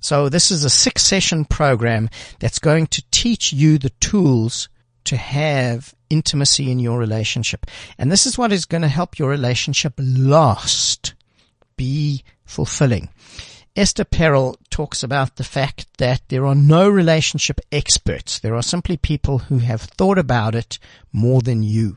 So 0.00 0.28
this 0.28 0.50
is 0.50 0.64
a 0.64 0.70
six 0.70 1.02
session 1.02 1.44
program 1.44 2.08
that's 2.38 2.58
going 2.58 2.86
to 2.88 3.02
teach 3.10 3.52
you 3.52 3.78
the 3.78 3.90
tools 4.00 4.68
to 5.04 5.16
have 5.16 5.94
intimacy 6.10 6.70
in 6.70 6.78
your 6.78 6.98
relationship. 6.98 7.66
And 7.98 8.12
this 8.12 8.26
is 8.26 8.38
what 8.38 8.52
is 8.52 8.66
going 8.66 8.82
to 8.82 8.88
help 8.88 9.18
your 9.18 9.30
relationship 9.30 9.94
last, 9.98 11.14
be 11.76 12.22
fulfilling. 12.44 13.08
Esther 13.74 14.04
Perel 14.04 14.56
talks 14.68 15.02
about 15.02 15.36
the 15.36 15.44
fact 15.44 15.86
that 15.96 16.20
there 16.28 16.44
are 16.44 16.54
no 16.54 16.90
relationship 16.90 17.58
experts. 17.70 18.38
There 18.38 18.54
are 18.54 18.62
simply 18.62 18.98
people 18.98 19.38
who 19.38 19.58
have 19.58 19.80
thought 19.80 20.18
about 20.18 20.54
it 20.54 20.78
more 21.10 21.40
than 21.40 21.62
you. 21.62 21.96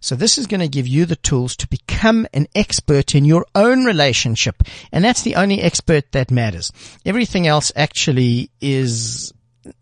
So 0.00 0.14
this 0.14 0.38
is 0.38 0.46
going 0.46 0.60
to 0.60 0.68
give 0.68 0.86
you 0.86 1.04
the 1.04 1.16
tools 1.16 1.56
to 1.56 1.68
become 1.68 2.26
an 2.32 2.46
expert 2.54 3.14
in 3.14 3.24
your 3.24 3.46
own 3.54 3.84
relationship. 3.84 4.62
And 4.92 5.04
that's 5.04 5.22
the 5.22 5.36
only 5.36 5.60
expert 5.60 6.12
that 6.12 6.30
matters. 6.30 6.72
Everything 7.04 7.46
else 7.46 7.70
actually 7.76 8.50
is 8.60 9.32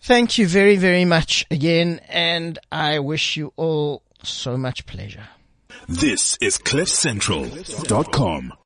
Thank 0.00 0.38
you 0.38 0.46
very, 0.46 0.76
very 0.76 1.04
much 1.04 1.44
again, 1.50 2.00
and 2.08 2.58
I 2.70 3.00
wish 3.00 3.36
you 3.36 3.52
all 3.56 4.02
so 4.28 4.56
much 4.56 4.86
pleasure. 4.86 5.28
This 5.88 6.36
is 6.40 6.58
CliffCentral.com. 6.58 8.54